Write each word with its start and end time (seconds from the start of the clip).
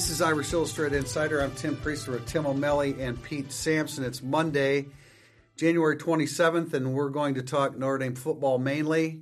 This 0.00 0.08
is 0.08 0.22
Irish 0.22 0.54
Illustrated 0.54 0.96
Insider. 0.96 1.42
I'm 1.42 1.54
Tim 1.54 1.76
Priester 1.76 2.08
with 2.12 2.24
Tim 2.24 2.46
O'Malley 2.46 2.96
and 3.02 3.22
Pete 3.22 3.52
Sampson. 3.52 4.02
It's 4.02 4.22
Monday, 4.22 4.86
January 5.58 5.98
27th, 5.98 6.72
and 6.72 6.94
we're 6.94 7.10
going 7.10 7.34
to 7.34 7.42
talk 7.42 7.76
Notre 7.76 7.98
Dame 7.98 8.14
football 8.14 8.56
mainly. 8.58 9.20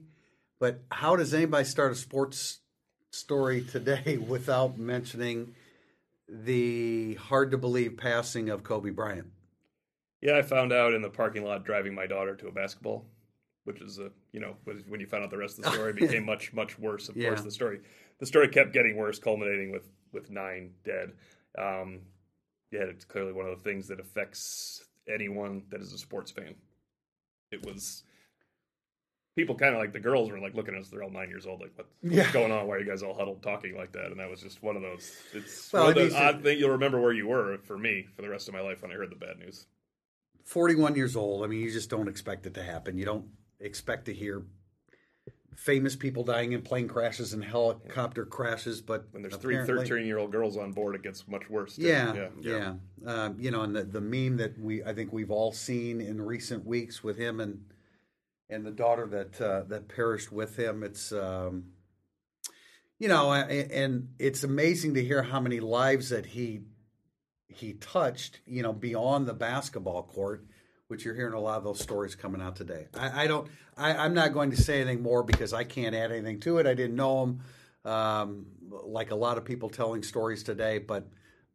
But 0.61 0.83
how 0.93 1.17
does 1.17 1.35
anybody 1.35 1.65
start 1.65 1.91
a 1.91 1.95
sports 1.97 2.61
story 3.11 3.63
today 3.63 4.19
without 4.29 4.79
mentioning 4.79 5.57
the 6.29 7.15
hard 7.15 7.51
to 7.51 7.59
believe 7.59 7.97
passing 7.97 8.49
of 8.49 8.63
Kobe 8.63 8.91
Bryant? 8.91 9.33
Yeah, 10.23 10.39
I 10.39 10.43
found 10.43 10.73
out 10.73 10.95
in 10.95 11.03
the 11.03 11.11
parking 11.11 11.43
lot 11.43 11.65
driving 11.65 11.93
my 11.93 12.07
daughter 12.07 12.37
to 12.37 12.47
a 12.47 12.53
basketball, 12.53 13.05
which 13.65 13.81
is 13.83 13.99
a 13.99 14.13
you 14.31 14.39
know 14.39 14.55
when 14.87 15.01
you 15.01 15.09
found 15.09 15.25
out 15.25 15.31
the 15.31 15.39
rest 15.39 15.59
of 15.59 15.65
the 15.65 15.73
story, 15.73 15.91
it 15.91 15.97
became 16.01 16.25
much 16.25 16.53
much 16.53 16.79
worse. 16.79 17.09
Of 17.09 17.17
Yeah. 17.17 17.31
course, 17.31 17.43
the 17.43 17.51
story 17.51 17.81
the 18.21 18.27
story 18.27 18.47
kept 18.47 18.73
getting 18.73 18.97
worse, 18.97 19.19
culminating 19.19 19.73
with 19.73 19.89
with 20.13 20.31
nine 20.31 20.73
dead. 20.85 21.13
Um, 21.57 22.01
yeah, 22.71 22.83
it's 22.83 23.05
clearly 23.05 23.33
one 23.33 23.47
of 23.47 23.57
the 23.57 23.65
things 23.65 23.89
that 23.89 24.01
affects 24.01 24.85
anyone 25.09 25.63
that 25.71 25.81
is 25.81 25.93
a 25.93 25.99
sports 25.99 26.31
fan. 26.31 26.55
It 27.51 27.65
was 27.65 28.03
people 29.37 29.55
kind 29.55 29.75
of 29.75 29.81
like 29.81 29.93
the 29.93 30.01
girls 30.01 30.31
were 30.31 30.39
like 30.39 30.55
looking 30.55 30.75
at 30.75 30.81
us. 30.81 30.89
They're 30.89 31.03
all 31.03 31.11
nine 31.11 31.29
years 31.31 31.47
old. 31.47 31.61
Like, 31.61 31.73
what, 31.77 31.87
what's 32.03 32.17
Yeah. 32.17 32.33
going 32.33 32.53
on? 32.53 32.67
Why 32.67 32.77
are 32.77 32.81
you 32.81 32.87
guys 32.87 33.03
all 33.03 33.15
huddled 33.15 33.43
talking 33.43 33.77
like 33.77 33.93
that? 33.93 34.07
And 34.07 34.21
that 34.21 34.29
was 34.29 34.43
just 34.43 34.63
one 34.63 34.77
of 34.77 34.83
those. 34.83 35.11
It's 35.33 35.73
Well, 35.73 35.85
one 35.85 35.91
of 35.93 35.97
those 35.97 36.15
odd 36.15 36.43
thing 36.43 36.59
you'll 36.59 36.71
remember 36.71 37.01
where 37.01 37.13
you 37.13 37.29
were 37.29 37.59
for 37.65 37.79
me 37.79 38.07
for 38.15 38.23
the 38.23 38.29
rest 38.29 38.49
of 38.49 38.55
my 38.55 38.61
life 38.61 38.83
when 38.83 38.91
I 38.91 38.95
heard 38.95 39.11
the 39.11 39.17
bad 39.17 39.39
news. 39.39 39.67
41 40.45 40.97
years 40.97 41.15
old. 41.17 41.45
I 41.45 41.47
mean, 41.47 41.61
you 41.61 41.71
just 41.71 41.91
don't 41.91 42.09
expect 42.09 42.47
it 42.47 42.55
to 42.55 42.63
happen. 42.63 42.97
You 42.99 43.05
don't 43.05 43.27
expect 43.61 44.07
to 44.07 44.15
hear 44.15 44.43
famous 45.59 45.97
people 45.97 46.23
dying 46.23 46.53
in 46.53 46.63
plane 46.63 46.87
crashes 46.87 47.33
and 47.33 47.43
helicopter 47.43 48.25
crashes, 48.25 48.81
but 48.81 49.09
When 49.11 49.23
there's 49.23 49.35
three 49.37 49.57
13 49.67 50.07
year 50.07 50.17
old 50.17 50.31
girls 50.31 50.57
on 50.57 50.71
board, 50.73 50.95
it 50.95 51.03
gets 51.03 51.27
much 51.27 51.51
worse. 51.51 51.75
too. 51.75 51.83
Yeah, 51.83 52.29
yeah. 52.41 52.75
Um, 53.05 53.37
you 53.41 53.51
know, 53.51 53.63
and 53.63 53.75
the, 53.75 53.83
the 53.83 54.01
meme 54.01 54.37
that 54.37 54.57
we 54.57 54.85
I 54.85 54.95
think 54.95 55.13
we've 55.13 55.33
all 55.33 55.51
seen 55.51 56.01
in 56.01 56.23
recent 56.23 56.65
weeks 56.65 57.03
with 57.03 57.19
him 57.19 57.41
and 57.41 57.65
and 58.49 58.65
the 58.65 58.71
daughter 58.71 59.07
that 59.09 59.41
uh, 59.41 59.63
that 59.65 59.89
perished 59.89 60.31
with 60.31 60.57
him. 60.57 60.85
It's 60.85 61.11
um, 61.13 61.65
you 63.01 63.09
know, 63.09 63.33
and 63.33 64.11
it's 64.21 64.45
amazing 64.45 64.95
to 64.95 65.05
hear 65.05 65.25
how 65.25 65.41
many 65.41 65.59
lives 65.59 66.11
that 66.11 66.25
he 66.27 66.61
he 67.49 67.73
touched. 67.73 68.41
You 68.47 68.63
know, 68.63 68.73
beyond 68.73 69.27
the 69.27 69.35
basketball 69.35 70.05
court. 70.05 70.45
Which 70.89 71.05
you're 71.05 71.15
hearing 71.15 71.35
a 71.35 71.41
lot 71.41 71.59
of 71.59 71.65
those 71.65 71.81
stories 71.81 72.15
coming 72.15 72.41
out 72.41 72.57
today. 72.57 72.87
I, 72.95 73.25
I 73.25 73.27
don't. 73.27 73.47
I, 73.77 73.95
I'm 73.95 74.15
not 74.15 74.33
going 74.33 74.53
to 74.53 74.57
say 74.57 74.81
anything 74.81 75.03
more 75.03 75.23
because 75.23 75.53
I 75.53 75.63
can't 75.63 75.95
add 75.95 76.11
anything 76.11 76.41
to 76.41 76.57
it. 76.59 76.67
I 76.67 76.73
didn't 76.73 76.97
know 76.97 77.25
him, 77.25 77.41
um, 77.85 78.47
like 78.71 79.11
a 79.11 79.15
lot 79.15 79.37
of 79.37 79.45
people 79.45 79.69
telling 79.69 80.03
stories 80.03 80.43
today. 80.43 80.79
But 80.79 81.07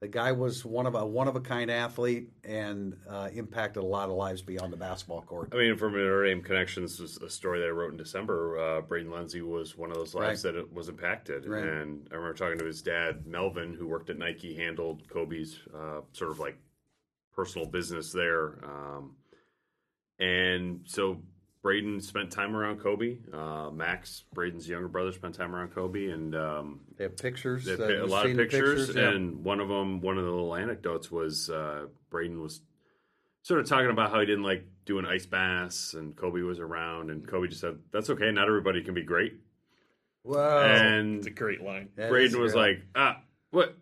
the 0.02 0.08
guy 0.08 0.34
was 0.34 0.64
one 0.64 0.86
of 0.86 0.94
a 0.94 1.04
one 1.04 1.28
of 1.28 1.36
a 1.36 1.40
kind 1.42 1.72
athlete 1.72 2.30
and 2.44 2.96
uh, 3.10 3.30
impacted 3.34 3.82
a 3.82 3.86
lot 3.88 4.08
of 4.08 4.16
lives 4.16 4.44
beyond 4.44 4.72
the 4.72 4.78
basketball 4.78 5.24
court. 5.24 5.50
I 5.52 5.56
mean, 5.58 5.78
from 5.78 5.94
Notre 5.94 6.26
Dame 6.28 6.44
Connections, 6.44 7.00
was 7.00 7.18
a 7.18 7.30
story 7.30 7.60
that 7.62 7.66
I 7.66 7.72
wrote 7.72 7.90
in 7.90 7.98
December. 7.98 8.60
Uh, 8.60 8.82
Braden 8.82 9.12
Lindsay 9.12 9.42
was 9.42 9.76
one 9.76 9.90
of 9.90 9.96
those 9.96 10.14
lives 10.14 10.46
Right. 10.46 10.54
that 10.54 10.72
was 10.72 10.90
impacted. 10.90 11.48
Right. 11.48 11.64
And 11.64 12.08
I 12.12 12.18
remember 12.18 12.36
talking 12.38 12.60
to 12.60 12.66
his 12.66 12.84
dad, 12.84 13.26
Melvin, 13.26 13.74
who 13.74 13.88
worked 13.88 14.12
at 14.12 14.20
Nike, 14.20 14.54
handled 14.54 15.08
Kobe's 15.10 15.58
uh, 15.74 16.02
sort 16.12 16.30
of 16.30 16.38
like 16.38 16.60
personal 17.36 17.68
business 17.68 18.12
there. 18.12 18.64
Um, 18.64 19.16
and 20.24 20.82
so 20.86 21.22
Braden 21.62 22.02
spent 22.02 22.32
time 22.32 22.56
around 22.56 22.80
Kobe. 22.80 23.18
Uh, 23.34 23.70
Max, 23.72 24.24
Braden's 24.34 24.68
younger 24.68 24.88
brother, 24.90 25.12
spent 25.12 25.34
time 25.36 25.56
around 25.56 25.70
Kobe. 25.70 26.08
And 26.08 26.36
um, 26.36 26.82
They 26.98 27.06
have 27.06 27.16
pictures. 27.18 27.66
they 27.66 27.74
uh, 27.74 28.04
a 28.04 28.06
lot 28.06 28.26
of 28.26 28.30
seen 28.30 28.38
the 28.38 28.44
pictures, 28.44 28.94
yeah. 28.96 29.10
and 29.12 29.44
one 29.44 29.60
of 29.62 29.70
them, 29.70 30.02
one 30.02 30.18
of 30.18 30.26
the 30.26 30.30
little 30.32 30.56
anecdotes 30.56 31.10
was 31.10 31.50
uh, 31.50 31.86
Braden 32.10 32.42
was 32.42 32.62
sort 33.44 33.60
of 33.62 33.68
talking 33.68 33.90
about 33.90 34.12
how 34.12 34.20
he 34.20 34.26
didn't 34.26 34.44
like 34.44 34.66
doing 34.86 35.06
ice 35.06 35.26
baths, 35.26 35.94
and 35.94 36.16
Kobe 36.16 36.42
was 36.42 36.60
around, 36.60 37.10
and 37.12 37.26
Kobe 37.28 37.48
just 37.48 37.62
said, 37.62 37.78
"That's 37.94 38.10
okay. 38.10 38.30
Not 38.32 38.48
everybody 38.48 38.84
can 38.84 38.94
be 38.94 39.04
great." 39.04 39.34
Whoa. 40.24 40.62
and 40.64 41.18
It's 41.18 41.28
a 41.28 41.32
great 41.32 41.62
line. 41.62 41.90
That 41.96 42.06
is 42.06 42.10
Braden 42.12 42.40
was 42.42 42.54
great. 42.54 42.62
like, 42.78 42.86
"Ah, 42.96 43.22
what? 43.52 43.78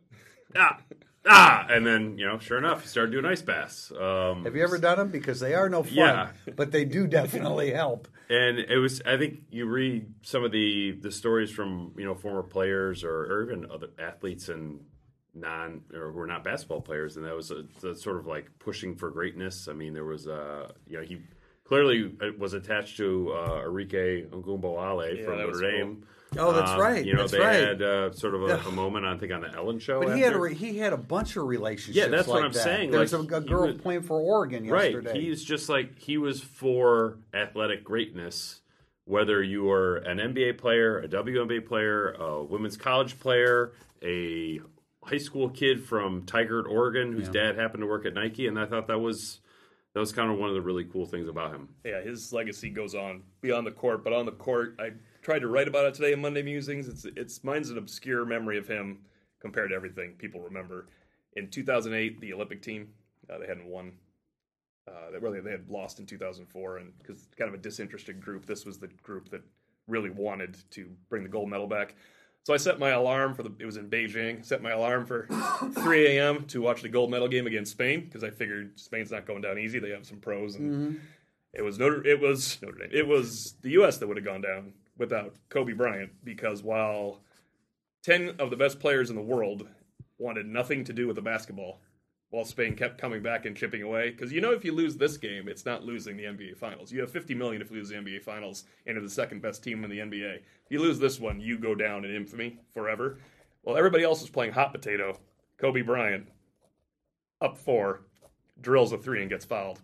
Ah, 0.55 0.79
ah!" 1.25 1.65
And 1.69 1.85
then 1.85 2.17
you 2.17 2.25
know, 2.25 2.39
sure 2.39 2.57
enough, 2.57 2.81
he 2.83 2.87
started 2.87 3.11
doing 3.11 3.25
ice 3.25 3.41
baths. 3.41 3.91
Um, 3.91 4.43
Have 4.45 4.55
you 4.55 4.63
ever 4.63 4.77
done 4.77 4.97
them? 4.97 5.09
Because 5.09 5.39
they 5.39 5.53
are 5.53 5.69
no 5.69 5.83
fun, 5.83 5.93
Yeah. 5.93 6.29
but 6.55 6.71
they 6.71 6.85
do 6.85 7.07
definitely 7.07 7.71
help. 7.71 8.07
and 8.29 8.59
it 8.59 8.77
was 8.77 9.01
i 9.05 9.17
think 9.17 9.41
you 9.51 9.65
read 9.65 10.05
some 10.23 10.43
of 10.45 10.51
the 10.53 10.91
the 11.01 11.11
stories 11.11 11.51
from 11.51 11.91
you 11.97 12.05
know 12.05 12.15
former 12.15 12.43
players 12.43 13.03
or, 13.03 13.17
or 13.31 13.43
even 13.43 13.69
other 13.69 13.89
athletes 13.99 14.47
and 14.47 14.79
non 15.33 15.81
or 15.93 16.11
who 16.13 16.19
are 16.19 16.27
not 16.27 16.41
basketball 16.43 16.79
players 16.81 17.17
and 17.17 17.25
that 17.25 17.35
was 17.35 17.51
a, 17.51 17.63
the 17.81 17.93
sort 17.95 18.17
of 18.17 18.25
like 18.27 18.47
pushing 18.59 18.95
for 18.95 19.09
greatness 19.09 19.67
i 19.67 19.73
mean 19.73 19.93
there 19.93 20.05
was 20.05 20.27
uh 20.29 20.71
you 20.87 20.97
know 20.97 21.03
he 21.03 21.17
clearly 21.65 22.13
uh, 22.21 22.27
was 22.37 22.53
attached 22.53 22.95
to 22.97 23.31
uh 23.33 23.63
Arike 23.67 24.29
Ogunbowale 24.29 25.17
Yeah, 25.17 25.25
from 25.25 25.37
Notre 25.37 25.47
was 25.51 25.61
Dame. 25.61 26.05
Oh, 26.37 26.53
that's 26.53 26.71
Um, 26.71 26.79
right. 26.79 27.05
You 27.05 27.13
know, 27.13 27.19
that's 27.21 27.33
they 27.33 27.39
right. 27.39 27.55
had 27.55 27.81
uh, 27.81 28.11
sort 28.13 28.35
of 28.35 28.43
a, 28.43 28.57
a 28.67 28.71
moment, 28.71 29.05
I 29.05 29.17
think, 29.17 29.33
on 29.33 29.41
the 29.41 29.53
Ellen 29.53 29.79
show. 29.79 30.01
But 30.01 30.15
he 30.15 30.21
had 30.21 30.33
a, 30.33 30.39
re- 30.39 30.53
he 30.55 30.77
had 30.77 30.93
a 30.93 30.97
bunch 30.97 31.35
of 31.35 31.43
relationships. 31.45 31.97
Yeah, 31.97 32.07
that's 32.07 32.27
what 32.27 32.35
like 32.35 32.45
I'm 32.45 32.51
that. 32.53 32.63
saying, 32.63 32.91
There's 32.91 33.11
like, 33.11 33.31
a, 33.31 33.35
a 33.35 33.41
girl 33.41 33.67
was- 33.67 33.81
playing 33.81 34.03
for 34.03 34.19
Oregon 34.19 34.65
Right. 34.69 34.93
yesterday. 34.93 35.19
He's 35.19 35.43
just 35.43 35.67
like 35.67 35.99
he 35.99 36.17
was 36.17 36.41
for 36.41 37.17
athletic 37.33 37.83
greatness, 37.83 38.61
whether 39.03 39.43
you 39.43 39.63
were 39.63 39.97
an 39.97 40.19
NBA 40.19 40.57
player, 40.57 40.99
a 40.99 41.07
WNBA 41.09 41.65
player, 41.65 42.11
a 42.13 42.41
women's 42.43 42.77
college 42.77 43.19
player, 43.19 43.73
a 44.01 44.61
high 45.03 45.17
school 45.17 45.49
kid 45.49 45.83
from 45.83 46.21
Tigard, 46.21 46.65
Oregon, 46.65 47.11
whose 47.11 47.25
Yeah. 47.27 47.51
dad 47.51 47.57
happened 47.57 47.81
to 47.81 47.87
work 47.87 48.05
at 48.05 48.13
Nike, 48.13 48.47
and 48.47 48.57
I 48.57 48.67
thought 48.67 48.87
that 48.87 48.99
was 48.99 49.41
that 49.93 49.99
was 49.99 50.13
kind 50.13 50.31
of 50.31 50.37
one 50.37 50.47
of 50.47 50.55
the 50.55 50.61
really 50.61 50.85
cool 50.85 51.05
things 51.05 51.27
about 51.27 51.51
him. 51.53 51.67
Yeah, 51.83 51.99
his 52.01 52.31
legacy 52.31 52.69
goes 52.69 52.95
on 52.95 53.23
beyond 53.41 53.67
the 53.67 53.71
court, 53.71 54.05
but 54.05 54.13
on 54.13 54.25
the 54.25 54.31
court, 54.31 54.75
I 54.79 54.91
tried 55.21 55.39
to 55.39 55.47
write 55.47 55.67
about 55.67 55.85
it 55.85 55.93
today 55.93 56.13
in 56.13 56.21
Monday 56.21 56.41
Musings. 56.41 56.87
It's 56.87 57.05
it's 57.15 57.43
mine's 57.43 57.69
an 57.69 57.77
obscure 57.77 58.25
memory 58.25 58.57
of 58.57 58.67
him 58.67 58.99
compared 59.39 59.69
to 59.69 59.75
everything 59.75 60.13
people 60.17 60.41
remember. 60.41 60.87
In 61.35 61.49
2008, 61.49 62.19
the 62.19 62.33
Olympic 62.33 62.61
team 62.61 62.89
uh, 63.31 63.37
they 63.37 63.47
hadn't 63.47 63.67
won. 63.67 63.93
Uh, 64.87 65.11
they 65.11 65.19
really 65.19 65.39
they 65.39 65.51
had 65.51 65.69
lost 65.69 65.99
in 65.99 66.05
2004, 66.05 66.77
and 66.77 66.97
because 66.97 67.27
kind 67.37 67.47
of 67.47 67.53
a 67.53 67.61
disinterested 67.61 68.19
group, 68.21 68.45
this 68.45 68.65
was 68.65 68.79
the 68.79 68.87
group 69.03 69.29
that 69.29 69.41
really 69.87 70.09
wanted 70.09 70.57
to 70.71 70.89
bring 71.09 71.23
the 71.23 71.29
gold 71.29 71.49
medal 71.49 71.67
back. 71.67 71.95
So 72.43 72.55
I 72.55 72.57
set 72.57 72.79
my 72.79 72.89
alarm 72.89 73.35
for 73.35 73.43
the. 73.43 73.53
It 73.59 73.65
was 73.65 73.77
in 73.77 73.89
Beijing. 73.89 74.43
Set 74.43 74.63
my 74.63 74.71
alarm 74.71 75.05
for 75.05 75.27
3 75.75 76.17
a.m. 76.17 76.45
to 76.47 76.61
watch 76.61 76.81
the 76.81 76.89
gold 76.89 77.11
medal 77.11 77.27
game 77.27 77.45
against 77.45 77.71
Spain 77.71 78.05
because 78.05 78.23
I 78.23 78.31
figured 78.31 78.79
Spain's 78.79 79.11
not 79.11 79.27
going 79.27 79.41
down 79.41 79.59
easy. 79.59 79.79
They 79.79 79.91
have 79.91 80.05
some 80.05 80.17
pros 80.17 80.55
and. 80.55 80.99
It 81.53 81.63
was 81.63 81.77
Notre. 81.77 82.05
It 82.07 82.21
was 82.21 82.57
Notre 82.61 82.77
Dame. 82.77 82.89
It 82.93 83.05
was 83.05 83.55
the 83.61 83.71
U.S. 83.71 83.97
that 83.97 84.07
would 84.07 84.15
have 84.15 84.25
gone 84.25 84.39
down 84.41 84.71
without 85.01 85.35
Kobe 85.49 85.73
Bryant 85.73 86.11
because 86.23 86.63
while 86.63 87.19
ten 88.03 88.35
of 88.39 88.49
the 88.49 88.55
best 88.55 88.79
players 88.79 89.09
in 89.09 89.17
the 89.17 89.21
world 89.21 89.67
wanted 90.17 90.45
nothing 90.45 90.85
to 90.85 90.93
do 90.93 91.07
with 91.07 91.17
the 91.17 91.21
basketball, 91.21 91.81
while 92.29 92.45
Spain 92.45 92.75
kept 92.75 92.97
coming 92.97 93.21
back 93.21 93.45
and 93.45 93.57
chipping 93.57 93.81
away. 93.81 94.11
Because 94.11 94.31
you 94.31 94.39
know, 94.39 94.51
if 94.51 94.63
you 94.63 94.71
lose 94.71 94.95
this 94.95 95.17
game, 95.17 95.47
it's 95.49 95.65
not 95.65 95.83
losing 95.83 96.15
the 96.15 96.23
NBA 96.23 96.57
Finals. 96.57 96.91
You 96.91 97.01
have 97.01 97.11
50 97.11 97.35
million 97.35 97.61
if 97.61 97.69
you 97.69 97.77
lose 97.77 97.89
the 97.89 97.95
NBA 97.95 98.23
Finals 98.23 98.63
and 98.87 98.97
are 98.97 99.01
the 99.01 99.09
second 99.09 99.41
best 99.41 99.63
team 99.63 99.83
in 99.83 99.89
the 99.89 99.99
NBA. 99.99 100.35
If 100.37 100.69
you 100.69 100.79
lose 100.79 100.97
this 100.97 101.19
one, 101.19 101.41
you 101.41 101.57
go 101.57 101.75
down 101.75 102.05
in 102.05 102.15
infamy 102.15 102.57
forever. 102.73 103.17
Well, 103.63 103.77
everybody 103.77 104.03
else 104.03 104.21
is 104.21 104.29
playing 104.29 104.53
hot 104.53 104.71
potato. 104.71 105.19
Kobe 105.57 105.81
Bryant 105.81 106.27
up 107.41 107.57
four, 107.57 108.01
drills 108.61 108.93
a 108.93 108.97
three 108.97 109.21
and 109.21 109.29
gets 109.29 109.45
fouled 109.45 109.81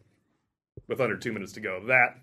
with 0.88 1.02
under 1.02 1.18
two 1.18 1.34
minutes 1.34 1.52
to 1.54 1.60
go. 1.60 1.84
That 1.86 2.18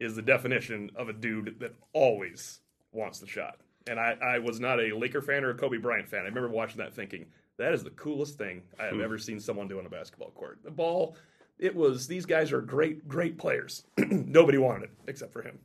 is 0.00 0.14
the 0.14 0.22
definition 0.22 0.90
of 0.96 1.08
a 1.08 1.12
dude 1.12 1.56
that 1.60 1.74
always 1.92 2.60
wants 2.92 3.18
the 3.18 3.26
shot. 3.26 3.60
And 3.86 3.98
I, 3.98 4.16
I 4.22 4.38
was 4.38 4.60
not 4.60 4.80
a 4.80 4.94
Laker 4.96 5.22
fan 5.22 5.44
or 5.44 5.50
a 5.50 5.54
Kobe 5.54 5.78
Bryant 5.78 6.08
fan. 6.08 6.20
I 6.20 6.28
remember 6.28 6.50
watching 6.50 6.78
that 6.78 6.94
thinking, 6.94 7.26
that 7.56 7.72
is 7.72 7.82
the 7.82 7.90
coolest 7.90 8.38
thing 8.38 8.62
I 8.78 8.84
have 8.84 9.00
ever 9.00 9.18
seen 9.18 9.40
someone 9.40 9.66
do 9.66 9.78
on 9.78 9.86
a 9.86 9.90
basketball 9.90 10.30
court. 10.30 10.60
The 10.62 10.70
ball, 10.70 11.16
it 11.58 11.74
was, 11.74 12.06
these 12.06 12.26
guys 12.26 12.52
are 12.52 12.60
great, 12.60 13.08
great 13.08 13.38
players. 13.38 13.84
Nobody 13.98 14.58
wanted 14.58 14.84
it 14.84 14.90
except 15.08 15.32
for 15.32 15.42
him. 15.42 15.58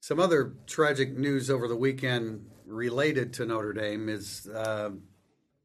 Some 0.00 0.20
other 0.20 0.54
tragic 0.66 1.16
news 1.16 1.50
over 1.50 1.68
the 1.68 1.76
weekend 1.76 2.46
related 2.66 3.32
to 3.34 3.46
Notre 3.46 3.72
Dame 3.72 4.08
is 4.08 4.46
uh, 4.54 4.90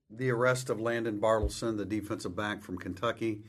the 0.10 0.32
arrest 0.32 0.70
of 0.70 0.80
Landen 0.80 1.20
Bartleson, 1.20 1.78
the 1.78 1.86
defensive 1.86 2.36
back 2.36 2.64
from 2.64 2.78
Kentucky 2.78 3.42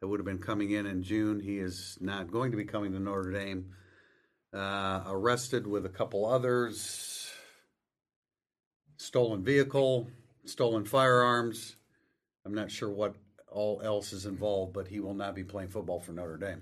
that 0.00 0.08
would 0.08 0.18
have 0.18 0.26
been 0.26 0.38
coming 0.38 0.70
in 0.70 0.86
in 0.86 1.02
June. 1.02 1.40
He 1.40 1.58
is 1.58 1.98
not 2.00 2.30
going 2.30 2.50
to 2.50 2.56
be 2.56 2.64
coming 2.64 2.92
to 2.92 2.98
Notre 2.98 3.30
Dame. 3.30 3.72
Uh, 4.52 5.04
arrested 5.06 5.66
with 5.66 5.86
a 5.86 5.90
couple 5.90 6.26
others. 6.26 7.30
Stolen 8.96 9.44
vehicle, 9.44 10.08
stolen 10.44 10.84
firearms. 10.84 11.76
I'm 12.44 12.54
not 12.54 12.70
sure 12.70 12.88
what 12.88 13.14
all 13.50 13.80
else 13.84 14.12
is 14.12 14.26
involved, 14.26 14.72
but 14.72 14.88
he 14.88 15.00
will 15.00 15.14
not 15.14 15.34
be 15.34 15.44
playing 15.44 15.68
football 15.68 16.00
for 16.00 16.12
Notre 16.12 16.36
Dame. 16.36 16.60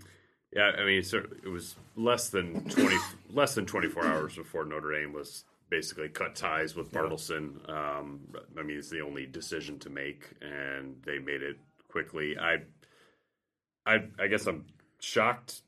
Yeah, 0.54 0.72
I 0.78 0.84
mean, 0.84 1.02
it 1.02 1.48
was 1.48 1.76
less 1.96 2.30
than 2.30 2.68
twenty, 2.68 2.96
less 3.32 3.54
than 3.54 3.66
twenty 3.66 3.88
four 3.88 4.04
hours 4.04 4.34
before 4.34 4.64
Notre 4.64 4.92
Dame 4.92 5.12
was 5.12 5.44
basically 5.70 6.08
cut 6.08 6.34
ties 6.34 6.74
with 6.74 6.90
Bartleson. 6.92 7.68
Um, 7.68 8.20
I 8.58 8.62
mean, 8.62 8.78
it's 8.78 8.88
the 8.88 9.02
only 9.02 9.26
decision 9.26 9.78
to 9.80 9.90
make, 9.90 10.30
and 10.40 10.96
they 11.04 11.18
made 11.18 11.42
it 11.42 11.58
quickly. 11.88 12.38
I, 12.38 12.58
I, 13.88 14.04
I 14.22 14.26
guess 14.26 14.46
I'm 14.46 14.66
shocked 15.00 15.62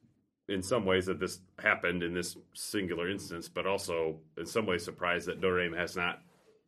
in 0.48 0.62
some 0.62 0.84
ways 0.84 1.06
that 1.06 1.18
this 1.18 1.40
happened 1.58 2.02
in 2.02 2.12
this 2.12 2.36
singular 2.54 3.08
instance, 3.08 3.48
but 3.48 3.66
also 3.66 4.18
in 4.36 4.44
some 4.44 4.66
ways 4.66 4.84
surprised 4.84 5.26
that 5.26 5.40
Notre 5.40 5.62
Dame 5.62 5.72
has 5.76 5.96
not, 5.96 6.20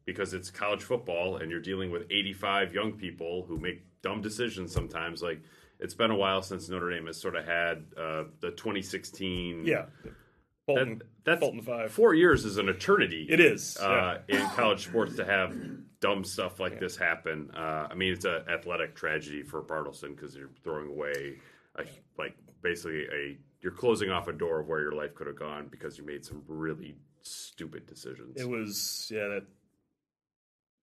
because 0.07 0.35
it's 0.35 0.51
college 0.51 0.83
football 0.83 1.37
and 1.37 1.51
you're 1.51 1.61
dealing 1.61 1.91
with 1.91 2.05
85 2.11 2.73
young 2.73 2.93
people 2.93 3.45
who 3.47 3.59
make 3.59 3.85
dumb 4.03 4.23
decisions 4.23 4.73
sometimes. 4.73 5.21
Like 5.21 5.43
it's 5.79 5.95
been 5.95 6.11
a 6.11 6.17
while 6.17 6.43
since 6.43 6.69
Notre 6.69 6.91
Dame 6.91 7.07
has 7.07 7.21
sort 7.21 7.37
of 7.37 7.45
had 7.45 7.85
uh, 7.99 8.25
the 8.41 8.53
2016. 8.53 9.65
Yeah. 9.67 9.87
Fulton, 10.67 10.99
That, 10.99 11.07
that's 11.25 11.41
Fulton 11.41 11.63
five. 11.63 11.93
Four 11.93 12.15
years 12.15 12.45
is 12.45 12.57
an 12.57 12.69
eternity. 12.69 13.27
It 13.29 13.41
is. 13.41 13.77
uh, 13.79 14.19
in 14.29 14.47
college 14.51 14.85
sports 14.85 15.17
to 15.17 15.25
have 15.25 15.57
dumb 16.01 16.25
stuff 16.25 16.61
like 16.61 16.79
this 16.79 16.97
happen. 16.97 17.51
Uh, 17.57 17.89
I 17.91 17.95
mean, 17.95 18.13
it's 18.13 18.25
an 18.25 18.43
athletic 18.49 18.95
tragedy 18.95 19.43
for 19.43 19.63
Bartleson 19.63 20.15
because 20.17 20.37
you're 20.37 20.51
throwing 20.63 20.89
away, 20.89 21.39
a, 21.77 21.85
like 22.19 22.37
basically 22.63 23.05
a 23.13 23.37
you're 23.61 23.73
closing 23.73 24.11
off 24.11 24.29
a 24.29 24.33
door 24.33 24.61
of 24.61 24.69
where 24.69 24.81
your 24.81 24.93
life 24.93 25.15
could 25.15 25.27
have 25.29 25.39
gone 25.39 25.69
because 25.71 25.97
you 25.97 26.05
made 26.05 26.25
some 26.25 26.43
really 26.49 26.97
stupid 27.23 27.87
decisions. 27.87 28.41
It 28.41 28.49
was 28.49 29.09
yeah 29.13 29.29
that 29.29 29.45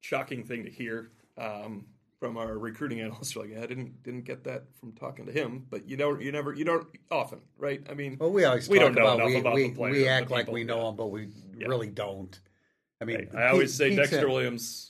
shocking 0.02 0.44
thing 0.44 0.64
to 0.64 0.70
hear 0.70 1.12
um, 1.38 1.86
from 2.20 2.38
our 2.38 2.58
recruiting 2.58 3.00
analyst. 3.06 3.36
Like, 3.36 3.50
yeah, 3.52 3.64
I 3.64 3.66
didn't 3.66 4.04
didn't 4.04 4.24
get 4.26 4.44
that 4.44 4.66
from 4.80 4.92
talking 4.94 5.26
to 5.26 5.32
him, 5.32 5.66
but 5.70 5.88
you 5.88 5.98
don't 5.98 6.22
you 6.22 6.32
never 6.32 6.54
you 6.54 6.66
don't 6.66 6.88
often 7.10 7.40
right. 7.58 7.82
I 7.90 7.94
mean, 7.94 8.18
Well, 8.20 8.32
we 8.32 8.44
always 8.46 8.70
We 8.70 8.78
talk 8.80 8.88
don't 8.94 8.96
know 8.96 9.02
about 9.04 9.16
enough 9.20 9.28
we, 9.30 9.40
about 9.40 9.54
we, 9.56 9.64
the 9.70 9.76
players, 9.76 9.94
we 9.96 10.00
the 10.04 10.10
act 10.10 10.30
like 10.32 10.52
we 10.52 10.64
know 10.64 10.90
him, 10.90 10.96
but 10.96 11.08
we 11.08 11.30
Yeah. 11.58 11.68
really 11.68 11.88
don't. 11.90 12.38
I 13.02 13.06
mean, 13.06 13.30
I 13.36 13.48
always 13.48 13.74
say 13.74 13.90
Pete 13.90 13.98
Dexter 14.00 14.18
said- 14.18 14.28
Williams. 14.28 14.86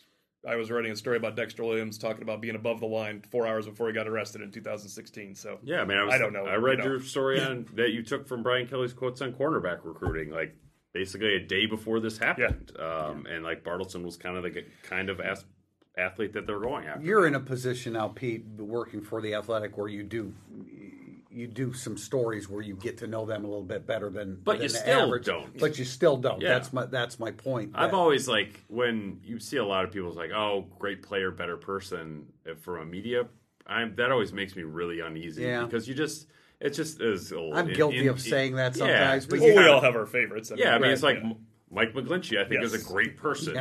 I 0.48 0.56
was 0.56 0.72
writing 0.72 0.90
a 0.90 0.96
story 0.96 1.18
about 1.18 1.36
Dexter 1.36 1.66
Williams 1.66 1.98
talking 1.98 2.22
about 2.22 2.40
being 2.40 2.56
above 2.56 2.80
the 2.80 2.86
line 2.86 3.22
four 3.30 3.46
hours 3.46 3.66
before 3.66 3.88
he 3.88 3.94
got 3.94 4.08
arrested 4.08 4.42
in 4.42 4.52
2016. 4.52 5.36
So 5.36 5.60
yeah, 5.64 5.82
I 5.82 5.86
mean, 5.86 5.98
I, 5.98 6.04
was, 6.06 6.14
I 6.14 6.18
don't 6.18 6.32
know, 6.32 6.46
I 6.46 6.56
read 6.56 6.78
you 6.78 6.86
know. 6.86 6.92
your 6.92 7.00
story 7.02 7.42
on 7.44 7.68
that 7.74 7.90
you 7.92 8.02
took 8.04 8.26
from 8.26 8.42
Brian 8.42 8.66
Kelly's 8.66 8.94
quotes 8.94 9.22
on 9.22 9.34
cornerback 9.34 9.80
recruiting, 9.84 10.30
like 10.32 10.56
basically 10.94 11.36
a 11.36 11.40
day 11.46 11.66
before 11.66 12.00
this 12.00 12.18
happened. 12.18 12.72
Um, 12.80 13.26
And 13.30 13.44
like 13.44 13.66
Bartleson 13.66 14.02
was 14.02 14.16
kind 14.16 14.38
of 14.38 14.44
the 14.44 14.64
kind 14.82 15.10
of 15.10 15.20
as- 15.20 15.44
athlete 16.00 16.34
that 16.34 16.48
they're 16.48 16.60
going 16.60 16.86
after. 16.88 17.04
You're 17.06 17.28
in 17.28 17.36
a 17.36 17.40
position 17.40 17.94
now, 17.94 18.08
Pete, 18.08 18.46
working 18.58 19.02
for 19.02 19.22
the 19.22 19.36
Athletic, 19.36 19.78
where 19.78 19.88
you 19.88 20.04
do 20.04 20.34
you 21.32 21.46
do 21.46 21.72
some 21.74 21.96
stories 21.96 22.50
where 22.50 22.62
you 22.62 22.74
get 22.76 22.98
to 22.98 23.08
know 23.08 23.24
them 23.26 23.46
a 23.46 23.48
little 23.48 23.64
bit 23.64 23.86
better 23.86 24.10
than. 24.10 24.40
But 24.44 24.54
than 24.54 24.62
you 24.64 24.68
the 24.70 24.78
still 24.78 25.06
average. 25.06 25.26
don't. 25.26 25.58
But 25.60 25.78
you 25.78 25.86
still 25.86 26.18
don't. 26.18 26.42
Yeah. 26.42 26.50
That's 26.50 26.74
my 26.74 26.86
that's 26.88 27.20
my 27.20 27.32
point. 27.32 27.72
I've 27.76 27.92
That- 27.92 27.98
always 27.98 28.28
like 28.28 28.64
when 28.68 29.20
you 29.24 29.40
see 29.40 29.58
a 29.58 29.66
lot 29.66 29.86
of 29.86 29.92
people's 29.92 30.18
like, 30.18 30.32
oh, 30.32 30.66
great 30.80 31.04
player, 31.04 31.30
better 31.32 31.56
person 31.58 32.26
from 32.62 32.82
a 32.82 32.86
media. 32.86 33.28
I'm 33.68 33.96
that 33.98 34.12
always 34.12 34.34
makes 34.34 34.56
me 34.56 34.64
really 34.64 35.02
uneasy 35.02 35.44
Yeah. 35.44 35.64
because 35.66 35.88
you 35.88 35.94
just 35.94 36.28
It's 36.60 36.76
just 36.76 37.00
is. 37.00 37.32
A 37.32 37.52
I'm 37.54 37.72
guilty 37.72 38.00
in- 38.00 38.10
of 38.10 38.20
saying 38.20 38.56
that 38.56 38.76
yeah. 38.76 38.80
sometimes, 38.86 39.26
but 39.28 39.40
well, 39.40 39.56
we 39.56 39.68
all 39.68 39.82
have 39.82 39.96
our 39.96 40.08
favorites. 40.08 40.52
I 40.52 40.56
Yeah, 40.56 40.70
I 40.72 40.74
mean 40.74 40.82
right, 40.84 40.92
it's 40.92 41.04
like 41.04 41.20
yeah. 41.24 41.34
Mike 41.70 41.94
McGlinchey. 41.94 42.44
I 42.44 42.50
think 42.50 42.64
is 42.64 42.74
a 42.74 42.80
great 42.92 43.16
person. 43.18 43.54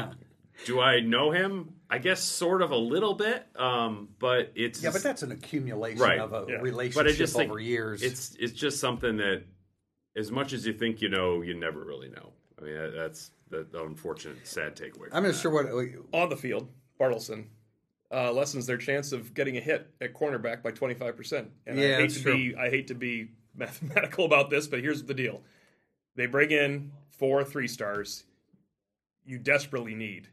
Yeah. 0.60 0.66
Do 0.66 0.80
I 0.80 1.00
know 1.00 1.30
him? 1.30 1.74
I 1.90 1.98
guess 1.98 2.22
sort 2.22 2.60
of 2.62 2.70
a 2.70 2.76
little 2.76 3.14
bit, 3.14 3.46
um, 3.56 4.08
but 4.18 4.52
it's 4.54 4.82
yeah, 4.82 4.90
but 4.90 5.02
that's 5.02 5.22
an 5.22 5.32
accumulation 5.32 6.00
Right. 6.00 6.18
of 6.18 6.32
a 6.32 6.44
Yeah. 6.48 6.56
relationship 6.56 7.04
but 7.04 7.08
I 7.12 7.16
just 7.16 7.34
think 7.34 7.50
over 7.50 7.60
years. 7.60 8.02
It's 8.02 8.36
it's 8.38 8.52
just 8.52 8.78
something 8.78 9.16
that, 9.18 9.44
as 10.16 10.30
much 10.30 10.52
as 10.52 10.66
you 10.66 10.72
think 10.74 11.00
you 11.00 11.08
know, 11.08 11.40
you 11.42 11.54
never 11.54 11.82
really 11.84 12.08
know. 12.10 12.32
I 12.60 12.64
mean, 12.64 12.92
that's 12.94 13.30
the, 13.50 13.66
the 13.70 13.82
unfortunate, 13.84 14.46
sad 14.46 14.76
takeaway. 14.76 15.08
I'm 15.12 15.22
not 15.22 15.32
that. 15.32 15.38
sure 15.38 15.50
what 15.50 15.66
on 16.12 16.28
the 16.28 16.36
field, 16.36 16.68
Bartleson 17.00 17.46
uh, 18.12 18.32
lessens 18.32 18.66
their 18.66 18.76
chance 18.78 19.12
of 19.12 19.32
getting 19.32 19.56
a 19.56 19.60
hit 19.60 19.86
at 20.00 20.12
cornerback 20.12 20.62
by 20.62 20.72
25%. 20.72 21.46
And 21.66 21.78
Yeah, 21.78 21.84
I 21.84 21.88
hate 21.88 22.00
that's 22.02 22.14
to 22.16 22.22
true. 22.22 22.34
be 22.34 22.56
I 22.56 22.68
hate 22.68 22.88
to 22.88 22.94
be 22.94 23.28
mathematical 23.54 24.24
about 24.26 24.50
this, 24.50 24.66
but 24.66 24.80
here's 24.80 25.04
the 25.04 25.14
deal. 25.14 25.42
They 26.16 26.26
bring 26.26 26.50
in 26.50 26.92
four 27.10 27.42
three 27.44 27.68
stars. 27.68 28.24
You 29.24 29.38
desperately 29.38 29.94
need 29.94 30.28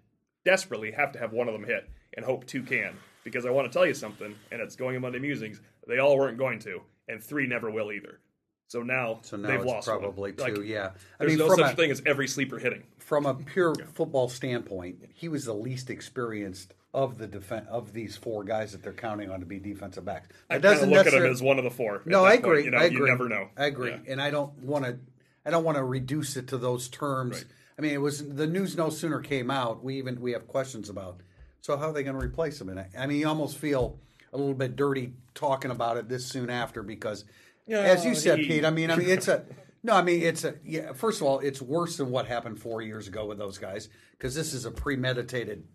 desperately 0.45 0.91
have 0.91 1.11
to 1.13 1.19
have 1.19 1.33
one 1.33 1.47
of 1.47 1.53
them 1.53 1.63
hit 1.65 1.89
and 2.15 2.25
hope 2.25 2.45
two 2.45 2.63
can. 2.63 2.93
Because 3.23 3.45
I 3.45 3.49
want 3.49 3.69
to 3.69 3.73
tell 3.75 3.85
you 3.87 3.95
something, 3.95 4.35
and 4.51 4.61
it's 4.61 4.75
going 4.75 4.95
in 4.95 5.01
Monday 5.01 5.17
Musings, 5.19 5.59
they 5.87 5.97
all 5.97 6.15
weren't 6.17 6.37
going 6.37 6.59
to, 6.59 6.81
and 7.07 7.21
three 7.21 7.47
never 7.47 7.71
will 7.71 7.91
either. 7.91 8.19
So 8.67 8.81
now, 8.83 9.19
so 9.23 9.35
now 9.37 9.47
they've 9.49 9.65
lost 9.65 9.87
one. 9.87 9.99
probably 9.99 10.31
two. 10.31 10.43
Like, 10.43 10.57
yeah, 10.63 10.91
I 11.19 11.25
There's 11.25 11.37
mean, 11.37 11.47
no 11.47 11.55
such 11.55 11.73
a, 11.73 11.75
thing 11.75 11.91
as 11.91 12.01
every 12.05 12.27
sleeper 12.27 12.57
hitting. 12.59 12.83
from 12.97 13.25
a 13.25 13.33
pure 13.33 13.75
football 13.93 14.29
standpoint, 14.29 15.09
he 15.13 15.27
was 15.27 15.45
the 15.45 15.53
least 15.53 15.89
experienced 15.89 16.73
of 16.93 17.17
the 17.17 17.27
defen 17.27 17.67
of 17.67 17.93
these 17.93 18.15
four 18.15 18.43
guys 18.43 18.71
that 18.71 18.81
they're 18.81 18.93
counting 18.93 19.29
on 19.29 19.39
to 19.39 19.45
be 19.45 19.59
defensive 19.59 20.05
backs. 20.05 20.29
I 20.49 20.57
That 20.57 20.57
of 20.57 20.61
doesn't 20.61 20.89
look 20.91 21.05
at 21.07 21.13
him 21.13 21.25
as 21.25 21.41
one 21.43 21.57
of 21.57 21.63
the 21.63 21.69
four. 21.71 22.01
No, 22.05 22.23
I 22.25 22.33
agree. 22.33 22.63
You 22.63 22.71
know, 22.71 22.77
I 22.77 22.85
agree. 22.85 22.99
You 22.99 23.07
never 23.07 23.27
know. 23.29 23.49
I 23.57 23.65
agree, 23.65 23.91
Yeah. 23.91 23.99
and 24.07 24.21
I 24.21 24.29
don't 24.31 24.53
want 24.63 24.85
to. 24.85 24.97
I 25.45 25.51
don't 25.51 25.63
want 25.63 25.77
to 25.77 25.83
reduce 25.83 26.35
it 26.37 26.47
to 26.49 26.57
those 26.57 26.87
terms. 26.89 27.35
Right. 27.37 27.45
I 27.77 27.81
mean, 27.81 27.91
it 27.91 28.01
was 28.01 28.27
the 28.35 28.47
news 28.47 28.77
no 28.77 28.89
sooner 28.89 29.19
came 29.19 29.51
out. 29.51 29.83
We 29.83 29.97
even 29.97 30.21
we 30.21 30.31
have 30.31 30.47
questions 30.47 30.89
about. 30.89 31.21
So 31.61 31.75
how 31.77 31.89
are 31.89 31.93
they 31.93 32.03
going 32.03 32.17
to 32.17 32.23
replace 32.25 32.61
him? 32.61 32.69
And 32.69 32.79
I, 32.79 32.89
I 32.97 33.07
mean, 33.07 33.19
you 33.19 33.27
almost 33.27 33.57
feel 33.57 33.99
a 34.31 34.37
little 34.37 34.53
bit 34.53 34.75
dirty 34.75 35.13
talking 35.33 35.71
about 35.71 35.97
it 35.97 36.07
this 36.07 36.25
soon 36.25 36.49
after 36.49 36.83
because, 36.83 37.25
Yeah, 37.65 37.79
as 37.79 38.05
you 38.05 38.13
said, 38.15 38.39
he- 38.39 38.47
Pete. 38.47 38.65
I 38.65 38.69
mean, 38.69 38.91
I 38.91 38.95
mean, 38.95 39.09
it's 39.09 39.27
a 39.27 39.43
no. 39.83 39.93
I 39.93 40.01
mean, 40.03 40.21
it's 40.21 40.43
a 40.43 40.55
yeah. 40.63 40.93
First 40.93 41.21
of 41.21 41.27
all, 41.27 41.39
it's 41.39 41.61
worse 41.61 41.97
than 41.97 42.11
what 42.11 42.27
happened 42.27 42.59
four 42.59 42.81
years 42.81 43.07
ago 43.07 43.25
with 43.25 43.37
those 43.37 43.57
guys 43.57 43.89
because 44.11 44.35
this 44.35 44.53
is 44.53 44.65
a 44.65 44.71
premeditated 44.71 45.65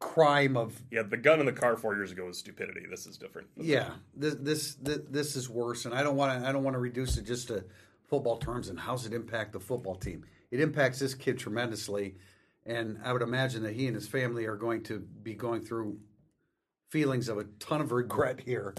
crime 0.00 0.56
of 0.56 0.80
Yeah, 0.90 1.02
the 1.02 1.16
gun 1.16 1.38
in 1.40 1.46
the 1.46 1.52
car 1.52 1.76
four 1.76 1.94
years 1.94 2.10
ago 2.12 2.24
was 2.26 2.38
stupidity. 2.38 2.82
This 2.90 3.06
is 3.06 3.16
different. 3.18 3.48
yeah, 3.56 3.90
this 4.16 4.34
this 4.34 4.74
this, 4.76 4.98
this 5.10 5.36
is 5.36 5.48
worse, 5.50 5.84
and 5.84 5.94
I 5.94 6.02
don't 6.02 6.16
want 6.16 6.40
to. 6.42 6.48
I 6.48 6.52
don't 6.52 6.64
want 6.64 6.74
to 6.74 6.80
reduce 6.80 7.16
it 7.18 7.24
just 7.24 7.48
to 7.48 7.64
football 8.08 8.36
terms 8.38 8.68
and 8.68 8.78
how's 8.78 9.06
it 9.06 9.12
impact 9.12 9.52
the 9.52 9.60
football 9.60 9.94
team. 9.96 10.24
It 10.52 10.60
impacts 10.60 10.98
this 10.98 11.14
kid 11.14 11.38
tremendously, 11.38 12.16
and 12.66 12.98
I 13.02 13.12
would 13.14 13.22
imagine 13.22 13.62
that 13.62 13.72
he 13.72 13.86
and 13.86 13.96
his 13.96 14.06
family 14.06 14.44
are 14.44 14.54
going 14.54 14.82
to 14.84 14.98
be 15.00 15.34
going 15.34 15.62
through 15.62 15.98
feelings 16.90 17.30
of 17.30 17.38
a 17.38 17.44
ton 17.58 17.80
of 17.80 17.90
regret 17.90 18.38
here, 18.40 18.74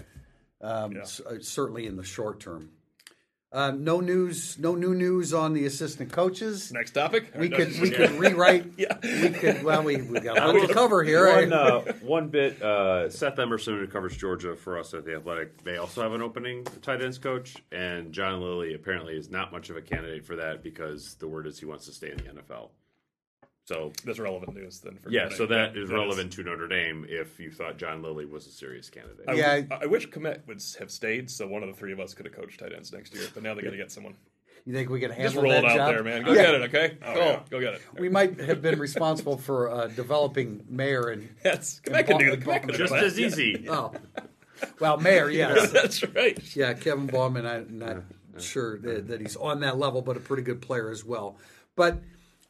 um, 0.60 0.92
Yeah. 0.92 1.02
c- 1.04 1.24
uh, 1.28 1.34
certainly 1.40 1.86
in 1.86 1.96
the 1.96 2.04
short 2.04 2.38
term. 2.38 2.70
Uh, 3.54 3.70
no 3.70 4.00
news, 4.00 4.58
no 4.58 4.74
new 4.74 4.96
news 4.96 5.32
on 5.32 5.52
the 5.52 5.64
assistant 5.64 6.10
coaches. 6.10 6.72
Next 6.72 6.90
topic. 6.90 7.30
We 7.38 7.48
could 7.56 7.80
we 7.80 7.90
could 7.90 8.10
rewrite. 8.12 8.64
Yeah. 8.76 8.98
We 9.02 9.30
could. 9.30 9.62
Well, 9.62 9.84
we 9.84 10.02
we 10.02 10.18
got 10.18 10.36
a 10.36 10.46
lot 10.52 10.66
to 10.66 10.74
cover 10.74 11.04
here. 11.04 11.28
One, 11.28 11.52
uh, 11.52 11.80
one 12.02 12.28
bit, 12.28 12.60
uh, 12.60 13.08
Seth 13.08 13.38
Emerson, 13.38 13.78
who 13.78 13.86
covers 13.86 14.16
Georgia 14.16 14.56
for 14.56 14.76
us 14.78 14.92
at 14.94 15.04
the 15.04 15.14
Athletic, 15.14 15.62
they 15.62 15.76
also 15.76 16.02
have 16.02 16.12
an 16.12 16.22
opening 16.22 16.64
tight 16.82 17.00
ends 17.02 17.18
coach, 17.18 17.56
and 17.70 18.12
John 18.12 18.40
Lilly 18.40 18.74
apparently 18.74 19.16
is 19.16 19.30
not 19.30 19.52
much 19.52 19.70
of 19.70 19.76
a 19.76 19.82
candidate 19.82 20.24
for 20.24 20.34
that 20.36 20.62
because 20.64 21.14
the 21.20 21.28
word 21.28 21.46
is 21.46 21.60
he 21.60 21.66
wants 21.66 21.86
to 21.86 21.92
stay 21.92 22.10
in 22.10 22.16
the 22.16 22.24
NFL. 22.24 22.70
So 23.66 23.92
That's 24.04 24.18
relevant 24.18 24.54
news 24.54 24.80
then. 24.80 24.98
For 24.98 25.10
yeah, 25.10 25.22
Notre 25.24 25.36
so 25.36 25.46
Dame. 25.46 25.56
that 25.58 25.76
is 25.76 25.90
relevant 25.90 26.32
to 26.34 26.42
Notre 26.44 26.68
Dame 26.68 27.06
if 27.08 27.40
you 27.40 27.50
thought 27.50 27.78
John 27.78 28.02
Lilly 28.02 28.26
was 28.26 28.46
a 28.46 28.50
serious 28.50 28.90
candidate. 28.90 29.24
I, 29.26 29.32
Yeah, 29.34 29.62
I, 29.80 29.86
wish 29.86 30.06
Kmet 30.10 30.46
would 30.46 30.62
have 30.78 30.90
stayed, 30.90 31.30
so 31.30 31.46
one 31.46 31.62
of 31.62 31.70
the 31.70 31.74
three 31.74 31.92
of 31.92 31.98
us 31.98 32.12
could 32.12 32.26
have 32.26 32.34
coached 32.34 32.60
tight 32.60 32.74
ends 32.74 32.92
next 32.92 33.14
year. 33.14 33.24
But 33.32 33.42
now 33.42 33.54
they 33.54 33.62
got 33.62 33.70
to 33.70 33.76
get 33.78 33.90
someone. 33.90 34.14
you 34.66 34.74
think 34.74 34.90
we 34.90 35.00
can 35.00 35.08
Just 35.10 35.18
handle 35.20 35.42
roll 35.44 35.52
that 35.52 35.64
it 35.64 35.70
out 35.70 35.76
job? 35.76 35.88
there, 35.94 36.04
man. 36.04 36.24
Go 36.24 36.32
Yeah. 36.32 36.42
get 36.42 36.54
it, 36.56 36.62
okay? 36.64 36.98
Oh, 37.06 37.14
go, 37.14 37.20
yeah. 37.20 37.40
go 37.48 37.60
get 37.60 37.74
it. 37.74 37.82
We 37.98 38.10
might 38.10 38.38
have 38.38 38.60
been 38.60 38.78
responsible 38.78 39.38
for 39.38 39.70
uh, 39.70 39.86
developing 39.86 40.62
Mayer 40.68 41.08
and 41.08 41.30
Yes, 41.44 41.80
Kmet 41.86 42.06
can 42.06 42.18
do 42.18 42.32
it. 42.32 42.44
Ball- 42.44 42.58
Kmet 42.58 42.74
Just 42.76 42.92
that. 42.92 43.02
as 43.02 43.18
easy. 43.18 43.64
oh, 43.70 43.92
well, 44.78 44.98
Mayer, 44.98 45.30
yes, 45.30 45.70
that's 45.70 46.04
right. 46.14 46.38
yeah, 46.54 46.74
Kevin 46.74 47.06
Bauman. 47.06 47.46
I'm 47.46 47.78
not 47.78 48.02
sure 48.42 48.78
that, 48.80 49.08
that 49.08 49.22
he's 49.22 49.36
on 49.36 49.60
that 49.60 49.78
level, 49.78 50.02
but 50.02 50.18
a 50.18 50.20
pretty 50.20 50.42
good 50.42 50.60
player 50.60 50.90
as 50.90 51.02
well. 51.02 51.38
But 51.76 51.98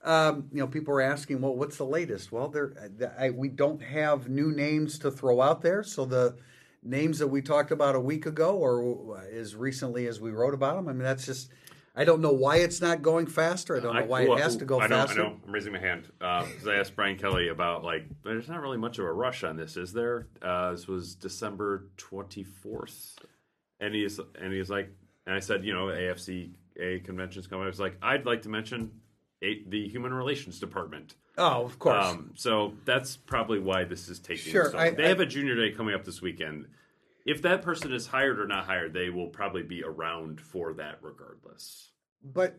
um, 0.04 0.48
you 0.52 0.60
know, 0.60 0.66
people 0.66 0.94
are 0.94 1.00
asking, 1.00 1.40
well, 1.40 1.54
what's 1.54 1.78
the 1.78 1.84
latest? 1.84 2.30
Well, 2.30 2.48
there, 2.48 2.74
I, 3.18 3.30
we 3.30 3.48
don't 3.48 3.82
have 3.82 4.28
new 4.28 4.52
names 4.52 4.98
to 4.98 5.10
throw 5.10 5.40
out 5.40 5.62
there, 5.62 5.82
so 5.82 6.04
the 6.04 6.36
names 6.82 7.18
that 7.18 7.28
we 7.28 7.40
talked 7.40 7.70
about 7.70 7.94
a 7.94 8.00
week 8.00 8.26
ago, 8.26 8.54
or 8.54 9.18
as 9.32 9.56
recently 9.56 10.06
as 10.06 10.20
we 10.20 10.30
wrote 10.30 10.52
about 10.52 10.76
them, 10.76 10.88
I 10.88 10.92
mean, 10.92 11.02
that's 11.02 11.26
just. 11.26 11.50
I 11.96 12.04
don't 12.04 12.20
know 12.20 12.32
why 12.32 12.56
it's 12.56 12.80
not 12.80 13.02
going 13.02 13.28
faster. 13.28 13.76
I 13.76 13.80
don't 13.80 13.94
know 13.94 14.04
why 14.06 14.26
well, 14.26 14.36
it 14.36 14.42
has 14.42 14.56
to 14.56 14.64
go 14.64 14.80
I 14.80 14.88
know, 14.88 14.96
faster. 14.96 15.20
I 15.20 15.28
know. 15.28 15.36
I'm 15.46 15.52
raising 15.52 15.72
my 15.72 15.78
hand 15.78 16.08
because 16.18 16.66
I 16.66 16.74
asked 16.74 16.96
Brian 16.96 17.16
Kelly 17.16 17.50
about 17.50 17.84
like. 17.84 18.06
There's 18.24 18.48
not 18.48 18.60
really 18.60 18.78
much 18.78 18.98
of 18.98 19.04
a 19.04 19.12
rush 19.12 19.44
on 19.44 19.56
this, 19.56 19.76
is 19.76 19.92
there? 19.92 20.26
Uh, 20.42 20.72
this 20.72 20.88
was 20.88 21.14
December 21.14 21.86
24th, 21.98 23.14
and 23.78 23.94
he's 23.94 24.18
and 24.40 24.52
he's 24.52 24.70
like, 24.70 24.90
and 25.24 25.36
I 25.36 25.38
said, 25.38 25.64
you 25.64 25.72
know, 25.72 25.86
AFCA 25.86 27.04
conventions 27.04 27.46
coming. 27.46 27.62
I 27.62 27.68
was 27.68 27.78
like, 27.78 27.96
I'd 28.02 28.26
like 28.26 28.42
to 28.42 28.48
mention 28.48 28.90
the 29.68 29.88
Human 29.88 30.12
Relations 30.12 30.58
Department. 30.58 31.14
Oh, 31.36 31.64
of 31.64 31.78
course. 31.78 32.06
Um, 32.06 32.32
so 32.34 32.74
that's 32.84 33.16
probably 33.16 33.58
why 33.58 33.84
this 33.84 34.08
is 34.08 34.18
taking. 34.18 34.52
Sure, 34.52 34.70
so 34.70 34.78
I- 34.78 34.90
they 34.90 35.04
I- 35.04 35.08
have 35.08 35.20
a 35.20 35.26
junior 35.26 35.56
day 35.56 35.74
coming 35.74 35.94
up 35.94 36.04
this 36.04 36.22
weekend. 36.22 36.66
If 37.26 37.42
that 37.42 37.62
person 37.62 37.92
is 37.92 38.06
hired 38.06 38.38
or 38.38 38.46
not 38.46 38.66
hired, 38.66 38.92
they 38.92 39.08
will 39.08 39.28
probably 39.28 39.62
be 39.62 39.82
around 39.82 40.40
for 40.40 40.74
that 40.74 40.98
regardless. 41.00 41.90
But 42.22 42.58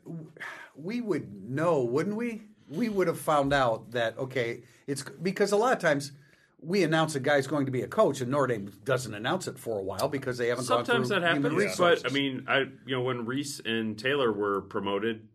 we 0.75 1.01
would 1.01 1.49
know, 1.49 1.83
wouldn't 1.83 2.15
we? 2.15 2.41
we 2.69 2.89
would 2.89 3.07
have 3.07 3.19
found 3.19 3.53
out 3.53 3.91
that 3.91 4.17
okay, 4.17 4.63
it's 4.87 5.03
because 5.21 5.51
a 5.51 5.57
lot 5.57 5.73
of 5.73 5.79
times 5.79 6.11
we 6.59 6.83
announce 6.83 7.15
a 7.15 7.19
guy's 7.19 7.47
going 7.47 7.65
to 7.65 7.71
be 7.71 7.81
a 7.81 7.87
coach, 7.87 8.21
and 8.21 8.31
Notre 8.31 8.47
Dame 8.47 8.71
doesn't 8.83 9.13
announce 9.13 9.47
it 9.47 9.59
for 9.59 9.77
a 9.77 9.83
while 9.83 10.07
because 10.07 10.37
they 10.37 10.47
haven't. 10.47 10.65
Sometimes 10.65 11.09
that 11.09 11.21
happens, 11.21 11.77
but. 11.77 12.05
I 12.05 12.13
mean, 12.13 12.45
I 12.47 12.59
you 12.85 12.95
know 12.95 13.01
when 13.01 13.25
Rees 13.25 13.61
and 13.63 13.97
Taylor 13.97 14.31
were 14.31 14.61
promoted, 14.61 15.27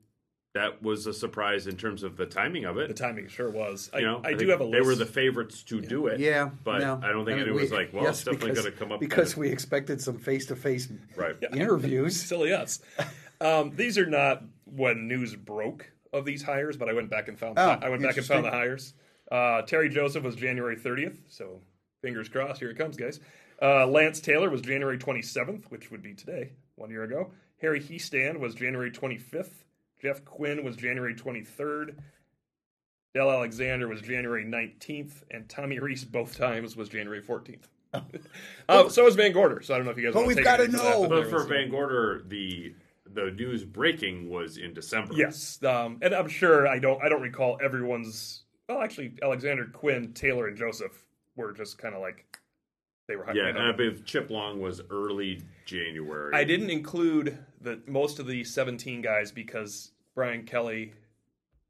that 0.54 0.83
was 0.83 1.07
a 1.07 1.12
surprise 1.12 1.66
in 1.69 1.76
terms 1.76 2.02
of 2.02 2.16
the 2.16 2.26
timing 2.26 2.64
of 2.64 2.76
it. 2.76 2.88
The 2.88 2.95
timing 2.95 3.28
sure 3.28 3.50
was. 3.50 3.88
I, 3.95 3.99
You 4.00 4.07
know, 4.07 4.21
I, 4.25 4.35
do 4.35 4.49
have 4.49 4.61
a 4.61 4.64
list. 4.64 4.73
They 4.83 4.87
were 4.87 4.97
the 4.97 5.07
favorites 5.07 5.62
to 5.64 5.80
do 5.80 6.09
it. 6.09 6.19
yeah, 6.19 6.50
but 6.64 6.80
no. 6.80 7.00
I 7.02 7.12
don't 7.12 7.25
think 7.25 7.38
mean, 7.38 7.49
it 7.49 7.54
was 7.54 7.71
we- 7.71 7.76
like, 7.76 7.92
well, 7.92 8.02
yes, 8.04 8.16
it's 8.16 8.25
definitely 8.25 8.50
because- 8.50 8.64
going 8.64 8.73
to 8.73 8.78
come 8.78 8.92
up 8.92 9.00
because 9.00 9.35
kinda- 9.35 9.40
we 9.49 9.52
expected 9.52 10.00
some 10.00 10.19
face-to-face 10.19 10.88
interviews. 11.52 12.21
silly 12.21 12.52
us. 12.52 12.80
Um, 13.40 13.73
these 13.76 13.97
are 13.97 14.07
not 14.07 14.42
when 14.64 15.07
news 15.07 15.37
broke 15.37 15.90
of 16.12 16.25
these 16.25 16.42
hires, 16.42 16.76
but 16.76 16.88
I 16.88 16.92
went 16.95 17.11
back 17.11 17.28
and 17.28 17.38
found 17.38 17.59
Oh, 17.59 17.78
I 17.80 17.88
went 17.88 18.02
back 18.02 18.16
and 18.16 18.26
found 18.26 18.45
the 18.45 18.50
hires. 18.50 18.95
Uh, 19.30 19.62
Terry 19.62 19.88
Joseph 19.88 20.25
was 20.25 20.35
January 20.35 20.76
30th, 20.76 21.19
so 21.28 21.61
fingers 22.02 22.28
crossed. 22.28 22.59
Here 22.59 22.71
it 22.71 22.76
comes, 22.76 22.97
guys. 22.97 23.21
Uh, 23.62 23.87
Lance 23.87 24.21
Taylor 24.21 24.50
was 24.50 24.62
January 24.62 24.99
27th, 24.99 25.64
which 25.71 25.92
would 25.92 26.02
be 26.02 26.14
today, 26.14 26.50
one 26.75 26.90
year 26.90 27.04
ago. 27.04 27.30
Harry 27.61 27.78
Hiestand 27.80 28.38
was 28.40 28.54
January 28.57 28.90
25th. 28.90 29.52
Jeff 30.00 30.25
Quinn 30.25 30.64
was 30.64 30.76
January 30.76 31.14
23rd. 31.14 31.97
Del 33.14 33.30
Alexander 33.30 33.88
was 33.88 34.00
January 34.00 34.45
19th, 34.45 35.23
and 35.30 35.49
Tommy 35.49 35.78
Rees 35.78 36.04
both 36.04 36.37
times 36.37 36.76
was 36.76 36.88
January 36.88 37.21
14th. 37.21 37.64
uh, 38.69 38.88
so 38.88 39.04
was 39.04 39.16
VanGorder. 39.16 39.64
So 39.64 39.75
I 39.75 39.76
don't 39.76 39.85
know 39.85 39.90
if 39.90 39.99
you 39.99 40.04
guys. 40.04 40.14
But 40.14 40.25
want 40.25 40.37
we've 40.37 40.45
gotta 40.45 40.64
anything 40.64 40.78
for 40.78 40.85
that, 40.85 41.00
know. 41.00 41.09
but 41.09 41.23
But 41.23 41.30
for 41.30 41.45
Van 41.45 41.71
Gorder, 41.71 42.23
the 42.28 42.73
the 43.12 43.33
news 43.33 43.64
breaking 43.64 44.30
was 44.30 44.59
in 44.59 44.73
December. 44.73 45.14
Yes, 45.14 45.62
um, 45.64 45.99
and 46.00 46.14
I'm 46.14 46.28
sure 46.28 46.69
I 46.69 46.78
don't. 46.78 47.02
I 47.02 47.09
don't 47.09 47.23
recall 47.23 47.59
everyone's. 47.62 48.45
Well, 48.69 48.80
actually, 48.80 49.14
Alexander, 49.23 49.66
Quinn, 49.66 50.12
Taylor, 50.12 50.47
and 50.47 50.57
Joseph 50.57 51.04
were 51.35 51.52
just 51.52 51.78
kind 51.78 51.97
of 51.97 52.00
like 52.00 52.38
they 53.09 53.16
were. 53.16 53.26
Yeah, 53.35 53.49
and 53.49 53.59
I 53.59 53.73
believe 53.73 54.04
Chip 54.04 54.30
Long 54.30 54.61
was 54.61 54.80
early 54.90 55.42
January. 55.66 56.33
I 56.33 56.45
didn't 56.45 56.71
include 56.71 57.37
the 57.61 57.81
most 57.87 58.19
of 58.19 58.26
the 58.26 58.45
17 58.45 59.02
guys 59.02 59.33
because 59.33 59.93
Brian 60.14 60.45
Kelly. 60.45 60.95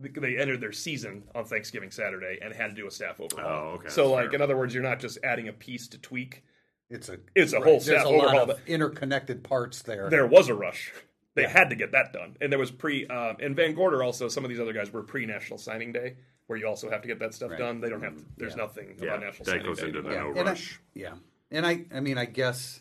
They 0.02 0.38
entered 0.38 0.62
their 0.62 0.72
season 0.72 1.24
on 1.34 1.44
Thanksgiving 1.44 1.90
Saturday 1.90 2.38
and 2.40 2.54
had 2.54 2.68
to 2.68 2.74
do 2.74 2.86
a 2.86 2.90
staff 2.90 3.20
overhaul. 3.20 3.44
Oh, 3.72 3.74
okay, 3.74 3.88
So, 3.90 4.04
that's 4.04 4.10
like, 4.12 4.26
fair. 4.28 4.34
in 4.36 4.40
other 4.40 4.56
words, 4.56 4.72
you're 4.72 4.82
not 4.82 4.98
just 4.98 5.18
adding 5.22 5.48
a 5.48 5.52
piece 5.52 5.88
to 5.88 5.98
tweak. 5.98 6.42
It's 6.88 7.10
a 7.10 7.18
It's 7.34 7.52
a 7.52 7.56
right, 7.56 7.64
whole 7.64 7.72
There's 7.80 7.84
staff 8.00 8.06
a 8.06 8.08
lot 8.08 8.28
overhaul. 8.34 8.50
of 8.52 8.60
interconnected 8.66 9.44
parts 9.44 9.82
there. 9.82 10.08
there 10.08 10.26
was 10.26 10.48
a 10.48 10.54
rush. 10.54 10.90
They 11.34 11.42
had 11.46 11.68
to 11.68 11.76
get 11.76 11.92
that 11.92 12.14
done, 12.14 12.38
and 12.40 12.50
there 12.50 12.58
was 12.58 12.70
pre. 12.70 13.06
Um, 13.08 13.36
and 13.40 13.54
VanGorder 13.54 14.02
also. 14.02 14.28
Some 14.28 14.42
of 14.42 14.48
these 14.48 14.58
other 14.58 14.72
guys 14.72 14.90
were 14.90 15.02
pre 15.02 15.26
National 15.26 15.58
Signing 15.58 15.92
Day, 15.92 16.16
where 16.46 16.58
you 16.58 16.66
also 16.66 16.88
have 16.90 17.02
to 17.02 17.06
get 17.08 17.18
that 17.18 17.34
stuff 17.34 17.50
Right. 17.50 17.58
done. 17.58 17.82
They 17.82 17.90
don't 17.90 18.02
have. 18.02 18.16
To, 18.16 18.24
there's 18.38 18.52
Yeah. 18.56 18.62
nothing 18.62 18.96
Yeah, 18.98 19.04
about 19.08 19.20
National 19.20 19.44
that 19.44 19.50
Signing 19.50 19.66
goes 19.66 19.80
Day. 19.80 19.86
into 19.88 20.00
the 20.00 20.08
anymore. 20.08 20.32
no 20.34 20.40
and 20.40 20.48
I- 20.48 20.52
rush. 20.52 20.80
yeah, 20.94 21.14
and 21.50 21.66
I, 21.66 21.84
I 21.92 22.00
mean, 22.00 22.16
I 22.16 22.24
guess, 22.24 22.80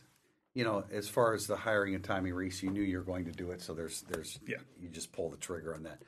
you 0.54 0.64
know, 0.64 0.84
as 0.92 1.08
far 1.08 1.34
as 1.34 1.48
the 1.48 1.56
hiring 1.56 1.96
of 1.96 2.02
Tommy 2.04 2.32
Rees, 2.32 2.62
you 2.64 2.70
knew 2.72 2.82
you 2.82 2.98
were 2.98 3.04
going 3.04 3.26
to 3.26 3.32
do 3.32 3.52
it, 3.52 3.62
so 3.62 3.74
there's, 3.74 4.02
there's, 4.10 4.40
Yeah. 4.48 4.58
you 4.80 4.90
just 4.90 5.12
pull 5.14 5.30
the 5.30 5.38
trigger 5.38 5.74
on 5.76 5.84
that. 5.84 6.02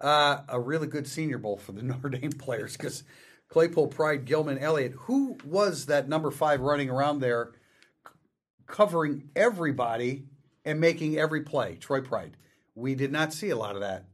Uh, 0.00 0.42
a 0.48 0.60
really 0.60 0.86
good 0.86 1.06
Senior 1.08 1.38
Bowl 1.38 1.56
for 1.56 1.72
the 1.72 1.82
Notre 1.84 2.08
Dame 2.08 2.32
players 2.32 2.76
because 2.76 3.02
Claypool, 3.48 3.88
Pride, 3.88 4.24
Gilman, 4.24 4.58
Elliott. 4.58 4.92
Who 5.00 5.36
was 5.44 5.86
that 5.86 6.08
number 6.08 6.30
five 6.30 6.60
running 6.60 6.88
around 6.90 7.18
there, 7.20 7.52
c- 8.06 8.12
covering 8.66 9.30
everybody 9.34 10.26
and 10.64 10.80
making 10.80 11.18
every 11.18 11.42
play? 11.42 11.74
Troy 11.76 12.00
Pride. 12.00 12.36
We 12.74 12.94
did 12.94 13.10
not 13.10 13.32
see 13.32 13.50
a 13.50 13.56
lot 13.56 13.74
of 13.74 13.80
that. 13.80 14.04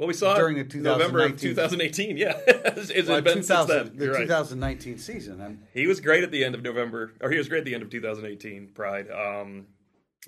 Well, 0.00 0.06
we 0.08 0.14
saw 0.14 0.34
During 0.34 0.56
it 0.56 0.70
the 0.70 0.78
November 0.78 1.26
of 1.26 1.38
2018. 1.38 2.16
Yeah, 2.16 2.32
it's, 2.46 2.88
it's 2.88 3.10
Uh, 3.10 3.20
been 3.20 3.42
since 3.42 3.66
then. 3.66 3.92
the 3.96 4.04
You're 4.06 4.14
right. 4.14 4.22
2019 4.22 4.96
season. 4.96 5.42
I'm, 5.42 5.62
He 5.74 5.86
was 5.86 6.00
great 6.00 6.24
at 6.24 6.30
the 6.30 6.42
end 6.42 6.54
of 6.54 6.62
November, 6.62 7.12
or 7.20 7.30
he 7.30 7.36
was 7.36 7.50
great 7.50 7.58
at 7.58 7.64
the 7.66 7.74
end 7.74 7.82
of 7.82 7.90
2018. 7.90 8.68
Pride. 8.74 9.10
Um, 9.10 9.66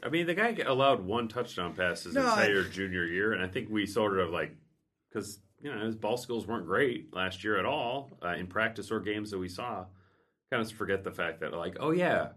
I 0.04 0.10
mean, 0.10 0.26
the 0.26 0.34
guy 0.34 0.54
allowed 0.66 1.00
one 1.00 1.26
touchdown 1.26 1.72
pass 1.74 2.02
his 2.02 2.12
No, 2.14 2.20
I- 2.20 2.42
entire 2.44 2.64
junior 2.64 3.06
year, 3.06 3.32
and 3.32 3.42
I 3.42 3.48
think 3.48 3.70
we 3.70 3.86
sort 3.86 4.18
of 4.18 4.28
like 4.28 4.54
because 5.10 5.38
you 5.62 5.74
know 5.74 5.82
his 5.86 5.96
ball 5.96 6.18
skills 6.18 6.46
weren't 6.46 6.66
great 6.66 7.14
last 7.14 7.42
year 7.42 7.58
at 7.58 7.64
all 7.64 8.10
uh, 8.22 8.34
in 8.34 8.48
practice 8.48 8.90
or 8.90 9.00
games 9.00 9.30
that 9.30 9.38
we 9.38 9.48
saw. 9.48 9.86
Kind 10.50 10.62
of 10.62 10.70
forget 10.72 11.02
the 11.02 11.12
fact 11.12 11.40
that 11.40 11.54
like, 11.54 11.78
oh 11.80 11.92
yeah, 11.92 12.28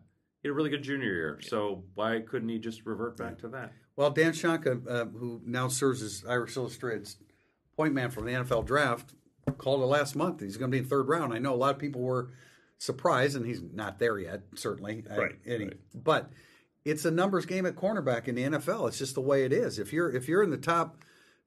he 0.41 0.47
had 0.47 0.51
a 0.51 0.53
really 0.53 0.69
good 0.69 0.83
junior 0.83 1.11
year, 1.13 1.39
so 1.41 1.83
why 1.95 2.21
couldn't 2.21 2.47
he 2.47 2.59
just 2.59 2.85
revert 2.85 3.17
back 3.17 3.39
to 3.39 3.49
that? 3.49 3.73
Well, 3.97 4.09
Dan 4.11 4.31
Shonka, 4.33 4.85
uh, 4.89 5.05
who 5.05 5.41
now 5.45 5.69
serves 5.69 6.01
as 6.01 6.23
Irish 6.27 6.57
Illustrated's 6.57 7.15
point 7.77 7.93
man 7.93 8.09
from 8.11 8.25
the 8.25 8.31
NFL 8.31 8.65
draft, 8.65 9.13
called 9.57 9.81
it 9.81 9.85
last 9.85 10.15
month. 10.15 10.41
He's 10.41 10.57
going 10.57 10.71
to 10.71 10.75
be 10.75 10.79
in 10.79 10.85
third 10.89 11.07
round. 11.07 11.33
I 11.33 11.39
know 11.39 11.53
a 11.53 11.55
lot 11.55 11.73
of 11.75 11.79
people 11.79 12.01
were 12.01 12.29
surprised, 12.77 13.35
and 13.35 13.45
he's 13.45 13.61
not 13.61 13.99
there 13.99 14.17
yet, 14.19 14.41
certainly. 14.55 15.03
Right, 15.09 15.35
any- 15.45 15.65
right. 15.65 15.77
But 15.93 16.31
it's 16.83 17.05
a 17.05 17.11
numbers 17.11 17.45
game 17.45 17.65
at 17.65 17.75
cornerback 17.75 18.27
in 18.27 18.35
the 18.35 18.43
NFL. 18.43 18.87
It's 18.87 18.97
just 18.97 19.15
the 19.15 19.21
way 19.21 19.43
it 19.43 19.51
is. 19.53 19.79
If 19.79 19.91
you're 19.93 20.11
if 20.11 20.27
you're 20.27 20.43
in 20.43 20.51
the 20.51 20.57
top 20.57 20.97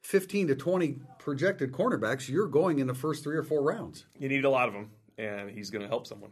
fifteen 0.02 0.46
to 0.48 0.54
twenty 0.54 0.96
projected 1.18 1.72
cornerbacks, 1.72 2.28
you're 2.28 2.48
going 2.48 2.78
in 2.78 2.86
the 2.86 2.94
first 2.94 3.22
three 3.22 3.36
or 3.36 3.42
four 3.44 3.62
rounds. 3.62 4.06
you 4.18 4.28
need 4.28 4.44
a 4.44 4.50
lot 4.50 4.68
of 4.68 4.74
them, 4.74 4.90
and 5.16 5.50
he's 5.50 5.70
going 5.70 5.82
to 5.82 5.88
help 5.88 6.06
someone. 6.06 6.30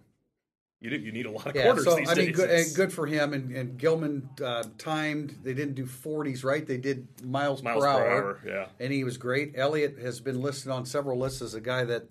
You 0.80 0.90
do, 0.90 0.96
you 0.96 1.10
need 1.10 1.26
a 1.26 1.30
lot 1.30 1.46
of 1.46 1.54
quarters. 1.54 1.64
Yeah, 1.64 1.64
corners 1.64 1.84
so 1.84 1.96
these 1.96 2.10
I 2.10 2.14
mean, 2.14 2.32
good, 2.32 2.50
and 2.50 2.74
good 2.74 2.92
for 2.92 3.06
him. 3.06 3.32
And, 3.32 3.50
and 3.50 3.78
Gilman 3.78 4.28
uh, 4.44 4.64
timed. 4.76 5.36
They 5.42 5.54
didn't 5.54 5.74
do 5.74 5.86
forties, 5.86 6.44
right? 6.44 6.66
They 6.66 6.76
did 6.76 7.08
miles, 7.24 7.62
miles 7.62 7.82
per, 7.82 7.90
per 7.90 7.92
hour. 7.92 8.10
hour. 8.10 8.40
Yeah. 8.46 8.66
and 8.78 8.92
he 8.92 9.02
was 9.02 9.16
great. 9.16 9.54
Elliott 9.56 9.98
has 9.98 10.20
been 10.20 10.42
listed 10.42 10.70
on 10.70 10.84
several 10.84 11.18
lists 11.18 11.40
as 11.40 11.54
a 11.54 11.60
guy 11.62 11.84
that 11.84 12.08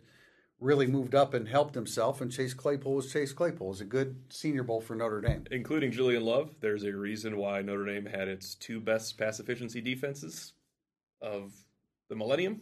really 0.59 0.87
moved 0.87 1.13
up 1.13 1.35
and 1.35 1.47
helped 1.47 1.75
himself. 1.75 2.21
And 2.21 2.31
Chase 2.31 2.55
Claypool 2.55 2.95
was 2.95 3.11
Chase 3.11 3.33
Claypool. 3.33 3.67
Was 3.67 3.81
a 3.81 3.85
good 3.85 4.15
Senior 4.29 4.63
Bowl 4.63 4.81
for 4.81 4.95
Notre 4.95 5.21
Dame. 5.21 5.45
including 5.51 5.91
Julian 5.91 6.23
Love, 6.23 6.55
there's 6.59 6.83
a 6.83 6.91
reason 6.91 7.37
why 7.37 7.61
Notre 7.61 7.85
Dame 7.85 8.07
had 8.07 8.27
its 8.27 8.55
two 8.55 8.79
best 8.79 9.17
pass 9.17 9.39
efficiency 9.39 9.79
defenses 9.79 10.53
of 11.21 11.53
the 12.09 12.15
millennium. 12.15 12.61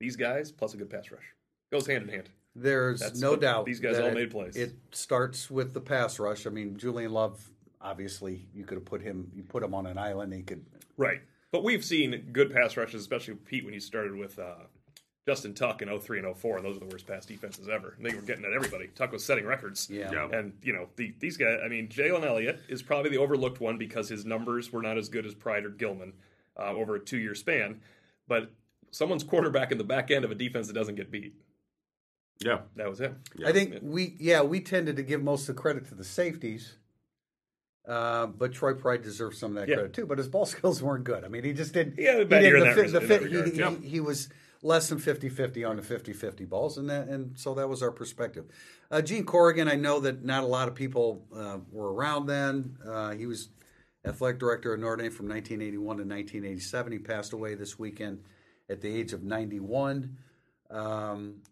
These 0.00 0.16
guys 0.16 0.50
plus 0.50 0.74
a 0.74 0.76
good 0.76 0.90
pass 0.90 1.10
rush 1.10 1.24
goes 1.70 1.86
hand 1.86 2.04
in 2.04 2.08
hand. 2.08 2.28
There's 2.58 3.00
That's 3.00 3.20
no 3.20 3.36
doubt 3.36 3.66
these 3.66 3.80
guys 3.80 3.96
that 3.96 4.04
all 4.04 4.10
it- 4.10 4.14
made 4.14 4.30
plays. 4.30 4.56
It 4.56 4.74
starts 4.90 5.50
with 5.50 5.74
the 5.74 5.80
pass 5.80 6.18
rush. 6.18 6.46
I 6.46 6.50
mean, 6.50 6.76
Julian 6.76 7.12
Love. 7.12 7.50
Obviously, 7.80 8.48
you 8.54 8.64
could 8.64 8.76
have 8.76 8.86
put 8.86 9.02
him. 9.02 9.30
You 9.34 9.42
put 9.42 9.62
him 9.62 9.74
on 9.74 9.86
an 9.86 9.98
island. 9.98 10.32
He 10.32 10.42
could. 10.42 10.64
Right, 10.96 11.20
but 11.52 11.62
we've 11.62 11.84
seen 11.84 12.30
good 12.32 12.52
pass 12.52 12.76
rushes, 12.76 13.02
especially 13.02 13.34
Pete 13.34 13.64
when 13.64 13.74
he 13.74 13.80
started 13.80 14.16
with 14.16 14.38
uh, 14.38 14.54
Justin 15.28 15.52
Tuck 15.54 15.82
in 15.82 16.00
03 16.00 16.20
and 16.20 16.36
04, 16.36 16.56
and 16.56 16.64
those 16.64 16.76
are 16.76 16.80
the 16.80 16.86
worst 16.86 17.06
pass 17.06 17.26
defenses 17.26 17.68
ever. 17.68 17.94
And 17.96 18.06
they 18.06 18.14
were 18.14 18.22
getting 18.22 18.44
at 18.44 18.52
everybody. 18.52 18.88
Tuck 18.94 19.12
was 19.12 19.24
setting 19.24 19.44
records. 19.44 19.88
Yeah. 19.90 20.10
Yeah. 20.10 20.28
And 20.32 20.54
you 20.62 20.72
know 20.72 20.88
the, 20.96 21.14
these 21.20 21.36
guys. 21.36 21.58
I 21.64 21.68
mean, 21.68 21.88
Jalen 21.88 22.24
Elliott 22.24 22.60
is 22.68 22.82
probably 22.82 23.10
the 23.10 23.18
overlooked 23.18 23.60
one 23.60 23.76
because 23.76 24.08
his 24.08 24.24
numbers 24.24 24.72
were 24.72 24.82
not 24.82 24.96
as 24.96 25.08
good 25.10 25.26
as 25.26 25.34
Pride 25.34 25.64
or 25.64 25.70
Gilman 25.70 26.14
uh, 26.58 26.70
over 26.70 26.96
a 26.96 27.00
two-year 27.00 27.34
span. 27.34 27.80
But 28.26 28.50
someone's 28.90 29.22
quarterback 29.22 29.70
in 29.70 29.78
the 29.78 29.84
back 29.84 30.10
end 30.10 30.24
of 30.24 30.30
a 30.30 30.34
defense 30.34 30.66
that 30.68 30.72
doesn't 30.72 30.94
get 30.94 31.10
beat. 31.10 31.34
Yeah, 32.40 32.60
That 32.76 32.88
was 32.88 33.00
him. 33.00 33.16
I 33.46 33.52
think 33.52 33.78
we. 33.82 34.14
Yeah, 34.18 34.42
we 34.42 34.60
tended 34.60 34.96
to 34.96 35.02
give 35.02 35.22
most 35.22 35.48
of 35.48 35.56
the 35.56 35.60
credit 35.62 35.86
to 35.88 35.94
the 35.94 36.04
safeties. 36.04 36.76
Uh, 37.88 38.26
but 38.26 38.52
Troy 38.52 38.74
Pride 38.74 39.02
deserves 39.02 39.38
some 39.38 39.56
of 39.56 39.60
that 39.62 39.68
Yeah. 39.68 39.76
credit 39.76 39.92
too. 39.94 40.06
But 40.06 40.18
his 40.18 40.28
ball 40.28 40.44
skills 40.54 40.82
weren't 40.82 41.04
good. 41.04 41.24
I 41.24 41.28
mean, 41.28 41.44
he 41.44 41.52
just 41.52 41.72
didn't. 41.72 41.98
Yeah, 41.98 42.18
he 42.18 42.24
bad 42.24 42.42
year 42.42 42.52
didn't- 42.58 42.68
in 42.68 42.74
the 42.74 42.74
that 42.74 42.82
fit- 42.82 42.92
the 42.92 43.00
that 43.00 43.06
fit- 43.08 43.22
regard. 43.22 43.48
he, 43.52 43.58
Yep. 43.58 43.80
he, 43.82 43.88
he 43.88 44.00
was 44.00 44.28
less 44.62 44.88
than 44.88 44.98
50-50 44.98 45.64
on 45.68 45.76
the 45.76 45.82
50-50 45.82 46.48
balls, 46.48 46.76
and 46.78 46.90
that, 46.90 47.06
and 47.08 47.38
so 47.38 47.54
that 47.54 47.68
was 47.68 47.82
our 47.82 47.92
perspective. 47.92 48.46
Uh, 48.90 49.00
Gene 49.00 49.24
Corrigan, 49.24 49.68
I 49.68 49.76
know 49.76 50.00
that 50.00 50.24
not 50.24 50.42
a 50.42 50.46
lot 50.46 50.66
of 50.66 50.74
people 50.74 51.24
uh, 51.34 51.58
were 51.70 51.92
around 51.92 52.26
then. 52.26 52.76
Uh, 52.84 53.12
he 53.12 53.26
was 53.26 53.50
athletic 54.04 54.40
director 54.40 54.72
at 54.74 54.80
Notre 54.80 54.96
Dame 55.02 55.12
from 55.12 55.28
1981 55.28 55.78
to 55.98 56.02
1987. 56.02 56.92
He 56.92 56.98
passed 56.98 57.32
away 57.32 57.54
this 57.54 57.78
weekend 57.78 58.24
at 58.68 58.80
the 58.80 58.88
age 58.92 59.12
of 59.12 59.22
91. 59.22 60.16
Um, 60.70 61.42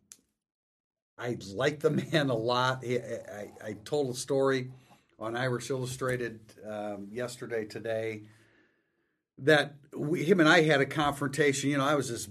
I 1.18 1.37
like 1.52 1.80
the 1.80 1.90
man 2.12 2.30
a 2.30 2.35
lot. 2.35 2.85
He, 2.85 2.99
I, 2.99 3.50
I, 3.64 3.73
told 3.85 4.14
a 4.14 4.18
story 4.18 4.71
on 5.18 5.37
Irish 5.37 5.71
Illustrated 5.71 6.40
um, 6.68 7.09
yesterday, 7.11 7.64
today, 7.64 8.23
that 9.38 9.75
we, 9.97 10.25
him 10.25 10.40
and 10.40 10.49
I 10.49 10.62
had 10.62 10.80
a 10.80 10.87
confrontation. 10.87 11.71
You 11.71 11.78
know, 11.78 11.85
I 11.85 11.94
was 11.94 12.09
this 12.09 12.28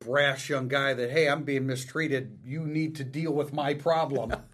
brash 0.00 0.48
young 0.48 0.68
guy 0.68 0.94
that, 0.94 1.10
hey, 1.10 1.28
I'm 1.28 1.44
being 1.44 1.66
mistreated. 1.66 2.40
You 2.44 2.66
need 2.66 2.96
to 2.96 3.04
deal 3.04 3.32
with 3.32 3.52
my 3.52 3.74
problem. 3.74 4.32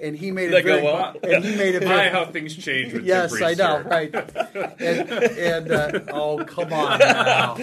and 0.00 0.16
he 0.16 0.30
made 0.30 0.52
That 0.52 0.58
it 0.58 0.62
go 0.64 0.72
very. 0.74 0.82
well? 0.84 1.14
And 1.22 1.44
he 1.44 1.56
made 1.56 1.74
it 1.74 1.82
Hi, 1.84 1.96
very. 1.96 2.10
how 2.10 2.26
things 2.26 2.56
change 2.56 2.92
with 2.92 3.04
Yes, 3.04 3.32
Tim 3.32 3.44
I 3.44 3.54
know, 3.54 3.76
here. 3.78 3.88
right? 3.88 4.14
And, 4.80 5.10
and 5.10 5.72
uh, 5.72 6.00
oh, 6.12 6.44
come 6.44 6.72
on 6.72 6.98
now. 7.00 7.54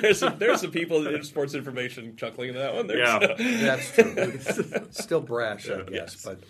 there's 0.00 0.18
some, 0.18 0.38
there's 0.38 0.60
some 0.60 0.70
people 0.70 1.06
in 1.06 1.22
sports 1.24 1.54
information 1.54 2.16
chuckling 2.16 2.50
at 2.50 2.56
that 2.56 2.74
one. 2.74 2.86
There's, 2.86 2.98
Yeah. 3.08 3.34
That's 3.76 3.92
true. 3.94 4.86
Still 4.90 5.20
brash, 5.20 5.68
I 5.70 5.78
guess, 5.82 5.88
Yes. 5.90 6.22
but 6.24 6.40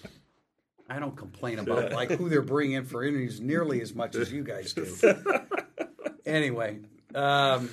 I 0.88 0.98
don't 0.98 1.16
complain 1.16 1.58
about 1.58 1.92
like 1.92 2.10
who 2.10 2.28
they're 2.28 2.42
bringing 2.42 2.76
in 2.76 2.84
for 2.84 3.02
interviews 3.04 3.40
nearly 3.40 3.80
as 3.80 3.94
much 3.94 4.14
as 4.16 4.32
you 4.32 4.42
guys 4.44 4.72
do. 4.72 4.86
Anyway, 6.24 6.78
um, 7.14 7.70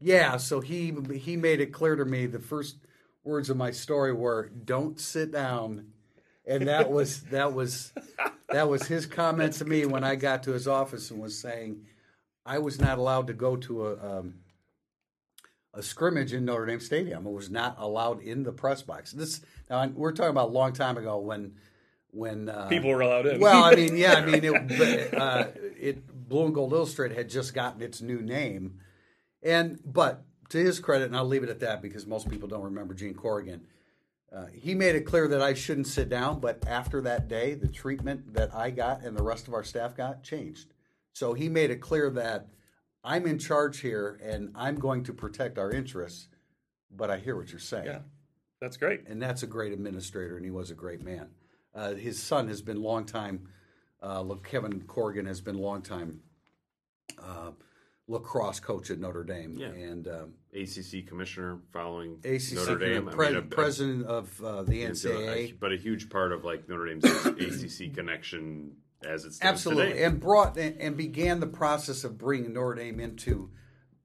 Yeah, 0.00 0.36
so 0.36 0.60
he 0.60 0.92
he 1.14 1.36
made 1.36 1.60
it 1.60 1.66
clear 1.72 1.94
to 1.96 2.04
me 2.04 2.26
the 2.26 2.38
first 2.40 2.76
words 3.24 3.50
of 3.50 3.56
my 3.56 3.70
story 3.70 4.12
were 4.12 4.48
"Don't 4.64 4.98
sit 4.98 5.30
down," 5.32 5.86
and 6.46 6.68
that 6.68 6.90
was 6.90 7.22
that 7.24 7.52
was 7.52 7.92
that 8.48 8.68
was 8.68 8.86
his 8.86 9.06
comment 9.06 9.54
to 9.54 9.64
me 9.64 9.86
when 9.86 10.04
I 10.04 10.16
got 10.16 10.42
to 10.44 10.52
his 10.52 10.66
office 10.66 11.10
and 11.10 11.20
was 11.20 11.38
saying 11.38 11.84
I 12.44 12.58
was 12.58 12.80
not 12.80 12.98
allowed 12.98 13.28
to 13.28 13.32
go 13.32 13.56
to 13.56 13.86
a 13.86 14.18
um, 14.18 14.34
a 15.74 15.82
scrimmage 15.82 16.32
in 16.32 16.44
Notre 16.44 16.66
Dame 16.66 16.80
Stadium. 16.80 17.26
It 17.26 17.32
was 17.32 17.50
not 17.50 17.76
allowed 17.78 18.20
in 18.20 18.42
the 18.42 18.52
press 18.52 18.82
box. 18.82 19.12
This 19.12 19.40
now 19.70 19.86
we're 19.88 20.12
talking 20.12 20.30
about 20.30 20.48
a 20.48 20.52
long 20.52 20.72
time 20.72 20.96
ago 20.96 21.18
when 21.18 21.54
when 22.10 22.48
uh, 22.48 22.68
People 22.68 22.90
were 22.90 23.00
allowed 23.00 23.26
in. 23.26 23.40
well, 23.40 23.64
I 23.64 23.74
mean, 23.74 23.96
yeah, 23.96 24.14
I 24.14 24.26
mean, 24.26 24.44
it, 24.44 25.14
uh, 25.14 25.46
it 25.80 26.28
Blue 26.28 26.44
and 26.44 26.54
Gold 26.54 26.72
Illustrated 26.72 27.16
had 27.16 27.30
just 27.30 27.54
gotten 27.54 27.80
its 27.80 28.02
new 28.02 28.20
name, 28.20 28.80
and 29.42 29.80
but 29.84 30.24
to 30.50 30.58
his 30.58 30.78
credit, 30.78 31.06
and 31.06 31.16
I'll 31.16 31.24
leave 31.24 31.42
it 31.42 31.48
at 31.48 31.60
that 31.60 31.80
because 31.80 32.06
most 32.06 32.28
people 32.28 32.48
don't 32.48 32.64
remember 32.64 32.92
Gene 32.94 33.14
Corrigan. 33.14 33.66
Uh, 34.34 34.46
he 34.52 34.74
made 34.74 34.94
it 34.94 35.02
clear 35.02 35.28
that 35.28 35.42
I 35.42 35.52
shouldn't 35.52 35.86
sit 35.86 36.08
down, 36.08 36.40
but 36.40 36.66
after 36.66 37.02
that 37.02 37.28
day, 37.28 37.54
the 37.54 37.68
treatment 37.68 38.32
that 38.32 38.54
I 38.54 38.70
got 38.70 39.02
and 39.02 39.16
the 39.16 39.22
rest 39.22 39.46
of 39.46 39.54
our 39.54 39.62
staff 39.62 39.94
got 39.94 40.22
changed. 40.22 40.72
So 41.12 41.34
he 41.34 41.50
made 41.50 41.70
it 41.70 41.82
clear 41.82 42.08
that 42.10 42.48
I'm 43.04 43.26
in 43.26 43.38
charge 43.38 43.80
here 43.80 44.18
and 44.24 44.50
I'm 44.54 44.76
going 44.76 45.04
to 45.04 45.12
protect 45.12 45.58
our 45.58 45.70
interests. 45.70 46.28
But 46.94 47.10
I 47.10 47.18
hear 47.18 47.36
what 47.36 47.50
you're 47.50 47.58
saying 47.58 47.86
yeah, 47.86 48.00
that's 48.60 48.76
great. 48.76 49.06
and 49.06 49.20
that's 49.20 49.42
a 49.42 49.46
great 49.46 49.72
administrator, 49.72 50.36
and 50.36 50.44
he 50.44 50.50
was 50.50 50.70
a 50.70 50.74
great 50.74 51.02
man. 51.02 51.28
Uh, 51.74 51.94
his 51.94 52.22
son 52.22 52.48
has 52.48 52.60
been 52.60 52.82
long 52.82 53.06
time. 53.06 53.48
Uh, 54.02 54.20
look, 54.20 54.46
Kevin 54.46 54.82
Corrigan 54.82 55.24
has 55.24 55.40
been 55.40 55.56
long 55.56 55.80
time 55.80 56.20
uh, 57.18 57.52
lacrosse 58.12 58.60
coach 58.60 58.90
at 58.90 58.98
Notre 58.98 59.24
Dame, 59.24 59.54
Yeah. 59.56 59.68
and 59.68 60.06
um, 60.08 60.34
ACC 60.54 61.06
commissioner 61.06 61.58
following 61.72 62.18
ACC 62.24 62.54
Notre 62.54 62.78
Dame. 62.78 63.06
pre- 63.06 63.26
I 63.26 63.30
mean, 63.30 63.38
a- 63.38 63.42
president 63.42 64.06
of 64.06 64.44
uh, 64.44 64.62
the 64.62 64.84
NCAA. 64.84 65.58
but 65.58 65.72
a 65.72 65.76
huge 65.76 66.08
part 66.10 66.32
of 66.32 66.44
like 66.44 66.68
Notre 66.68 66.86
Dame's 66.86 67.04
ACC 67.26 67.94
connection 67.94 68.72
as 69.04 69.24
it's 69.24 69.42
Absolutely, 69.42 69.88
today. 69.88 70.04
and 70.04 70.20
brought 70.20 70.56
and, 70.56 70.80
and 70.80 70.96
began 70.96 71.40
the 71.40 71.46
process 71.46 72.04
of 72.04 72.18
bringing 72.18 72.52
Notre 72.52 72.74
Dame 72.76 73.00
into 73.00 73.50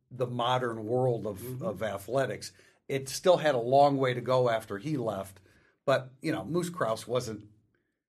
the 0.10 0.26
modern 0.28 0.86
world 0.86 1.28
of, 1.28 1.40
Mm-hmm. 1.40 1.66
of 1.66 1.84
athletics. 1.84 2.52
It 2.88 3.10
still 3.10 3.38
had 3.38 3.54
a 3.54 3.60
long 3.60 3.98
way 3.98 4.14
to 4.14 4.22
go 4.22 4.50
after 4.50 4.78
he 4.78 4.96
left, 4.98 5.40
but 5.86 6.12
you 6.22 6.32
know, 6.32 6.46
Moose 6.46 6.70
Krause 6.70 7.06
wasn't. 7.08 7.44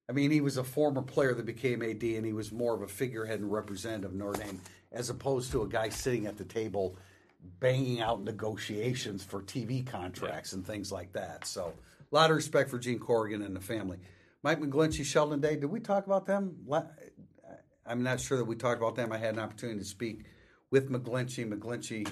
I 0.08 0.12
mean, 0.12 0.30
he 0.30 0.40
was 0.40 0.56
a 0.56 0.64
former 0.64 1.02
player 1.02 1.34
that 1.34 1.44
became 1.44 1.82
AD, 1.82 2.02
and 2.02 2.24
he 2.24 2.32
was 2.32 2.50
more 2.50 2.74
of 2.74 2.82
a 2.82 2.88
figurehead 2.88 3.40
and 3.40 3.52
representative 3.52 4.12
of 4.12 4.16
Notre 4.16 4.42
Dame, 4.42 4.60
as 4.90 5.10
opposed 5.10 5.52
to 5.52 5.62
a 5.62 5.68
guy 5.68 5.90
sitting 5.90 6.26
at 6.26 6.38
the 6.38 6.44
table 6.44 6.96
banging 7.60 8.00
out 8.00 8.22
negotiations 8.22 9.22
for 9.22 9.42
TV 9.42 9.86
contracts 9.86 10.54
and 10.54 10.66
things 10.66 10.90
like 10.90 11.12
that. 11.12 11.46
So, 11.46 11.74
a 12.10 12.14
lot 12.14 12.30
of 12.30 12.36
respect 12.36 12.70
for 12.70 12.78
Gene 12.78 12.98
Corrigan 12.98 13.42
and 13.42 13.54
the 13.54 13.60
family. 13.60 13.98
Mike 14.42 14.60
McGlinchey, 14.60 15.04
Sheldon 15.04 15.40
Day, 15.40 15.56
did 15.56 15.66
we 15.66 15.80
talk 15.80 16.06
about 16.06 16.24
them? 16.26 16.56
I'm 17.86 18.02
not 18.02 18.20
sure 18.20 18.38
that 18.38 18.44
we 18.44 18.56
talked 18.56 18.80
about 18.80 18.96
them. 18.96 19.12
I 19.12 19.18
had 19.18 19.34
an 19.34 19.40
opportunity 19.40 19.80
to 19.80 19.84
speak 19.84 20.24
with 20.70 20.90
McGlinchey. 20.90 21.52
McGlinchey, 21.52 22.10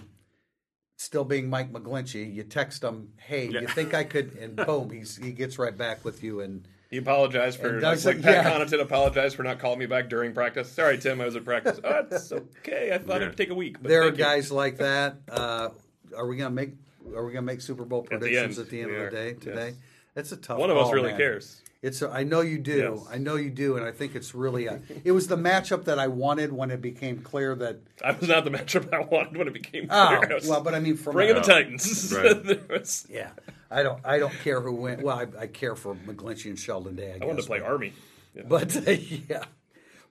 still 0.97 1.25
being 1.25 1.49
Mike 1.49 1.73
McGlinchey, 1.73 2.33
you 2.35 2.43
text 2.43 2.83
him, 2.83 3.13
"Hey, 3.17 3.49
you 3.49 3.69
think 3.69 3.95
I 3.95 4.05
could?" 4.05 4.37
And 4.41 4.57
boom, 4.57 4.91
he's 4.91 5.17
he 5.17 5.33
gets 5.33 5.59
right 5.59 5.77
back 5.77 6.05
with 6.05 6.23
you. 6.23 6.41
And 6.41 6.67
He 6.91 6.99
apologized 6.99 7.59
for 7.61 7.81
like, 7.81 8.05
like 8.05 8.23
Pat 8.23 8.45
yeah. 8.45 8.51
Connaughton 8.51 8.81
apologized 8.81 9.35
for 9.37 9.43
not 9.43 9.59
calling 9.59 9.79
me 9.81 9.87
back 9.87 10.09
during 10.09 10.33
practice. 10.33 10.71
Sorry, 10.71 10.97
Tim, 10.99 11.21
I 11.21 11.25
was 11.25 11.35
at 11.37 11.45
practice. 11.45 11.81
oh, 11.83 12.05
it's 12.11 12.31
okay. 12.59 12.91
I 12.95 12.99
thought 12.99 13.21
Yeah. 13.21 13.27
it'd 13.27 13.37
take 13.37 13.51
a 13.51 13.55
week. 13.55 13.83
But 13.83 13.89
there 13.89 14.03
are 14.03 14.07
you. 14.11 14.13
guys 14.13 14.53
like 14.53 14.79
that. 14.79 15.17
Uh, 15.29 15.71
are 16.17 16.27
we 16.27 16.37
gonna 16.37 16.51
make? 16.51 16.71
Are 17.15 17.25
we 17.25 17.33
gonna 17.33 17.43
make 17.43 17.61
Super 17.61 17.85
Bowl 17.85 18.03
the 18.03 18.09
predictions 18.19 18.59
end, 18.59 18.67
at 18.67 18.71
the 18.71 18.81
end 18.83 18.91
of 18.95 19.11
the 19.11 19.17
day 19.17 19.33
today? 19.35 19.67
yes. 19.69 19.75
That's 20.15 20.33
a 20.33 20.37
tough. 20.37 20.59
One 20.59 20.71
of 20.71 20.77
us 20.77 20.93
really 20.93 21.09
man. 21.11 21.19
cares. 21.19 21.61
It's. 21.87 22.03
A, 22.03 22.11
I 22.11 22.25
know 22.25 22.41
you 22.41 22.59
do. 22.59 22.97
Yes. 22.99 23.07
I 23.11 23.19
know 23.19 23.37
you 23.37 23.51
do, 23.51 23.77
and 23.77 23.87
I 23.87 23.93
think 23.93 24.15
it's 24.15 24.35
really. 24.35 24.67
A, 24.67 24.81
it 25.05 25.13
was 25.13 25.29
the 25.29 25.37
matchup 25.37 25.85
that 25.85 25.99
I 25.99 26.09
wanted 26.09 26.53
when 26.53 26.71
it 26.71 26.81
became 26.83 27.21
clear 27.23 27.55
that. 27.55 27.79
I 28.05 28.13
was 28.13 28.29
not 28.29 28.45
the 28.45 28.51
matchup 28.51 28.93
I 28.93 29.01
wanted 29.01 29.37
when 29.37 29.47
it 29.49 29.55
became 29.55 29.87
Oh, 29.91 30.17
clear. 30.19 30.33
I 30.33 30.35
was 30.35 30.49
well, 30.49 30.61
but 30.63 30.75
I 30.75 30.81
mean, 30.81 30.97
from 30.97 31.13
bring 31.13 31.29
in 31.31 31.37
the 31.37 31.43
Titans. 31.43 32.13
Right. 32.15 32.69
Was- 32.71 33.07
Yeah, 33.11 33.31
I 33.71 33.83
don't. 33.83 34.05
I 34.05 34.19
don't 34.19 34.35
care 34.45 34.61
who 34.61 34.73
wins. 34.73 35.03
Well, 35.03 35.17
I, 35.19 35.43
I 35.43 35.47
care 35.47 35.77
for 35.77 35.95
McGlinchey 35.95 36.47
and 36.47 36.59
Sheldon 36.59 36.97
Day. 36.97 37.13
I, 37.21 37.25
I 37.25 37.27
wanted 37.27 37.43
to 37.43 37.47
play 37.47 37.61
but- 37.61 37.69
Army. 37.69 37.93
Yeah. 38.35 38.43
But 38.49 38.75
yeah, 39.31 39.45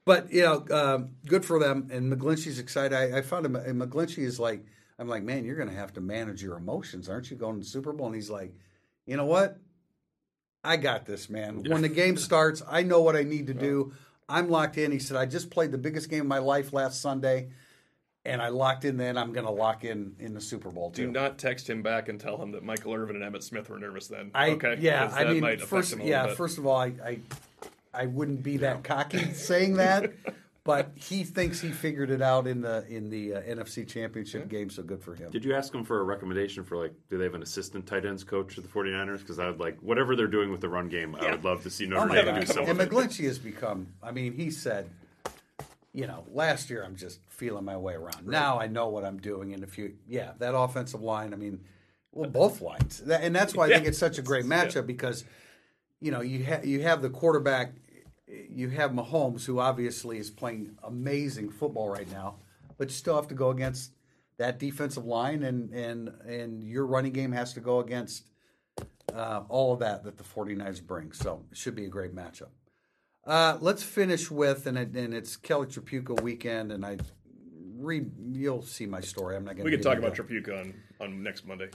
but 0.06 0.32
you 0.32 0.42
know, 0.44 0.66
um, 0.72 1.10
good 1.28 1.46
for 1.46 1.60
them. 1.60 1.90
And 1.92 2.12
McGlinchey's 2.12 2.58
excited. 2.60 2.96
I, 2.98 3.20
I 3.20 3.22
found 3.22 3.46
him. 3.46 3.56
And 3.56 3.82
McGlinchey 3.82 4.24
is 4.24 4.40
like, 4.40 4.66
I'm 4.98 5.08
like, 5.08 5.24
man, 5.24 5.46
you're 5.46 5.56
going 5.58 5.70
to 5.70 5.76
have 5.76 5.94
to 5.94 6.02
manage 6.02 6.42
your 6.42 6.58
emotions, 6.58 7.10
aren't 7.10 7.30
you? 7.30 7.38
Going 7.38 7.56
to 7.56 7.60
the 7.60 7.66
Super 7.66 7.92
Bowl, 7.94 8.08
and 8.08 8.16
he's 8.16 8.30
like, 8.30 8.54
you 9.06 9.18
know 9.18 9.26
what? 9.26 9.58
I 10.66 10.78
got 10.78 11.06
this, 11.06 11.30
man. 11.30 11.64
When 11.64 11.82
the 11.82 11.90
game 11.90 12.18
starts, 12.18 12.62
I 12.68 12.84
know 12.84 13.02
what 13.02 13.16
I 13.16 13.24
need 13.24 13.48
to 13.48 13.54
do. 13.54 13.94
I'm 14.28 14.50
locked 14.50 14.78
in. 14.78 14.92
He 14.92 15.00
said, 15.00 15.18
I 15.18 15.26
just 15.26 15.50
played 15.50 15.72
the 15.72 15.78
biggest 15.78 16.10
game 16.10 16.22
of 16.22 16.28
my 16.28 16.40
life 16.40 16.74
last 16.74 17.02
Sunday, 17.02 17.50
and 18.26 18.42
I 18.42 18.48
locked 18.50 18.84
in. 18.84 18.98
Then 18.98 19.18
I'm 19.18 19.34
going 19.34 19.46
to 19.46 19.52
lock 19.52 19.84
in 19.84 20.16
in 20.20 20.34
the 20.34 20.42
Super 20.42 20.72
Bowl 20.72 20.90
Do 20.90 21.12
not 21.12 21.38
text 21.38 21.70
him 21.70 21.84
back 21.84 22.10
and 22.10 22.20
tell 22.20 22.42
him 22.42 22.52
that 22.54 22.64
Michael 22.64 22.94
Irvin 22.94 23.22
and 23.22 23.34
Emmitt 23.34 23.44
Smith 23.44 23.70
were 23.70 23.78
nervous 23.78 24.08
then. 24.08 24.32
I 24.34 24.52
okay. 24.52 24.78
yeah, 24.80 25.12
I 25.14 25.26
mean, 25.26 25.60
first 25.60 25.96
yeah, 26.00 26.28
bit. 26.28 26.38
first 26.38 26.58
of 26.58 26.66
all, 26.66 26.78
I 26.78 26.94
I, 27.04 27.20
I 27.94 28.06
wouldn't 28.08 28.42
be 28.42 28.58
that 28.58 28.84
cocky 28.84 29.24
saying 29.34 29.76
that, 29.76 30.12
but 30.66 30.92
he 30.96 31.24
thinks 31.24 31.62
he 31.62 31.70
figured 31.70 32.10
it 32.10 32.22
out 32.22 32.48
in 32.48 32.60
the 32.60 32.86
in 32.90 33.10
the 33.10 33.36
uh, 33.36 33.42
NFC 33.44 33.88
Championship 33.88 34.50
game, 34.50 34.70
so 34.70 34.84
good 34.84 35.02
for 35.02 35.16
him. 35.16 35.32
Did 35.32 35.46
you 35.46 35.54
ask 35.56 35.74
him 35.74 35.86
for 35.86 36.02
a 36.02 36.04
recommendation 36.04 36.64
for 36.66 36.76
like, 36.76 36.94
do 37.10 37.18
they 37.18 37.24
have 37.24 37.36
an 37.36 37.44
assistant 37.44 37.86
tight 37.86 38.04
ends 38.06 38.24
coach 38.24 38.58
at 38.58 38.64
the 38.64 38.70
49ers? 38.70 39.20
Because 39.20 39.40
I 39.40 39.46
would 39.48 39.60
like, 39.60 39.78
whatever 39.80 40.16
they're 40.16 40.28
doing 40.28 40.52
with 40.52 40.60
the 40.62 40.68
run 40.70 40.90
game, 40.90 41.16
I 41.16 41.32
would 41.32 41.46
love 41.46 41.64
to 41.64 41.70
see 41.70 41.86
Notre 41.86 42.10
Oh 42.12 42.14
Dame 42.16 42.26
do 42.26 42.42
God. 42.42 42.48
some 42.48 42.66
And 42.66 42.82
of. 42.82 42.90
McGlinchey 42.90 43.26
has 43.26 43.38
become. 43.40 43.94
I 44.04 44.12
mean, 44.12 44.34
he 44.34 44.50
said, 44.52 44.90
you 45.94 46.08
know, 46.08 46.26
last 46.34 46.70
year 46.70 46.84
I'm 46.84 46.96
just 46.96 47.20
feeling 47.30 47.64
my 47.64 47.78
way 47.78 47.94
around. 47.94 48.28
Now 48.28 48.60
I 48.60 48.68
know 48.68 48.90
what 48.90 49.06
I'm 49.06 49.18
doing, 49.20 49.54
and 49.54 49.64
if 49.64 49.78
you, 49.78 49.94
yeah, 50.08 50.32
that 50.40 50.54
offensive 50.58 51.02
line. 51.02 51.32
I 51.32 51.38
mean, 51.38 51.62
well, 52.12 52.30
both 52.30 52.60
lines, 52.62 53.02
and 53.02 53.36
that's 53.36 53.54
why 53.56 53.68
I 53.68 53.70
think 53.70 53.86
it's 53.86 53.98
such 53.98 54.18
a 54.18 54.22
great 54.22 54.46
matchup 54.46 54.88
because, 54.88 55.26
you 56.02 56.12
know, 56.12 56.22
you 56.22 56.44
have 56.44 56.66
you 56.66 56.82
have 56.82 57.02
the 57.02 57.10
quarterback, 57.10 57.74
you 58.50 58.70
have 58.70 58.92
Mahomes, 58.92 59.46
who 59.46 59.60
obviously 59.60 60.18
is 60.18 60.30
playing 60.30 60.78
amazing 60.84 61.50
football 61.50 61.90
right 61.90 62.10
now, 62.12 62.36
but 62.78 62.90
you 62.90 62.94
still 62.94 63.16
have 63.16 63.28
to 63.30 63.36
go 63.36 63.50
against 63.50 63.92
that 64.38 64.60
defensive 64.60 65.06
line, 65.06 65.44
and 65.44 65.74
and 65.74 66.10
and 66.28 66.64
your 66.64 66.86
running 66.86 67.14
game 67.14 67.32
has 67.32 67.54
to 67.54 67.60
go 67.60 67.80
against 67.80 68.26
uh, 69.14 69.44
all 69.50 69.74
of 69.74 69.80
that 69.80 70.04
that 70.04 70.18
the 70.18 70.24
49ers 70.24 70.86
bring. 70.86 71.12
So 71.12 71.44
it 71.52 71.58
should 71.58 71.76
be 71.76 71.86
a 71.86 71.90
great 71.90 72.16
matchup. 72.16 72.50
Uh, 73.26 73.58
let's 73.60 73.82
finish 73.82 74.30
with, 74.30 74.68
and, 74.68 74.78
it, 74.78 74.96
and 74.96 75.12
it's 75.12 75.36
Kelly 75.36 75.66
Tripucka 75.66 76.22
weekend, 76.22 76.72
and 76.72 76.86
I 76.86 76.98
read, 77.78 78.12
you'll 78.32 78.62
see 78.62 78.86
my 78.86 79.02
story. 79.02 79.36
I'm 79.36 79.44
not 79.44 79.56
going 79.56 79.66
to 79.66 79.72
we 79.72 79.72
can 79.72 79.82
talk 79.82 79.98
about 79.98 80.14
Trapuka 80.14 80.60
on, 80.60 80.74
on 81.00 81.24
next 81.24 81.48
Monday. 81.48 81.70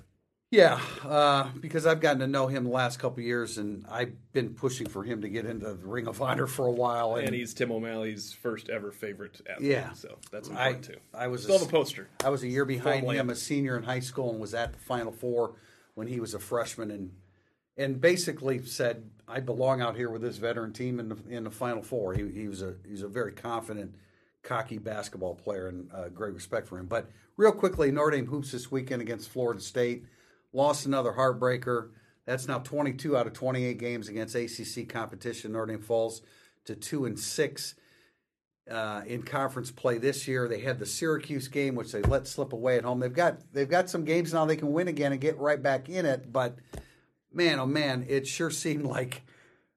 Yeah, 0.51 0.81
uh, 1.05 1.49
because 1.61 1.87
I've 1.87 2.01
gotten 2.01 2.19
to 2.21 2.27
know 2.27 2.49
him 2.49 2.65
the 2.65 2.71
last 2.71 2.99
couple 2.99 3.21
of 3.21 3.25
years, 3.25 3.57
and 3.57 3.87
I've 3.89 4.13
been 4.33 4.53
pushing 4.55 4.89
for 4.89 5.05
him 5.05 5.23
to 5.23 5.29
get 5.29 5.47
into 5.47 5.67
the 5.67 5.87
Ring 5.87 6.09
of 6.09 6.21
Honor 6.21 6.49
for 6.49 6.67
a 6.67 6.73
while. 6.73 7.15
And, 7.15 7.29
And 7.29 7.37
he's 7.37 7.55
Tim 7.55 7.71
O'Malley's 7.71 8.33
first 8.33 8.69
ever 8.69 8.91
favorite 8.91 9.41
athlete. 9.49 9.71
Yeah. 9.71 9.93
So 9.93 10.19
that's 10.33 10.51
I, 10.51 10.71
important 10.71 10.85
too. 10.95 11.01
I 11.15 11.29
was 11.29 11.45
Still 11.45 11.61
a, 11.63 11.65
a 11.65 11.69
poster. 11.69 12.09
I 12.25 12.31
was 12.31 12.43
a 12.43 12.49
year 12.49 12.65
behind 12.65 13.03
Full 13.03 13.11
him, 13.11 13.29
lamp. 13.29 13.31
a 13.31 13.37
senior 13.37 13.77
in 13.77 13.85
high 13.85 14.01
school, 14.01 14.31
and 14.33 14.41
was 14.41 14.53
at 14.53 14.73
the 14.73 14.79
Final 14.81 15.13
Four 15.13 15.55
when 15.95 16.09
he 16.09 16.19
was 16.19 16.35
a 16.35 16.41
freshman, 16.41 16.91
and 16.91 17.13
and 17.77 18.01
basically 18.01 18.61
said, 18.65 19.09
"I 19.29 19.39
belong 19.39 19.81
out 19.81 19.95
here 19.95 20.11
with 20.11 20.23
this 20.23 20.39
veteran 20.39 20.73
team 20.73 20.99
in 20.99 21.11
the 21.11 21.17
in 21.29 21.45
the 21.45 21.51
Final 21.53 21.83
Four. 21.83 22.15
He, 22.15 22.29
he 22.29 22.49
was 22.49 22.61
a 22.61 22.75
he's 22.89 23.03
a 23.03 23.09
very 23.09 23.33
confident, 23.33 23.95
cocky 24.43 24.79
basketball 24.79 25.37
player, 25.37 25.69
and 25.69 25.89
uh, 25.95 26.09
great 26.09 26.35
respect 26.35 26.67
for 26.67 26.77
him. 26.77 26.87
But 26.87 27.09
real 27.37 27.53
quickly, 27.53 27.93
Notre 27.93 28.17
Dame 28.17 28.27
hoops 28.27 28.51
this 28.51 28.69
weekend 28.69 29.01
against 29.01 29.29
Florida 29.29 29.61
State, 29.61 30.07
lost 30.53 30.87
another 30.87 31.13
heartbreaker. 31.13 31.91
That's 32.27 32.47
now 32.47 32.59
22 32.59 33.17
out 33.17 33.27
of 33.27 33.33
28 33.33 33.79
games 33.79 34.09
against 34.09 34.35
ACC 34.35 34.89
competition. 34.89 35.53
Notre 35.53 35.67
Dame 35.67 35.81
falls 35.81 36.23
to 36.65 36.75
two 36.75 37.05
and 37.05 37.19
six 37.19 37.75
uh, 38.71 39.03
in 39.07 39.23
conference 39.23 39.71
play 39.71 39.99
this 39.99 40.29
year. 40.29 40.47
They 40.47 40.61
had 40.61 40.79
the 40.79 40.87
Syracuse 40.87 41.49
game, 41.49 41.75
which 41.75 41.93
they 41.93 42.03
let 42.03 42.27
slip 42.27 42.53
away 42.53 42.77
at 42.77 42.85
home. 42.85 43.01
They've 43.01 43.13
got 43.13 43.41
they've 43.53 43.69
got 43.69 43.91
some 43.91 44.05
games 44.05 44.33
now 44.33 44.45
they 44.45 44.57
can 44.57 44.73
win 44.73 44.89
again 44.89 45.13
and 45.13 45.21
get 45.21 45.39
right 45.39 45.61
back 45.61 45.89
in 45.89 46.07
it. 46.07 46.33
But 46.33 46.57
man, 47.33 47.59
oh 47.59 47.67
man, 47.67 48.07
it 48.09 48.27
sure 48.27 48.51
seemed 48.51 48.85
like 48.85 49.23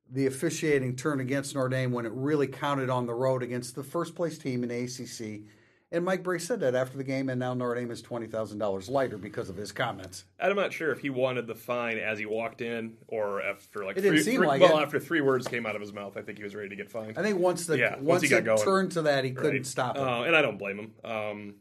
the 0.10 0.28
officiating 0.28 0.96
turned 0.96 1.22
against 1.22 1.56
Notre 1.56 1.70
Dame 1.70 1.92
when 1.92 2.06
it 2.06 2.12
really 2.14 2.48
counted 2.48 2.90
on 2.90 3.08
the 3.08 3.16
road 3.16 3.42
against 3.42 3.74
the 3.74 3.84
first 3.84 4.16
place 4.16 4.38
team 4.38 4.64
in 4.64 4.70
ACC. 4.70 5.50
And 5.94 6.04
Mike 6.04 6.24
Brey 6.24 6.40
said 6.40 6.60
that 6.62 6.74
after 6.74 6.98
the 6.98 7.04
game, 7.04 7.30
and 7.30 7.40
now 7.40 7.54
Notre 7.54 7.76
Dame 7.80 7.92
is 7.92 8.02
twenty 8.02 8.26
thousand 8.26 8.58
dollars 8.58 8.90
lighter 8.90 9.18
because 9.18 9.48
of 9.50 9.56
his 9.56 9.72
comments. 9.72 10.26
I'm 10.40 10.56
not 10.56 10.74
sure 10.74 10.92
if 10.92 11.00
he 11.00 11.12
wanted 11.12 11.46
the 11.46 11.54
fine 11.54 12.00
as 12.00 12.18
he 12.18 12.26
walked 12.26 12.62
in 12.62 12.96
or 13.08 13.44
after 13.44 13.86
like 13.86 13.96
It 13.96 14.02
didn't 14.02 14.16
three, 14.18 14.24
seem 14.24 14.38
three- 14.40 14.48
like 14.48 14.60
well 14.62 14.80
it. 14.80 14.82
after 14.82 15.00
three 15.00 15.22
words 15.22 15.48
came 15.48 15.68
out 15.68 15.76
of 15.76 15.82
his 15.82 15.94
mouth. 15.94 16.18
I 16.18 16.24
think 16.24 16.40
he 16.40 16.44
was 16.44 16.56
ready 16.56 16.70
to 16.70 16.76
get 16.76 16.90
fined. 16.90 17.18
I 17.18 17.22
think 17.22 17.38
once 17.38 17.68
the 17.68 17.78
Yeah, 17.78 17.92
once, 17.98 18.04
once 18.06 18.22
he 18.24 18.30
got 18.30 18.44
going. 18.44 18.64
turned 18.64 18.92
to 18.94 19.04
that, 19.04 19.24
he 19.24 19.32
couldn't 19.32 19.52
Right. 19.58 19.66
stop 19.68 19.96
it. 19.96 20.02
Uh, 20.02 20.24
and 20.24 20.36
I 20.36 20.42
don't 20.42 20.58
blame 20.58 20.80
him. 20.80 20.92
Um, 21.06 21.56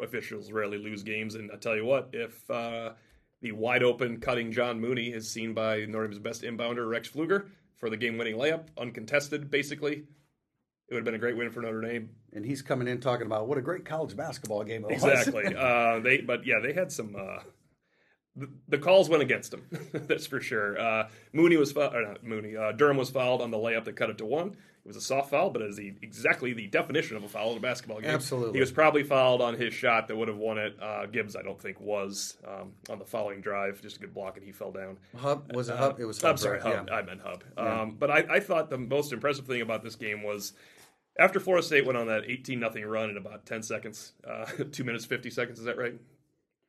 officials 0.00 0.50
rarely 0.50 0.78
lose 0.78 1.04
games, 1.04 1.36
and 1.36 1.50
I 1.52 1.56
tell 1.56 1.76
you 1.76 1.84
what, 1.84 2.08
if 2.12 2.50
uh, 2.50 2.94
the 3.42 3.52
wide 3.52 3.84
open 3.84 4.18
cutting 4.18 4.50
John 4.50 4.80
Mooney 4.80 5.12
is 5.12 5.30
seen 5.30 5.54
by 5.54 5.84
Notre 5.86 6.08
Dame's 6.08 6.18
best 6.18 6.42
inbounder 6.42 6.88
Rex 6.88 7.08
Pflueger 7.10 7.46
for 7.76 7.90
the 7.90 7.96
game 7.96 8.18
winning 8.18 8.36
layup, 8.36 8.66
uncontested, 8.76 9.50
basically. 9.52 10.04
It 10.88 10.94
would 10.94 10.98
have 10.98 11.04
been 11.04 11.14
a 11.14 11.18
great 11.18 11.36
win 11.36 11.50
for 11.50 11.60
Notre 11.62 11.80
Dame. 11.80 12.10
And 12.32 12.44
he's 12.44 12.62
coming 12.62 12.86
in 12.86 13.00
talking 13.00 13.26
about 13.26 13.48
what 13.48 13.58
a 13.58 13.62
great 13.62 13.84
college 13.84 14.16
basketball 14.16 14.62
game 14.62 14.84
it 14.88 14.94
was. 14.94 15.04
Exactly. 15.04 15.54
uh, 15.58 15.98
they, 16.00 16.18
but 16.18 16.46
yeah, 16.46 16.60
they 16.62 16.72
had 16.72 16.92
some. 16.92 17.16
Uh, 17.16 17.42
the, 18.36 18.48
the 18.68 18.78
calls 18.78 19.08
went 19.08 19.22
against 19.22 19.50
them. 19.50 19.66
That's 19.92 20.26
for 20.26 20.40
sure. 20.40 20.78
Uh, 20.78 21.08
Mooney 21.32 21.56
was 21.56 21.72
fouled, 21.72 21.94
not 21.94 22.22
Mooney. 22.22 22.56
Uh, 22.56 22.72
Durham 22.72 22.98
was 22.98 23.10
fouled 23.10 23.42
on 23.42 23.50
the 23.50 23.56
layup 23.56 23.84
that 23.84 23.96
cut 23.96 24.10
it 24.10 24.18
to 24.18 24.26
one. 24.26 24.56
It 24.86 24.90
was 24.90 24.96
a 24.96 25.00
soft 25.00 25.30
foul, 25.30 25.50
but 25.50 25.62
it 25.62 25.70
is 25.70 25.76
the, 25.76 25.94
exactly 26.00 26.52
the 26.52 26.68
definition 26.68 27.16
of 27.16 27.24
a 27.24 27.28
foul 27.28 27.50
in 27.50 27.56
a 27.56 27.60
basketball 27.60 28.00
game. 28.00 28.10
Absolutely. 28.10 28.52
He 28.52 28.60
was 28.60 28.70
probably 28.70 29.02
fouled 29.02 29.42
on 29.42 29.54
his 29.54 29.74
shot 29.74 30.06
that 30.06 30.16
would 30.16 30.28
have 30.28 30.36
won 30.36 30.58
it. 30.58 30.76
Uh, 30.80 31.06
Gibbs, 31.06 31.34
I 31.34 31.42
don't 31.42 31.60
think, 31.60 31.80
was 31.80 32.36
um, 32.46 32.74
on 32.88 33.00
the 33.00 33.04
following 33.04 33.40
drive. 33.40 33.82
Just 33.82 33.96
a 33.96 33.98
good 33.98 34.14
block, 34.14 34.36
and 34.36 34.46
he 34.46 34.52
fell 34.52 34.70
down. 34.70 34.98
Hubb 35.16 35.52
was 35.56 35.70
it 35.70 35.76
Hubb? 35.76 35.98
It 35.98 36.04
was 36.04 36.22
I'm 36.22 36.28
Hubb. 36.28 36.38
sorry, 36.38 36.60
right? 36.60 36.76
Hubb. 36.76 36.88
Yeah. 36.88 36.94
I 36.94 37.02
meant 37.02 37.20
Hubb. 37.20 37.42
Um, 37.56 37.96
but 37.98 38.12
I, 38.12 38.26
I 38.30 38.38
thought 38.38 38.70
the 38.70 38.78
most 38.78 39.12
impressive 39.12 39.46
thing 39.46 39.60
about 39.60 39.82
this 39.82 39.96
game 39.96 40.22
was 40.22 40.52
after 41.18 41.40
Florida 41.40 41.66
State 41.66 41.86
went 41.86 41.96
on 41.96 42.06
that 42.06 42.24
18 42.26 42.58
nothing 42.58 42.84
run 42.84 43.10
in 43.10 43.16
about 43.16 43.46
10 43.46 43.62
seconds, 43.62 44.12
uh, 44.28 44.44
two 44.72 44.84
minutes 44.84 45.04
50 45.04 45.30
seconds. 45.30 45.58
Is 45.58 45.64
that 45.64 45.78
right? 45.78 45.94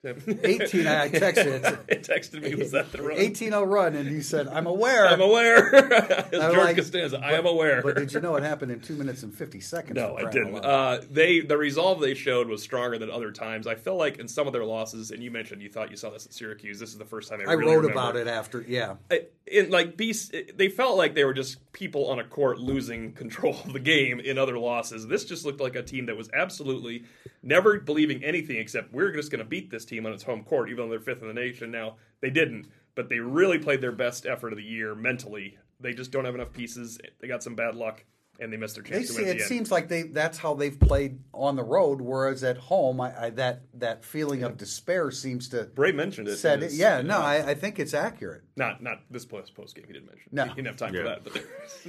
Tim? 0.06 0.22
18, 0.44 0.86
I 0.86 1.10
texted 1.10 1.80
it. 1.90 2.04
texted 2.04 2.44
me. 2.44 2.54
Was 2.54 2.72
that 2.72 2.92
the 2.92 3.02
run? 3.02 3.18
18 3.18 3.50
0 3.50 3.64
run, 3.64 3.96
and 3.96 4.10
you 4.12 4.22
said, 4.22 4.48
I'm 4.48 4.68
aware. 4.68 5.08
I'm 5.08 5.22
aware. 5.22 5.72
George 6.32 6.56
like- 6.58 6.76
Costanza, 6.76 7.20
I 7.20 7.32
am 7.34 7.48
aware. 7.48 7.82
But 7.82 7.96
did 7.96 8.14
you 8.14 8.20
know 8.22 8.36
it 8.36 8.44
happened 8.44 8.72
in 8.72 8.80
two 8.80 8.94
minutes 8.96 9.24
and 9.24 9.34
50 9.34 9.60
seconds? 9.60 9.96
No, 9.96 10.16
I 10.16 10.30
didn't. 10.30 10.56
Uh, 10.64 11.02
they 11.10 11.40
the 11.40 11.58
resolve 11.58 12.00
they 12.00 12.14
showed 12.14 12.48
was 12.48 12.62
stronger 12.62 13.00
than 13.00 13.10
other 13.10 13.32
times. 13.32 13.66
I 13.66 13.74
felt 13.74 13.98
like 13.98 14.20
in 14.20 14.28
some 14.28 14.46
of 14.46 14.54
their 14.54 14.66
losses, 14.66 15.10
and 15.10 15.24
you 15.24 15.32
mentioned 15.32 15.64
you 15.64 15.70
thought 15.70 15.90
you 15.90 15.98
saw 15.98 16.12
this 16.12 16.28
at 16.28 16.34
Syracuse. 16.34 16.80
This 16.80 16.90
is 16.90 16.98
the 17.00 17.06
first 17.06 17.30
time 17.30 17.40
I, 17.42 17.52
I 17.52 17.54
really 17.54 17.72
wrote 17.76 17.82
remember. 17.86 18.00
about 18.00 18.16
it 18.18 18.28
after. 18.28 18.64
Yeah. 18.68 18.96
I- 19.10 19.24
in 19.50 19.70
like 19.70 19.96
they 19.96 20.68
felt 20.68 20.98
like 20.98 21.16
they 21.16 21.24
were 21.24 21.34
just 21.34 21.72
people 21.72 22.10
on 22.10 22.20
a 22.20 22.24
court 22.26 22.60
losing 22.60 23.14
control 23.14 23.56
of 23.64 23.72
the 23.72 23.80
game 23.80 24.20
in 24.20 24.38
other 24.38 24.58
losses 24.60 25.08
this 25.08 25.24
just 25.24 25.46
looked 25.46 25.62
like 25.62 25.74
a 25.78 25.82
team 25.82 26.08
that 26.08 26.18
was 26.18 26.30
absolutely 26.34 27.06
never 27.44 27.80
believing 27.80 28.22
anything 28.26 28.58
except 28.58 28.92
we're 28.92 29.14
just 29.14 29.32
going 29.32 29.40
to 29.40 29.46
beat 29.46 29.70
this 29.72 29.86
team 29.88 30.06
on 30.06 30.14
its 30.14 30.24
home 30.24 30.44
court 30.44 30.70
even 30.70 30.86
though 30.86 30.90
they're 30.90 31.00
fifth 31.00 31.22
in 31.22 31.28
the 31.28 31.34
nation. 31.34 31.72
Now 31.72 31.96
they 32.22 32.30
didn't 32.30 32.68
but 32.98 33.10
they 33.10 33.20
really 33.20 33.60
played 33.60 33.80
their 33.80 33.92
best 33.92 34.26
effort 34.26 34.52
of 34.52 34.58
the 34.58 34.64
year 34.64 34.96
mentally. 34.96 35.56
They 35.80 35.94
just 35.94 36.12
don't 36.12 36.26
have 36.26 36.34
enough 36.34 36.52
pieces. 36.52 36.98
They 37.20 37.28
got 37.28 37.44
some 37.44 37.54
bad 37.54 37.76
luck 37.76 38.04
and 38.40 38.54
they 38.54 38.58
missed 38.58 38.76
their 38.76 38.84
They 38.84 38.90
chance 38.92 39.08
to 39.08 39.14
see, 39.14 39.22
win 39.22 39.30
at 39.30 39.36
it 39.36 39.38
the 39.40 39.44
end. 39.44 39.50
seems 39.50 39.72
like 39.72 39.88
they 39.88 40.04
that's 40.04 40.38
how 40.38 40.54
they've 40.54 40.80
played 40.80 41.20
on 41.34 41.56
the 41.56 41.64
road, 41.64 42.02
whereas 42.02 42.44
at 42.44 42.58
home, 42.58 43.02
I, 43.02 43.26
I, 43.26 43.30
that 43.32 43.62
that 43.76 44.06
feeling 44.06 44.44
of 44.44 44.58
despair 44.58 45.10
seems 45.12 45.50
to 45.50 45.64
Brey 45.64 45.92
mentioned 45.92 46.28
it. 46.28 46.38
said 46.38 46.62
it. 46.62 46.66
his- 46.66 46.78
Yeah, 46.80 47.02
no, 47.02 47.20
I, 47.20 47.50
I 47.52 47.54
think 47.56 47.80
it's 47.80 47.94
accurate. 47.94 48.44
not 48.56 48.82
not 48.84 49.00
this 49.10 49.26
post 49.26 49.56
post 49.56 49.76
game. 49.76 49.86
He 49.88 49.94
didn't 49.94 50.08
mention. 50.08 50.30
No. 50.32 50.44
he 50.46 50.50
didn't 50.54 50.68
have 50.68 50.78
time 50.78 50.94
Yeah. 50.94 51.02
for 51.02 51.08
that. 51.10 51.24
But 51.24 51.34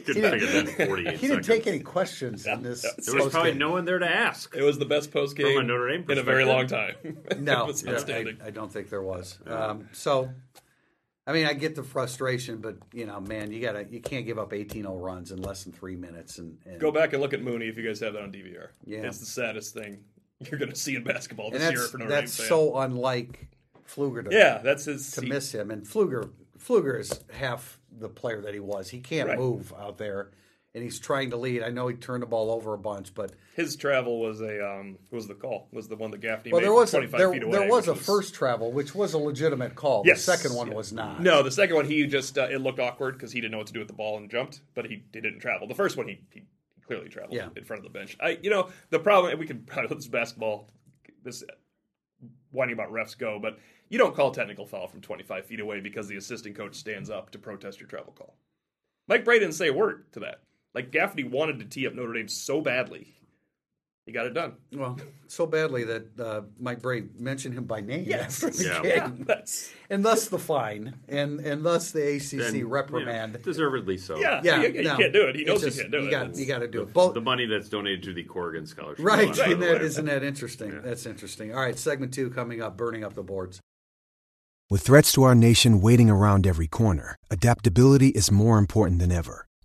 Couldn't 0.06 0.30
think 0.30 0.42
of 0.42 0.52
that 0.52 0.80
in 0.80 0.86
48 0.86 1.12
He 1.18 1.26
didn't 1.28 1.44
seconds. 1.44 1.46
take 1.46 1.66
any 1.66 1.80
questions 1.80 2.46
in 2.46 2.62
this. 2.62 2.82
There 2.82 2.92
There 2.98 3.24
was 3.24 3.32
probably 3.32 3.54
no 3.54 3.70
one 3.72 3.84
there 3.84 3.98
to 3.98 4.08
ask. 4.08 4.54
it 4.56 4.62
was 4.62 4.78
the 4.78 4.84
best 4.86 5.12
post 5.12 5.36
From 5.36 5.44
a 5.44 5.48
game 5.54 5.66
Notre 5.66 5.88
Dame 5.90 6.04
in 6.10 6.18
a 6.18 6.22
very 6.22 6.44
long 6.44 6.66
time. 6.66 6.94
No, 7.38 7.70
yeah. 7.84 7.98
I, 8.08 8.46
I 8.46 8.50
don't 8.50 8.72
think 8.72 8.90
there 8.90 9.02
was. 9.02 9.38
Um, 9.46 9.88
so, 9.92 10.30
I 11.28 11.32
mean, 11.32 11.44
I 11.46 11.52
get 11.52 11.74
the 11.74 11.82
frustration, 11.82 12.56
but 12.56 12.78
you 12.92 13.04
know, 13.04 13.20
man, 13.20 13.52
you 13.52 13.60
gotta 13.60 13.86
you 13.90 14.00
can't 14.00 14.24
give 14.24 14.38
up 14.38 14.50
18-0 14.52 14.98
runs 15.00 15.30
in 15.30 15.42
less 15.42 15.62
than 15.64 15.74
three 15.74 15.94
minutes. 15.94 16.38
And, 16.38 16.56
and 16.64 16.80
Go 16.80 16.90
back 16.90 17.12
and 17.12 17.20
look 17.20 17.34
at 17.34 17.42
Mooney 17.42 17.68
if 17.68 17.76
you 17.76 17.86
guys 17.86 18.00
have 18.00 18.14
that 18.14 18.22
on 18.22 18.32
DVR. 18.32 18.68
Yeah. 18.86 19.00
It's 19.00 19.18
the 19.18 19.26
saddest 19.26 19.74
thing 19.74 19.98
you're 20.40 20.58
going 20.58 20.70
to 20.70 20.76
see 20.76 20.96
in 20.96 21.04
basketball 21.04 21.50
this 21.50 21.60
year 21.60 21.72
that's 21.72 21.90
for 21.90 21.98
Notre 21.98 22.10
that's 22.10 22.36
Dame 22.36 22.44
fan. 22.44 22.48
so 22.48 22.76
unlike 22.78 23.46
Pflueger 23.86 24.28
to, 24.28 24.34
yeah, 24.34 24.58
that's 24.58 24.86
his. 24.86 25.10
to 25.12 25.20
he- 25.20 25.28
miss 25.28 25.52
him. 25.54 25.70
And 25.70 25.84
Pflueger 25.84 26.30
Pflueger 26.58 26.98
is 26.98 27.20
half 27.32 27.78
the 27.90 28.08
player 28.08 28.40
that 28.40 28.54
he 28.54 28.60
was. 28.60 28.88
He 28.88 29.00
can't 29.00 29.28
Right. 29.28 29.38
move 29.38 29.72
out 29.78 29.98
there, 29.98 30.30
and 30.78 30.84
he's 30.84 30.98
trying 31.00 31.30
to 31.30 31.36
lead. 31.36 31.62
I 31.62 31.70
know 31.70 31.88
he 31.88 31.96
turned 31.96 32.22
the 32.22 32.26
ball 32.26 32.50
over 32.50 32.72
a 32.72 32.78
bunch, 32.78 33.12
but 33.14 33.32
his 33.56 33.74
travel 33.76 34.20
was 34.20 34.40
a 34.40 34.64
um, 34.64 34.96
was 35.10 35.26
the 35.26 35.34
call 35.34 35.66
was 35.72 35.88
the 35.88 35.96
one 35.96 36.10
that 36.12 36.20
Gaffney 36.20 36.52
well, 36.52 36.60
made 36.60 36.66
there 36.66 36.72
was 36.72 36.94
a, 36.94 36.98
25 36.98 37.18
there, 37.18 37.32
feet 37.32 37.42
away. 37.42 37.58
there 37.58 37.68
was 37.68 37.88
a 37.88 37.94
first 37.96 38.34
travel, 38.34 38.70
which 38.72 38.94
was 38.94 39.12
a 39.14 39.18
legitimate 39.18 39.74
call. 39.74 40.02
Yes. 40.06 40.24
The 40.24 40.36
second 40.36 40.56
one 40.56 40.68
Yeah. 40.68 40.74
was 40.74 40.92
not. 40.92 41.20
No, 41.20 41.42
the 41.42 41.50
second 41.50 41.74
one 41.76 41.84
he 41.86 42.06
just 42.06 42.38
uh, 42.38 42.48
it 42.50 42.60
looked 42.60 42.78
awkward 42.78 43.14
because 43.14 43.32
he 43.32 43.40
didn't 43.40 43.52
know 43.52 43.58
what 43.58 43.66
to 43.66 43.72
do 43.72 43.80
with 43.80 43.88
the 43.88 43.94
ball 43.94 44.16
and 44.18 44.30
jumped, 44.30 44.60
but 44.74 44.86
he, 44.86 45.02
he 45.12 45.20
didn't 45.20 45.40
travel. 45.40 45.66
The 45.66 45.74
first 45.74 45.96
one 45.96 46.06
he, 46.08 46.20
he 46.32 46.42
clearly 46.86 47.08
traveled 47.08 47.34
Yeah. 47.34 47.48
in 47.56 47.64
front 47.64 47.84
of 47.84 47.92
the 47.92 47.98
bench. 47.98 48.16
I 48.20 48.38
you 48.42 48.50
know 48.50 48.68
the 48.90 49.00
problem 49.00 49.36
we 49.38 49.46
could 49.46 49.66
probably 49.66 49.88
let 49.88 49.98
this 49.98 50.06
basketball 50.08 50.68
this 51.24 51.42
whining 52.52 52.74
about 52.74 52.90
refs 52.92 53.18
go, 53.18 53.38
but 53.38 53.58
you 53.88 53.98
don't 53.98 54.14
call 54.14 54.30
technical 54.30 54.66
foul 54.66 54.86
from 54.86 55.00
25 55.00 55.46
feet 55.46 55.60
away 55.60 55.80
because 55.80 56.08
the 56.08 56.16
assistant 56.16 56.54
coach 56.56 56.74
stands 56.74 57.10
up 57.10 57.30
to 57.30 57.38
protest 57.38 57.80
your 57.80 57.88
travel 57.88 58.12
call. 58.16 58.36
Mike 59.08 59.24
Brey 59.24 59.38
didn't 59.38 59.54
say 59.54 59.68
a 59.68 59.72
word 59.72 60.04
to 60.12 60.20
that. 60.20 60.40
Like 60.74 60.90
Gaffney 60.92 61.24
wanted 61.24 61.58
to 61.60 61.64
tee 61.64 61.86
up 61.86 61.94
Notre 61.94 62.12
Dame 62.12 62.28
so 62.28 62.60
badly, 62.60 63.14
he 64.06 64.12
got 64.12 64.26
it 64.26 64.32
done. 64.34 64.54
Well, 64.72 64.98
so 65.26 65.44
badly 65.46 65.84
that 65.84 66.18
uh, 66.20 66.42
Mike 66.58 66.80
Brey 66.80 67.04
mentioned 67.18 67.54
him 67.54 67.64
by 67.64 67.80
name 67.80 68.04
Yes. 68.06 68.42
after 68.42 68.56
the 68.56 68.80
Yeah. 68.84 69.34
and 69.90 70.04
thus 70.04 70.28
the 70.28 70.38
fine, 70.38 70.94
and 71.08 71.40
and 71.40 71.64
thus 71.64 71.90
the 71.90 72.16
ACC 72.16 72.54
And, 72.54 72.70
reprimand. 72.70 73.34
yeah, 73.34 73.42
deservedly 73.42 73.98
so. 73.98 74.18
yeah. 74.18 74.40
Yeah, 74.44 74.62
you, 74.62 74.68
you 74.72 74.82
no, 74.84 74.96
can't 74.96 75.12
do 75.12 75.26
it. 75.26 75.36
He 75.36 75.44
knows 75.44 75.62
just- 75.62 75.76
you 75.76 75.82
can't 75.84 75.92
do 75.92 75.98
you 76.02 76.08
it. 76.08 76.10
Got, 76.10 76.36
you 76.36 76.46
got 76.46 76.58
to 76.60 76.68
do 76.68 76.82
it. 76.82 76.92
Both 76.94 77.14
The 77.14 77.20
money 77.20 77.46
that's 77.46 77.68
donated 77.68 78.02
to 78.04 78.12
the 78.14 78.22
Corrigan 78.24 78.66
Scholarship. 78.66 79.04
right? 79.04 79.26
Fund, 79.34 79.36
by 79.38 79.44
Isn't 79.46 79.60
the 79.60 79.66
that, 79.66 79.80
way. 79.80 79.86
isn't 79.86 80.04
that 80.06 80.22
interesting? 80.22 80.80
That's 80.82 81.04
interesting. 81.06 81.54
All 81.54 81.60
right, 81.60 81.78
segment 81.78 82.14
two 82.14 82.30
coming 82.30 82.62
up. 82.62 82.76
Burning 82.76 83.04
up 83.04 83.14
the 83.14 83.22
boards. 83.22 83.60
With 84.70 84.82
threats 84.82 85.12
to 85.12 85.22
our 85.22 85.34
nation 85.34 85.80
waiting 85.80 86.08
around 86.10 86.46
every 86.46 86.66
corner, 86.66 87.16
adaptability 87.30 88.08
is 88.08 88.30
more 88.30 88.58
important 88.58 89.00
than 89.00 89.10
ever. 89.10 89.46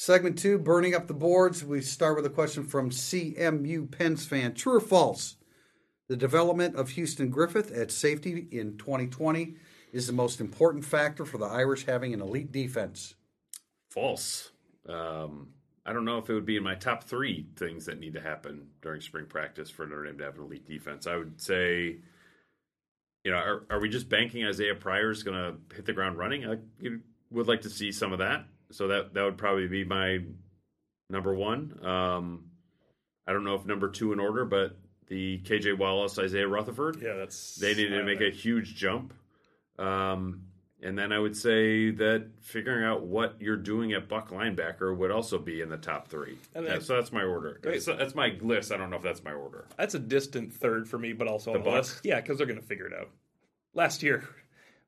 Segment 0.00 0.38
two, 0.38 0.58
burning 0.58 0.94
up 0.94 1.08
the 1.08 1.12
boards. 1.12 1.64
We 1.64 1.80
start 1.80 2.14
with 2.14 2.24
a 2.24 2.30
question 2.30 2.62
from 2.62 2.90
CMU 2.90 3.90
Pens 3.90 4.24
fan. 4.24 4.54
True 4.54 4.76
or 4.76 4.80
false? 4.80 5.38
The 6.06 6.14
development 6.14 6.76
of 6.76 6.90
Houston 6.90 7.30
Griffith 7.30 7.72
at 7.72 7.90
safety 7.90 8.46
in 8.52 8.78
2020 8.78 9.56
is 9.92 10.06
the 10.06 10.12
most 10.12 10.40
important 10.40 10.84
factor 10.84 11.24
for 11.24 11.38
the 11.38 11.46
Irish 11.46 11.86
having 11.86 12.14
an 12.14 12.20
elite 12.20 12.52
defense. 12.52 13.16
False. 13.90 14.52
Um, 14.88 15.48
I 15.84 15.92
don't 15.92 16.04
know 16.04 16.18
if 16.18 16.30
it 16.30 16.34
would 16.34 16.46
be 16.46 16.56
in 16.56 16.62
my 16.62 16.76
top 16.76 17.02
three 17.02 17.48
things 17.56 17.86
that 17.86 17.98
need 17.98 18.14
to 18.14 18.20
happen 18.20 18.68
during 18.80 19.00
spring 19.00 19.26
practice 19.26 19.68
for 19.68 19.84
Notre 19.84 20.04
Dame 20.04 20.18
to 20.18 20.24
have 20.26 20.36
an 20.36 20.44
elite 20.44 20.68
defense. 20.68 21.08
I 21.08 21.16
would 21.16 21.40
say, 21.40 21.96
you 23.24 23.32
know, 23.32 23.36
are, 23.36 23.64
are 23.68 23.80
we 23.80 23.88
just 23.88 24.08
banking 24.08 24.46
Isaiah 24.46 24.76
Pryor 24.76 25.10
is 25.10 25.24
going 25.24 25.36
to 25.36 25.74
hit 25.74 25.86
the 25.86 25.92
ground 25.92 26.18
running? 26.18 26.48
I 26.48 26.58
would 27.32 27.48
like 27.48 27.62
to 27.62 27.70
see 27.70 27.90
some 27.90 28.12
of 28.12 28.20
that. 28.20 28.46
So 28.70 28.88
that 28.88 29.14
that 29.14 29.24
would 29.24 29.38
probably 29.38 29.66
be 29.66 29.84
my 29.84 30.20
number 31.10 31.34
one. 31.34 31.78
Um, 31.84 32.44
I 33.26 33.32
don't 33.32 33.44
know 33.44 33.54
if 33.54 33.64
number 33.66 33.88
two 33.90 34.12
in 34.12 34.20
order, 34.20 34.44
but 34.44 34.76
the 35.08 35.38
KJ 35.44 35.78
Wallace, 35.78 36.18
Isaiah 36.18 36.48
Rutherford. 36.48 37.00
Yeah, 37.02 37.14
that's 37.14 37.56
They 37.56 37.74
needed 37.74 37.96
to 37.96 38.04
make 38.04 38.20
a 38.20 38.30
huge 38.30 38.74
jump. 38.74 39.14
Um, 39.78 40.42
and 40.82 40.96
then 40.96 41.12
I 41.12 41.18
would 41.18 41.36
say 41.36 41.90
that 41.92 42.26
figuring 42.40 42.84
out 42.84 43.02
what 43.02 43.36
you're 43.40 43.56
doing 43.56 43.92
at 43.94 44.08
Buck 44.08 44.30
linebacker 44.30 44.96
would 44.96 45.10
also 45.10 45.38
be 45.38 45.60
in 45.60 45.68
the 45.70 45.76
top 45.76 46.08
three. 46.08 46.38
And 46.54 46.66
Yeah, 46.66 46.78
so 46.78 46.94
that's 46.96 47.10
my 47.12 47.24
order. 47.24 47.60
So 47.80 47.96
that's 47.96 48.14
my 48.14 48.36
list. 48.40 48.70
I 48.70 48.76
don't 48.76 48.90
know 48.90 48.96
if 48.96 49.02
that's 49.02 49.24
my 49.24 49.32
order. 49.32 49.66
That's 49.76 49.94
a 49.94 49.98
distant 49.98 50.52
third 50.52 50.88
for 50.88 50.98
me, 50.98 51.12
but 51.14 51.26
also 51.26 51.52
on 51.52 51.58
The 51.58 51.64
the 51.64 51.70
Bucks? 51.70 51.90
list. 51.94 52.04
Yeah, 52.04 52.20
because 52.20 52.38
they're 52.38 52.46
going 52.46 52.60
to 52.60 52.66
figure 52.66 52.86
it 52.86 52.92
out. 52.92 53.08
Last 53.74 54.02
year, 54.02 54.28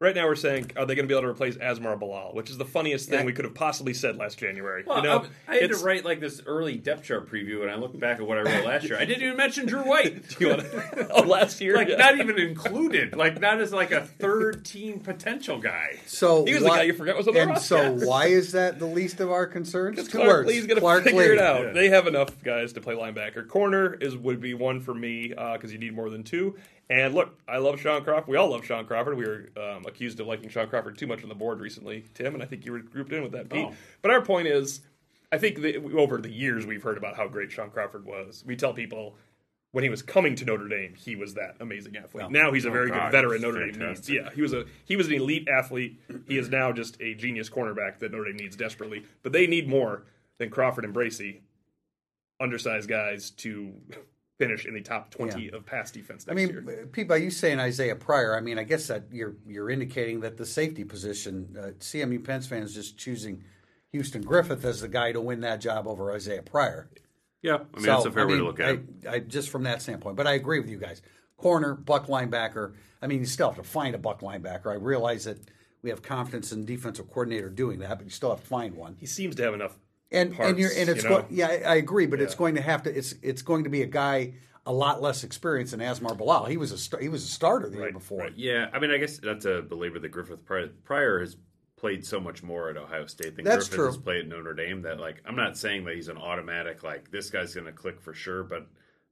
right 0.00 0.14
now 0.14 0.26
we're 0.26 0.34
saying, 0.34 0.70
are 0.76 0.86
they 0.86 0.94
going 0.94 1.06
to 1.06 1.12
be 1.12 1.14
able 1.14 1.22
to 1.22 1.28
replace 1.28 1.56
Asmar 1.56 1.98
Bilal, 1.98 2.32
which 2.32 2.48
is 2.48 2.56
the 2.56 2.64
funniest 2.64 3.10
thing 3.10 3.20
Yeah. 3.20 3.24
we 3.26 3.32
could 3.34 3.44
have 3.44 3.54
possibly 3.54 3.92
said 3.92 4.16
last 4.16 4.38
January. 4.38 4.82
Well, 4.86 4.96
you 4.96 5.02
know, 5.02 5.26
I, 5.46 5.52
I 5.52 5.54
had 5.56 5.64
it's- 5.64 5.78
to 5.80 5.84
write 5.84 6.04
like 6.06 6.20
this 6.20 6.40
early 6.46 6.76
depth 6.78 7.04
chart 7.04 7.30
preview, 7.30 7.60
and 7.62 7.70
I 7.70 7.74
look 7.76 7.98
back 7.98 8.18
at 8.18 8.26
what 8.26 8.38
I 8.38 8.42
wrote 8.42 8.64
last 8.64 8.84
year. 8.88 8.98
I 8.98 9.04
didn't 9.04 9.22
even 9.22 9.36
mention 9.36 9.66
Drew 9.66 9.82
White. 9.82 10.24
you 10.40 10.48
wanna- 10.48 10.64
oh, 11.10 11.22
last 11.22 11.60
year, 11.60 11.76
like 11.76 11.88
yeah. 11.88 11.96
not 11.96 12.18
even 12.18 12.38
included. 12.38 13.14
Like 13.14 13.40
not 13.40 13.60
as 13.60 13.72
like 13.74 13.90
a 13.90 14.00
third 14.00 14.64
team 14.64 15.00
potential 15.00 15.58
guy. 15.58 15.98
So 16.06 16.46
He 16.46 16.54
was 16.54 16.62
the 16.62 16.70
guy 16.70 16.82
you 16.84 16.94
forgot 16.94 17.18
was 17.18 17.28
on 17.28 17.34
the 17.34 17.40
And 17.40 17.50
roster. 17.50 17.98
so, 17.98 18.06
why 18.06 18.26
is 18.28 18.52
that 18.52 18.78
the 18.78 18.86
least 18.86 19.20
of 19.20 19.30
our 19.30 19.46
concerns? 19.46 20.08
Two 20.08 20.16
Clark 20.18 20.28
words. 20.28 20.48
Lea's 20.48 20.66
going 20.66 20.80
to 20.80 21.02
figure 21.04 21.20
Lea. 21.20 21.32
it 21.34 21.38
out. 21.38 21.62
Yeah. 21.66 21.72
They 21.72 21.90
have 21.90 22.06
enough 22.06 22.42
guys 22.42 22.72
to 22.72 22.80
play 22.80 22.94
linebacker. 22.94 23.46
Corner 23.46 23.92
is 23.94 24.16
would 24.16 24.40
be 24.40 24.54
one 24.54 24.80
for 24.80 24.94
me 24.94 25.34
uh, 25.36 25.54
because 25.54 25.72
you 25.72 25.78
need 25.78 25.94
more 25.94 26.08
than 26.08 26.22
two. 26.24 26.56
And 26.90 27.14
look, 27.14 27.38
I 27.48 27.58
love 27.58 27.80
Shaun 27.80 28.02
Crawford. 28.02 28.26
We 28.28 28.36
all 28.36 28.50
love 28.50 28.64
Shaun 28.66 28.84
Crawford. 28.84 29.16
We 29.16 29.24
were 29.24 29.48
um, 29.56 29.84
accused 29.86 30.18
of 30.18 30.26
liking 30.26 30.48
Shaun 30.50 30.66
Crawford 30.68 30.98
too 30.98 31.06
much 31.06 31.22
on 31.22 31.28
the 31.28 31.36
board 31.36 31.60
recently, 31.60 32.04
Tim, 32.14 32.34
and 32.34 32.42
I 32.42 32.46
think 32.46 32.66
you 32.66 32.72
were 32.72 32.80
grouped 32.80 33.12
in 33.12 33.22
with 33.22 33.30
that, 33.32 33.48
Pete. 33.48 33.66
Oh. 33.70 33.74
But 34.02 34.10
our 34.10 34.20
point 34.20 34.48
is, 34.48 34.80
I 35.30 35.38
think 35.38 35.60
that 35.62 35.76
over 35.96 36.18
the 36.18 36.30
years 36.30 36.66
we've 36.66 36.82
heard 36.82 36.98
about 36.98 37.16
how 37.16 37.28
great 37.28 37.52
Shaun 37.52 37.70
Crawford 37.70 38.04
was. 38.04 38.42
We 38.44 38.56
tell 38.56 38.72
people 38.72 39.14
when 39.70 39.84
he 39.84 39.90
was 39.90 40.02
coming 40.02 40.34
to 40.34 40.44
Notre 40.44 40.66
Dame, 40.66 40.94
he 40.96 41.14
was 41.14 41.34
that 41.34 41.54
amazing 41.60 41.96
athlete. 41.96 42.28
now 42.32 42.50
he's 42.50 42.64
a 42.64 42.70
very 42.70 42.90
Oh, 42.90 42.94
God, 42.94 43.12
good 43.12 43.16
veteran 43.18 43.42
Notre 43.42 43.70
Dame 43.70 43.88
needs. 43.88 44.10
Yeah, 44.10 44.30
he 44.34 44.42
was 44.42 44.52
a 44.52 44.64
he 44.84 44.96
was 44.96 45.06
an 45.06 45.12
elite 45.14 45.46
athlete. 45.48 46.00
He 46.26 46.36
is 46.38 46.48
now 46.48 46.72
just 46.72 47.00
a 47.00 47.14
genius 47.14 47.48
cornerback 47.48 48.00
that 48.00 48.10
Notre 48.10 48.24
Dame 48.24 48.36
needs 48.38 48.56
desperately. 48.56 49.04
But 49.22 49.30
they 49.30 49.46
need 49.46 49.68
more 49.68 50.06
than 50.38 50.50
Crawford 50.50 50.84
and 50.84 50.92
Bracy, 50.92 51.42
undersized 52.40 52.88
guys 52.88 53.30
to 53.30 53.74
finish 54.40 54.64
in 54.64 54.74
the 54.74 54.80
top 54.80 55.10
twenty 55.10 55.44
Yeah. 55.44 55.56
of 55.56 55.66
pass 55.66 55.90
defense 55.90 56.26
I 56.28 56.32
mean, 56.34 56.48
year. 56.48 56.88
Pete, 56.90 57.06
by 57.06 57.16
you 57.16 57.30
saying 57.30 57.60
Isaiah 57.60 57.94
Pryor, 57.94 58.34
I 58.34 58.40
mean, 58.40 58.58
I 58.58 58.64
guess 58.64 58.86
that 58.88 59.04
you're 59.12 59.36
you're 59.46 59.70
indicating 59.70 60.20
that 60.20 60.36
the 60.38 60.46
safety 60.46 60.82
position, 60.82 61.54
uh, 61.58 61.62
CMU 61.78 62.24
Pens 62.24 62.46
fans 62.46 62.74
just 62.74 62.96
choosing 62.96 63.44
Houston 63.92 64.22
Griffith 64.22 64.64
as 64.64 64.80
the 64.80 64.88
guy 64.88 65.12
to 65.12 65.20
win 65.20 65.40
that 65.40 65.60
job 65.60 65.86
over 65.86 66.10
Isaiah 66.12 66.42
Pryor. 66.42 66.88
Yeah, 67.42 67.54
I 67.54 67.58
mean 67.76 67.84
So, 67.84 67.90
that's 67.92 68.04
a 68.06 68.12
fair 68.12 68.22
I 68.24 68.26
way 68.26 68.38
to 68.38 68.44
look 68.44 68.60
at 68.60 68.66
I, 68.66 68.70
it. 68.70 68.80
I, 69.08 69.18
just 69.20 69.50
from 69.50 69.62
that 69.64 69.82
standpoint. 69.82 70.16
But 70.16 70.26
I 70.26 70.32
agree 70.32 70.58
with 70.60 70.70
you 70.70 70.78
guys. 70.78 71.02
Corner, 71.36 71.74
buck 71.74 72.06
linebacker. 72.06 72.74
I 73.02 73.06
mean, 73.06 73.20
you 73.20 73.26
still 73.26 73.48
have 73.48 73.56
to 73.56 73.62
find 73.62 73.94
a 73.94 73.98
buck 73.98 74.20
linebacker. 74.20 74.66
I 74.66 74.74
realize 74.74 75.24
that 75.24 75.38
we 75.82 75.88
have 75.90 76.02
confidence 76.02 76.52
in 76.52 76.66
defensive 76.66 77.08
coordinator 77.08 77.48
doing 77.48 77.78
that, 77.80 77.96
but 77.98 78.04
you 78.04 78.10
still 78.10 78.30
have 78.30 78.40
to 78.42 78.46
find 78.46 78.74
one. 78.74 78.96
He 79.00 79.06
seems 79.06 79.36
to 79.36 79.42
have 79.42 79.54
enough. 79.54 79.78
And 80.12 80.34
parts, 80.34 80.50
and 80.50 80.58
you're 80.58 80.70
and 80.76 80.88
it's 80.88 81.04
you 81.04 81.10
know? 81.10 81.22
go, 81.22 81.26
yeah, 81.30 81.46
I, 81.46 81.72
I 81.72 81.74
agree, 81.76 82.06
but 82.06 82.20
it's 82.20 82.34
going 82.34 82.56
to 82.56 82.60
have 82.62 82.82
to 82.84 82.96
it's 82.96 83.14
it's 83.22 83.42
going 83.42 83.64
to 83.64 83.70
be 83.70 83.82
a 83.82 83.86
guy 83.86 84.34
a 84.66 84.72
lot 84.72 85.00
less 85.00 85.24
experienced 85.24 85.70
than 85.70 85.80
Asmar 85.80 86.16
Bilal. 86.16 86.46
He 86.46 86.56
was 86.56 86.72
a 86.72 86.78
sta- 86.78 86.98
he 86.98 87.08
was 87.08 87.24
a 87.24 87.28
starter 87.28 87.68
the 87.68 87.78
year 87.78 87.92
before. 87.92 88.20
right. 88.20 88.32
Yeah, 88.36 88.68
I 88.72 88.78
mean, 88.78 88.90
I 88.90 88.98
guess 88.98 89.22
not 89.22 89.40
to 89.42 89.62
belabor 89.62 89.98
the 89.98 90.08
Griffith 90.08 90.44
Pryor, 90.44 90.68
Pryor 90.84 91.20
has 91.20 91.36
played 91.76 92.04
so 92.04 92.20
much 92.20 92.42
more 92.42 92.68
at 92.68 92.76
Ohio 92.76 93.06
State 93.06 93.36
than 93.36 93.44
That's 93.44 93.68
Griffith 93.68 93.74
true. 93.74 93.86
has 93.86 93.96
played 93.96 94.20
at 94.20 94.28
Notre 94.28 94.52
Dame 94.52 94.82
that, 94.82 95.00
like, 95.00 95.22
I'm 95.24 95.34
not 95.34 95.56
saying 95.56 95.84
that 95.86 95.94
he's 95.94 96.08
an 96.08 96.18
automatic, 96.18 96.82
like, 96.82 97.10
this 97.10 97.30
guy's 97.30 97.54
going 97.54 97.66
to 97.66 97.72
click 97.72 98.02
for 98.02 98.12
sure, 98.12 98.44
but 98.44 98.66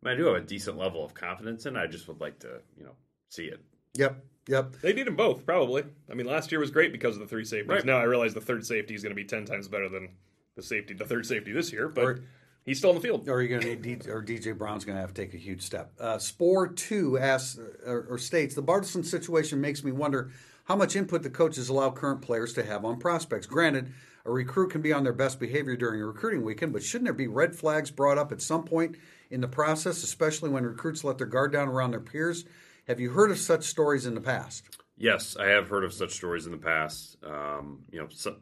I, 0.05 0.09
mean, 0.09 0.15
I 0.15 0.17
do 0.17 0.27
have 0.27 0.37
a 0.37 0.41
decent 0.47 0.77
level 0.77 1.03
of 1.03 1.15
confidence 1.15 1.65
in. 1.65 1.77
I 1.77 1.87
just 1.87 2.07
would 2.09 2.21
like 2.21 2.39
to, 2.41 2.61
you 2.77 2.85
know, 2.85 2.93
see 3.31 3.45
it. 3.47 3.61
Yep, 3.95 4.23
yep. 4.49 4.77
They 4.83 4.93
need 4.93 5.07
them 5.07 5.17
both, 5.17 5.47
probably. 5.47 5.85
I 6.11 6.15
mean, 6.15 6.27
last 6.27 6.53
year 6.53 6.61
was 6.61 6.71
great 6.71 6.93
because 6.93 7.17
of 7.17 7.21
the 7.21 7.27
three 7.27 7.45
safeties. 7.45 7.71
Right. 7.71 7.85
Now 7.87 7.97
I 7.97 8.05
realize 8.05 8.35
the 8.35 8.41
third 8.43 8.67
safety 8.67 8.95
is 8.95 9.03
going 9.03 9.13
to 9.13 9.17
be 9.17 9.25
ten 9.25 9.47
times 9.47 9.67
better 9.67 9.89
than 9.89 10.11
the 10.59 10.63
safety, 10.63 10.93
the 10.93 11.05
third 11.05 11.25
safety 11.25 11.53
this 11.53 11.73
year, 11.73 11.89
but 11.89 12.05
Or- 12.05 12.21
he's 12.67 12.79
still 12.79 12.91
on 12.91 12.97
the 12.97 13.01
field. 13.01 13.29
Or 13.29 13.41
you're 13.41 13.61
going 13.61 13.63
to 13.63 13.81
need, 13.81 14.03
D, 14.03 14.11
or 14.11 14.23
DJ 14.23 14.53
Brown's 14.59 14.85
going 14.85 14.97
to 14.97 15.01
have 15.01 15.15
to 15.15 15.23
take 15.23 15.33
a 15.33 15.39
huge 15.39 15.63
step. 15.63 15.93
Uh, 15.99 16.19
Spore 16.19 16.69
two 16.69 17.17
asks 17.17 17.59
or, 17.87 18.07
or 18.11 18.19
states 18.19 18.55
the 18.55 18.63
Bartleson 18.63 19.05
situation 19.05 19.61
makes 19.61 19.83
me 19.85 19.93
wonder 19.93 20.31
how 20.65 20.77
much 20.77 20.97
input 20.97 21.23
the 21.23 21.31
coaches 21.31 21.69
allow 21.69 21.91
current 21.91 22.21
players 22.21 22.53
to 22.55 22.65
have 22.65 22.85
on 22.85 22.99
prospects. 22.99 23.47
Granted, 23.47 23.93
a 24.27 24.31
recruit 24.31 24.71
can 24.71 24.83
be 24.83 24.93
on 24.93 25.05
their 25.05 25.13
best 25.15 25.39
behavior 25.41 25.77
during 25.77 26.03
a 26.03 26.07
recruiting 26.07 26.45
weekend, 26.45 26.73
but 26.73 26.83
shouldn't 26.83 27.07
there 27.07 27.15
be 27.15 27.29
red 27.29 27.55
flags 27.55 27.91
brought 27.91 28.19
up 28.19 28.33
at 28.33 28.43
some 28.43 28.65
point 28.65 28.97
in 29.31 29.41
the 29.41 29.49
process, 29.49 30.03
especially 30.03 30.51
when 30.51 30.65
recruits 30.65 31.05
let 31.05 31.17
their 31.17 31.27
guard 31.27 31.53
down 31.53 31.69
around 31.69 31.93
their 31.93 32.01
peers? 32.01 32.45
Have 32.89 33.01
you 33.01 33.11
heard 33.11 33.31
of 33.31 33.39
such 33.39 33.65
stories 33.65 34.05
in 34.05 34.15
the 34.15 34.21
past? 34.21 34.65
Yes, 34.99 35.37
I 35.39 35.47
have 35.47 35.69
heard 35.69 35.85
of 35.85 35.93
such 35.95 36.11
stories 36.13 36.45
in 36.45 36.53
the 36.53 36.59
past. 36.59 37.17
Um, 37.25 37.85
you 37.91 38.01
know, 38.01 38.09
so, 38.11 38.37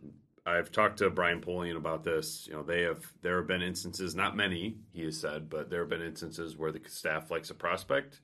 I've 0.46 0.70
talked 0.70 0.98
to 0.98 1.10
Brian 1.10 1.40
Polian 1.40 1.76
about 1.76 2.04
this. 2.04 2.46
You 2.46 2.54
know, 2.54 2.62
they 2.62 2.82
have 2.82 3.04
there 3.22 3.38
have 3.38 3.48
been 3.48 3.62
instances, 3.62 4.14
not 4.14 4.36
many, 4.36 4.76
he 4.92 5.02
has 5.04 5.18
said, 5.20 5.50
but 5.50 5.70
there 5.70 5.80
have 5.80 5.88
been 5.90 6.02
instances 6.02 6.56
where 6.56 6.70
the 6.72 6.80
staff 6.86 7.30
likes 7.30 7.50
a 7.50 7.54
prospect, 7.54 8.20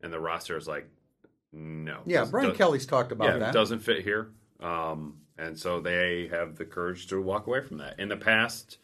and 0.00 0.12
the 0.12 0.20
roster 0.20 0.56
is 0.56 0.68
like, 0.68 0.88
no. 1.52 2.00
Yeah, 2.06 2.20
Does- 2.20 2.30
Brian 2.30 2.48
does- 2.50 2.58
Kelly's 2.58 2.86
talked 2.86 3.12
about 3.12 3.28
yeah, 3.28 3.38
that. 3.38 3.52
doesn't 3.54 3.80
fit 3.80 4.04
here. 4.04 4.30
Um, 4.60 5.18
and 5.36 5.58
so 5.58 5.80
they 5.80 6.28
have 6.30 6.56
the 6.56 6.64
courage 6.64 7.08
to 7.08 7.20
walk 7.20 7.48
away 7.48 7.60
from 7.60 7.78
that. 7.78 7.98
In 7.98 8.08
the 8.08 8.16
past, 8.16 8.78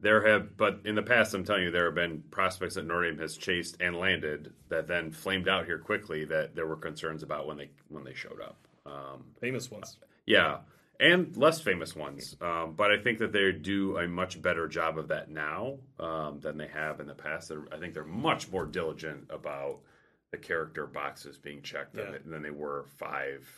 there 0.00 0.24
have, 0.28 0.56
but 0.56 0.78
in 0.84 0.94
the 0.94 1.02
past, 1.02 1.34
I'm 1.34 1.42
telling 1.44 1.64
you, 1.64 1.70
there 1.72 1.86
have 1.86 1.96
been 1.96 2.22
prospects 2.30 2.76
that 2.76 2.86
Notre 2.86 3.10
Dame 3.10 3.18
has 3.18 3.36
chased 3.36 3.76
and 3.80 3.96
landed 3.96 4.52
that 4.68 4.86
then 4.86 5.10
flamed 5.10 5.48
out 5.48 5.66
here 5.66 5.78
quickly 5.78 6.24
that 6.26 6.54
there 6.54 6.68
were 6.68 6.76
concerns 6.76 7.24
about 7.24 7.48
when 7.48 7.56
they 7.56 7.70
when 7.88 8.04
they 8.04 8.14
showed 8.14 8.40
up. 8.40 8.58
Um, 8.86 9.24
Famous 9.40 9.72
ones. 9.72 9.96
yeah, 10.24 10.58
and 11.00 11.36
less 11.36 11.60
famous 11.60 11.94
ones. 11.94 12.36
Um, 12.40 12.74
but 12.76 12.90
I 12.90 12.98
think 12.98 13.18
that 13.18 13.32
they 13.32 13.52
do 13.52 13.96
a 13.98 14.08
much 14.08 14.40
better 14.42 14.66
job 14.68 14.98
of 14.98 15.08
that 15.08 15.30
now 15.30 15.78
um, 16.00 16.40
than 16.40 16.58
they 16.58 16.68
have 16.68 17.00
in 17.00 17.06
the 17.06 17.14
past. 17.14 17.48
They're, 17.48 17.62
I 17.72 17.78
think 17.78 17.94
they're 17.94 18.04
much 18.04 18.50
more 18.50 18.66
diligent 18.66 19.26
about 19.30 19.78
the 20.32 20.38
character 20.38 20.86
boxes 20.86 21.38
being 21.38 21.62
checked 21.62 21.94
than, 21.94 22.12
Yeah. 22.12 22.18
than 22.26 22.42
they 22.42 22.50
were 22.50 22.84
five. 22.98 23.48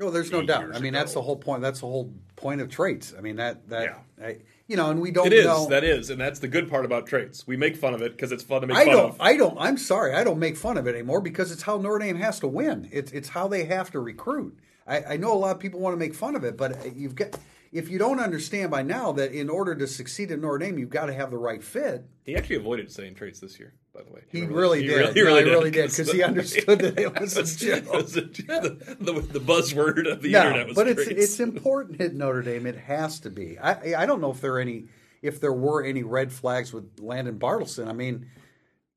No, 0.00 0.10
there's 0.10 0.32
no 0.32 0.42
doubt. 0.42 0.74
I 0.74 0.80
mean, 0.80 0.92
that's 0.92 1.14
the 1.14 1.22
whole 1.22 1.36
point. 1.36 1.62
That's 1.62 1.80
the 1.80 1.86
whole 1.86 2.12
point 2.34 2.60
of 2.60 2.68
traits. 2.68 3.14
I 3.16 3.20
mean, 3.20 3.36
that 3.36 3.68
that 3.68 3.82
Yeah. 4.18 4.24
I, 4.26 4.38
you 4.66 4.76
know, 4.76 4.90
and 4.90 5.00
we 5.00 5.12
don't 5.12 5.26
It 5.28 5.32
is. 5.32 5.44
know. 5.44 5.68
That 5.68 5.84
is, 5.84 6.10
and 6.10 6.20
that's 6.20 6.40
the 6.40 6.48
good 6.48 6.68
part 6.68 6.84
about 6.84 7.06
traits. 7.06 7.46
We 7.46 7.56
make 7.56 7.76
fun 7.76 7.94
of 7.94 8.02
it 8.02 8.12
because 8.12 8.32
it's 8.32 8.42
fun 8.42 8.62
to 8.62 8.66
make 8.66 8.76
I 8.78 8.84
fun 8.86 8.94
don't. 8.96 9.08
of. 9.10 9.20
I 9.20 9.36
don't. 9.36 9.56
I'm 9.60 9.76
sorry. 9.76 10.12
I 10.14 10.24
don't 10.24 10.38
make 10.40 10.56
fun 10.56 10.76
of 10.76 10.88
it 10.88 10.94
anymore 10.96 11.20
because 11.20 11.52
it's 11.52 11.62
how 11.62 11.76
Notre 11.76 11.98
Dame 12.00 12.16
has 12.16 12.40
to 12.40 12.48
win. 12.48 12.88
It's 12.90 13.12
it's 13.12 13.28
how 13.28 13.46
they 13.48 13.64
have 13.66 13.90
to 13.92 14.00
recruit. 14.00 14.58
I, 14.86 15.02
I 15.14 15.16
know 15.16 15.32
a 15.32 15.38
lot 15.38 15.54
of 15.54 15.60
people 15.60 15.80
want 15.80 15.94
to 15.94 15.98
make 15.98 16.14
fun 16.14 16.34
of 16.36 16.44
it, 16.44 16.56
but 16.56 16.72
uh, 16.72 16.90
you've 16.94 17.14
got 17.14 17.38
if 17.72 17.88
you 17.88 17.98
don't 17.98 18.20
understand 18.20 18.70
by 18.70 18.82
now 18.82 19.12
that 19.12 19.32
in 19.32 19.48
order 19.48 19.74
to 19.74 19.86
succeed 19.86 20.30
at 20.30 20.38
Notre 20.40 20.58
Dame, 20.58 20.78
you've 20.78 20.90
got 20.90 21.06
to 21.06 21.12
have 21.14 21.30
the 21.30 21.38
right 21.38 21.62
fit. 21.62 22.04
He 22.24 22.36
actually 22.36 22.56
avoided 22.56 22.90
saying 22.92 23.14
traits 23.14 23.40
this 23.40 23.58
year, 23.58 23.72
by 23.94 24.02
the 24.02 24.10
way. 24.12 24.20
He 24.28 24.42
really 24.42 24.86
did. 24.86 25.00
No, 25.06 25.12
he 25.12 25.22
really 25.22 25.70
did, 25.70 25.88
'cause 25.94 26.10
he 26.12 26.22
understood 26.30 26.80
that 26.80 26.98
it 26.98 27.18
was 27.18 27.36
a 27.36 27.44
joke. 27.64 27.90
was 27.92 28.16
a- 28.16 28.20
the, 28.22 28.96
the, 29.00 29.12
the 29.20 29.40
buzzword 29.40 30.10
of 30.10 30.20
the 30.20 30.32
No, 30.32 30.42
internet 30.42 30.66
was 30.68 30.76
but 30.76 30.86
it's 30.88 31.06
it's 31.06 31.40
important 31.40 32.00
at 32.02 32.14
Notre 32.14 32.42
Dame. 32.42 32.66
It 32.66 32.76
has 32.76 33.20
to 33.20 33.30
be. 33.30 33.58
I 33.58 34.02
I 34.02 34.06
don't 34.06 34.20
know 34.20 34.30
if 34.32 34.40
there 34.42 34.54
are 34.54 34.60
any 34.60 34.84
if 35.22 35.40
there 35.40 35.52
were 35.52 35.82
any 35.84 36.02
red 36.02 36.32
flags 36.32 36.72
with 36.74 36.98
Landon 37.00 37.38
Bartleson. 37.38 37.86
I 37.88 37.92
mean, 37.92 38.26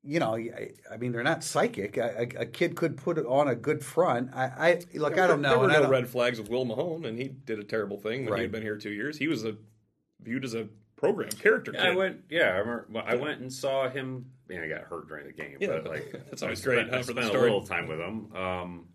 you 0.06 0.20
know, 0.20 0.36
I, 0.36 0.70
I 0.92 0.98
mean 0.98 1.12
they're 1.12 1.24
not 1.24 1.44
psychic. 1.44 1.98
A, 1.98 2.22
a, 2.38 2.42
a 2.42 2.46
kid 2.46 2.76
could 2.76 2.96
put 2.98 3.18
it 3.18 3.26
on 3.26 3.48
a 3.48 3.56
good 3.56 3.84
front. 3.84 4.30
I, 4.36 4.44
I 4.44 4.98
look. 4.98 5.18
I 5.18 5.28
don't 5.28 5.42
know. 5.42 5.50
There 5.50 5.60
were 5.60 5.68
no 5.68 5.82
don't- 5.82 5.90
red 5.92 6.08
flags 6.08 6.40
with 6.40 6.50
Will 6.50 6.66
Mahone, 6.66 7.06
and 7.06 7.18
he 7.18 7.28
did 7.30 7.60
a 7.60 7.64
terrible 7.64 7.98
thing 7.98 8.24
when 8.26 8.32
Right. 8.34 8.38
he 8.40 8.44
had 8.44 8.52
been 8.52 8.62
here 8.62 8.78
two 8.78 8.92
years. 8.92 9.18
He 9.18 9.28
was 9.28 9.44
a 9.46 9.56
viewed 10.22 10.46
as 10.46 10.54
a 10.54 10.68
program 10.96 11.30
character 11.30 11.72
kid. 11.72 11.82
I 11.82 11.96
went, 11.96 12.22
yeah, 12.30 12.44
I 12.44 12.58
remember. 12.58 12.88
well, 12.90 13.04
I 13.06 13.16
went 13.16 13.42
and 13.42 13.52
saw 13.52 13.90
him. 13.90 14.28
I 14.50 14.54
mean, 14.54 14.64
I 14.64 14.68
got 14.68 14.82
hurt 14.82 15.08
during 15.08 15.26
the 15.26 15.34
game, 15.34 15.58
Yeah, 15.60 15.68
but 15.82 15.88
like 15.88 16.12
that's 16.30 16.44
always 16.44 16.62
I 16.62 16.64
great, 16.64 16.76
spent, 16.88 16.90
huh, 16.92 16.98
I 16.98 17.02
for 17.02 17.06
the 17.08 17.12
spent 17.22 17.26
a 17.26 17.30
story. 17.30 17.44
little 17.44 17.66
time 17.66 17.88
with 17.88 18.00
him. 18.00 18.32
Um, 18.36 18.86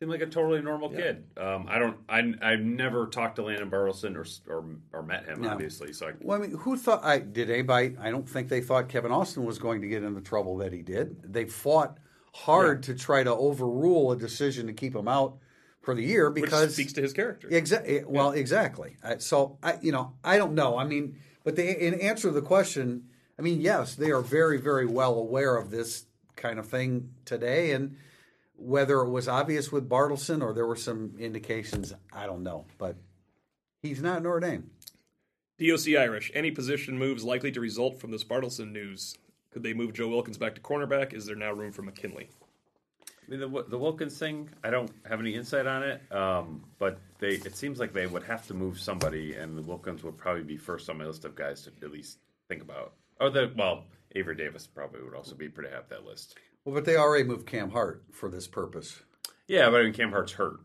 seemed 0.00 0.10
like 0.10 0.22
a 0.22 0.26
totally 0.26 0.62
normal 0.62 0.88
kid. 0.88 1.24
Um, 1.36 1.66
I 1.68 1.78
don't. 1.78 1.96
I 2.08 2.32
I've 2.40 2.60
never 2.60 3.06
talked 3.06 3.36
to 3.36 3.42
Landen 3.44 3.70
Bartleson 3.70 4.16
or 4.16 4.24
or 4.50 4.64
or 4.94 5.02
met 5.02 5.26
him, 5.26 5.42
No. 5.42 5.50
obviously. 5.50 5.92
So 5.92 6.08
I, 6.08 6.12
Well, 6.20 6.38
I 6.38 6.40
mean, 6.46 6.56
who 6.56 6.76
thought? 6.78 7.04
I 7.04 7.18
did 7.18 7.50
anybody? 7.50 7.96
I 8.00 8.10
don't 8.10 8.26
think 8.28 8.48
they 8.48 8.62
thought 8.62 8.88
Kevin 8.88 9.12
Austin 9.12 9.44
was 9.44 9.58
going 9.58 9.82
to 9.82 9.88
get 9.88 10.02
in 10.02 10.14
the 10.14 10.22
trouble 10.22 10.56
that 10.58 10.72
he 10.72 10.80
did. 10.80 11.30
They 11.30 11.44
fought 11.44 11.98
hard 12.32 12.82
to 12.84 12.94
try 12.94 13.22
to 13.22 13.30
overrule 13.34 14.12
a 14.12 14.16
decision 14.16 14.66
to 14.68 14.72
keep 14.72 14.96
him 14.96 15.06
out 15.06 15.36
for 15.82 15.94
the 15.94 16.02
year 16.02 16.30
which 16.30 16.44
because 16.44 16.72
speaks 16.74 16.94
to 16.94 17.02
his 17.02 17.12
character. 17.12 17.48
Exactly. 17.50 18.02
Well, 18.06 18.30
exactly. 18.30 18.96
Uh, 19.04 19.18
So 19.18 19.58
I, 19.62 19.78
you 19.82 19.92
know, 19.92 20.14
I 20.24 20.38
don't 20.38 20.54
know. 20.54 20.78
I 20.78 20.84
mean, 20.84 21.18
but 21.44 21.56
they, 21.56 21.76
in 21.76 21.94
answer 22.00 22.28
to 22.28 22.32
the 22.34 22.42
question, 22.42 23.04
I 23.38 23.42
mean, 23.42 23.60
yes, 23.60 23.96
they 23.96 24.10
are 24.12 24.20
very, 24.22 24.58
very 24.58 24.86
well 24.86 25.14
aware 25.14 25.56
of 25.56 25.70
this 25.70 26.06
kind 26.36 26.58
of 26.58 26.66
thing 26.68 27.10
today, 27.26 27.72
and 27.72 27.96
whether 28.60 29.00
it 29.00 29.10
was 29.10 29.26
obvious 29.26 29.72
with 29.72 29.88
Bartleson 29.88 30.42
or 30.42 30.52
there 30.52 30.66
were 30.66 30.76
some 30.76 31.14
indications, 31.18 31.94
I 32.12 32.26
don't 32.26 32.42
know. 32.42 32.66
But 32.78 32.96
he's 33.82 34.02
not 34.02 34.22
Notre 34.22 34.40
Dame. 34.40 34.70
DOC 35.58 35.96
Irish. 35.98 36.30
Any 36.34 36.50
position 36.50 36.98
moves 36.98 37.24
likely 37.24 37.52
to 37.52 37.60
result 37.60 38.00
from 38.00 38.10
this 38.10 38.24
Bartleson 38.24 38.72
news? 38.72 39.16
Could 39.50 39.62
they 39.62 39.74
move 39.74 39.92
Joe 39.92 40.08
Wilkins 40.08 40.38
back 40.38 40.54
to 40.54 40.60
cornerback? 40.60 41.12
Is 41.12 41.26
there 41.26 41.36
now 41.36 41.52
room 41.52 41.72
for 41.72 41.82
McKinley? 41.82 42.28
I 43.06 43.30
mean, 43.30 43.40
the 43.40 43.64
the 43.68 43.78
Wilkins 43.78 44.18
thing, 44.18 44.48
I 44.64 44.70
don't 44.70 44.90
have 45.08 45.20
any 45.20 45.34
insight 45.34 45.66
on 45.66 45.82
it. 45.82 46.00
Um, 46.12 46.64
but 46.78 46.98
they, 47.18 47.34
it 47.34 47.56
seems 47.56 47.78
like 47.78 47.92
they 47.92 48.06
would 48.06 48.24
have 48.24 48.46
to 48.48 48.54
move 48.54 48.80
somebody, 48.80 49.34
and 49.34 49.56
the 49.56 49.62
Wilkins 49.62 50.02
would 50.02 50.18
probably 50.18 50.42
be 50.42 50.56
first 50.56 50.88
on 50.88 50.98
my 50.98 51.04
list 51.04 51.24
of 51.24 51.34
guys 51.34 51.62
to 51.62 51.72
at 51.82 51.92
least 51.92 52.18
think 52.48 52.62
about. 52.62 52.94
Or 53.20 53.30
the 53.30 53.52
well, 53.56 53.84
Avery 54.14 54.34
Davis 54.34 54.66
probably 54.66 55.02
would 55.02 55.14
also 55.14 55.34
be 55.34 55.48
pretty 55.48 55.70
high 55.70 55.76
up 55.76 55.88
that 55.90 56.04
list. 56.04 56.36
Well, 56.64 56.74
but 56.74 56.84
they 56.84 56.96
already 56.96 57.24
moved 57.24 57.46
Cam 57.46 57.70
Hart 57.70 58.02
for 58.12 58.28
this 58.28 58.46
purpose. 58.46 59.00
Yeah, 59.48 59.70
but 59.70 59.80
I 59.80 59.84
mean, 59.84 59.92
Cam 59.92 60.10
Hart's 60.10 60.32
hurt. 60.32 60.60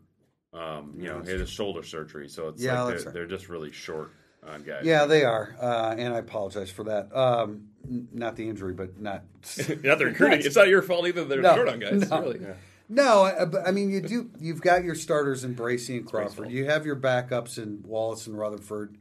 Um, 0.54 0.94
you 0.98 1.06
know, 1.10 1.22
he 1.22 1.32
had 1.32 1.42
a 1.42 1.48
shoulder 1.48 1.84
surgery, 1.84 2.30
so 2.30 2.48
it's 2.50 2.62
Yeah, 2.62 2.82
like 2.84 2.96
they're, 2.98 3.06
right. 3.06 3.14
they're 3.14 3.28
just 3.28 3.50
really 3.50 3.72
short 3.72 4.12
on 4.48 4.64
guys. 4.64 4.84
Yeah, 4.86 5.06
they 5.06 5.24
are, 5.26 5.56
uh, 5.62 5.96
and 5.98 6.14
I 6.14 6.20
apologize 6.20 6.70
for 6.70 6.84
that. 6.86 7.14
Um, 7.16 7.70
n- 7.90 8.08
not 8.14 8.36
the 8.36 8.48
injury, 8.48 8.74
but 8.74 9.00
not. 9.00 9.24
Not 9.84 9.98
the 10.00 10.06
recruiting. 10.06 10.40
It's 10.46 10.56
not 10.56 10.68
your 10.70 10.82
fault 10.82 11.08
either. 11.08 11.24
They're 11.26 11.42
No, 11.42 11.56
short 11.56 11.70
on 11.70 11.80
guys. 11.80 12.10
no. 12.10 12.20
Really. 12.22 12.46
No, 12.88 13.24
I- 13.24 13.46
but 13.46 13.68
I 13.68 13.72
mean 13.72 13.90
you 13.90 14.00
do. 14.02 14.30
You've 14.40 14.62
got 14.62 14.84
your 14.84 14.96
starters 14.96 15.44
in 15.44 15.54
Bracy 15.56 15.98
and 15.98 16.06
Crawford. 16.06 16.52
You 16.52 16.66
have 16.66 16.86
your 16.86 16.96
backups 16.96 17.58
in 17.58 17.82
Wallace 17.86 18.28
and 18.28 18.38
Rutherford. 18.38 18.98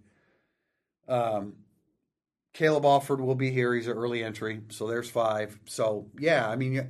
Um, 1.07 1.55
Caleb 2.55 2.85
Offord 2.85 3.19
will 3.19 3.35
be 3.35 3.51
here. 3.51 3.75
He's 3.75 3.89
an 3.89 3.97
early 3.97 4.23
entry, 4.25 4.61
so 4.71 4.87
there's 4.87 5.11
five. 5.11 5.59
So 5.67 6.07
yeah, 6.19 6.49
I 6.49 6.57
mean, 6.57 6.89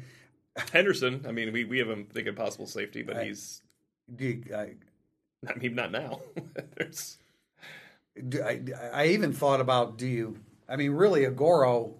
Henderson. 0.72 1.24
I 1.26 1.32
mean, 1.32 1.52
we, 1.52 1.64
we 1.64 1.78
have 1.78 1.88
him 1.88 2.06
thinking 2.12 2.34
possible 2.34 2.66
safety, 2.66 3.02
but 3.02 3.16
I- 3.16 3.24
he's. 3.24 3.60
Do 4.14 4.24
you, 4.26 4.44
I, 4.54 4.74
I 5.50 5.54
mean, 5.58 5.74
not 5.74 5.90
now. 5.90 6.20
There's, 6.76 7.16
do, 8.28 8.42
I, 8.42 8.60
I 8.92 9.06
even 9.08 9.32
thought 9.32 9.60
about 9.62 9.96
do 9.96 10.06
you? 10.06 10.38
I 10.68 10.76
mean, 10.76 10.92
really, 10.92 11.22
Agoro. 11.22 11.94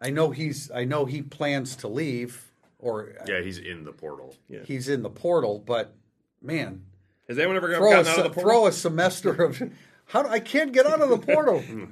I 0.00 0.10
know 0.10 0.30
he's. 0.30 0.70
I 0.72 0.84
know 0.84 1.04
he 1.04 1.22
plans 1.22 1.76
to 1.76 1.88
leave, 1.88 2.50
or 2.80 3.12
uh, 3.20 3.24
Yeah, 3.28 3.40
he's 3.42 3.58
in 3.58 3.84
the 3.84 3.92
portal. 3.92 4.34
Yeah. 4.48 4.60
he's 4.64 4.88
in 4.88 5.02
the 5.02 5.10
portal. 5.10 5.62
But 5.64 5.94
man, 6.42 6.82
has 7.28 7.38
anyone 7.38 7.56
ever 7.56 7.72
throw 7.76 7.88
a, 7.92 8.02
gotten 8.02 8.12
out 8.12 8.18
of 8.18 8.24
the 8.24 8.30
portal? 8.30 8.42
throw 8.50 8.66
a 8.66 8.72
semester 8.72 9.30
of. 9.44 9.62
How 10.06 10.22
do, 10.24 10.28
I 10.30 10.40
can't 10.40 10.72
get 10.72 10.86
out 10.86 11.00
of 11.00 11.08
the 11.10 11.18
portal. 11.18 11.60
Hmm. 11.68 11.84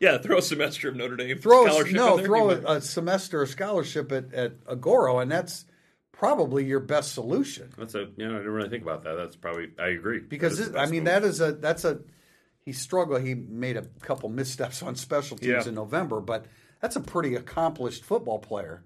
Yeah, 0.00 0.18
throw 0.18 0.38
a 0.38 0.42
semester 0.42 0.88
of 0.88 0.96
Notre 0.96 1.16
Dame 1.16 1.38
throw 1.38 1.66
a, 1.66 1.70
scholarship. 1.70 1.94
no, 1.96 2.16
there. 2.16 2.26
throw 2.26 2.50
a, 2.50 2.76
a 2.76 2.80
semester 2.80 3.42
of 3.42 3.48
scholarship 3.48 4.12
at, 4.12 4.32
at 4.34 4.64
Agoro, 4.64 5.22
and 5.22 5.30
that's 5.30 5.64
probably 6.12 6.64
your 6.64 6.80
best 6.80 7.12
solution. 7.12 7.72
That's 7.78 7.94
a 7.94 8.08
you 8.16 8.26
know 8.28 8.34
I 8.34 8.38
didn't 8.38 8.52
really 8.52 8.68
think 8.68 8.82
about 8.82 9.04
that. 9.04 9.14
That's 9.14 9.36
probably 9.36 9.70
I 9.78 9.88
agree 9.88 10.20
because 10.20 10.58
this, 10.58 10.74
I 10.76 10.86
mean 10.86 11.04
move. 11.04 11.12
that 11.12 11.24
is 11.24 11.40
a 11.40 11.52
that's 11.52 11.84
a 11.84 12.00
he 12.64 12.72
struggled. 12.72 13.22
He 13.22 13.34
made 13.34 13.76
a 13.76 13.82
couple 14.00 14.28
missteps 14.28 14.82
on 14.82 14.96
special 14.96 15.36
teams 15.36 15.64
Yeah. 15.64 15.68
in 15.68 15.74
November, 15.74 16.20
but 16.20 16.46
that's 16.80 16.96
a 16.96 17.00
pretty 17.00 17.34
accomplished 17.34 18.04
football 18.04 18.38
player. 18.38 18.82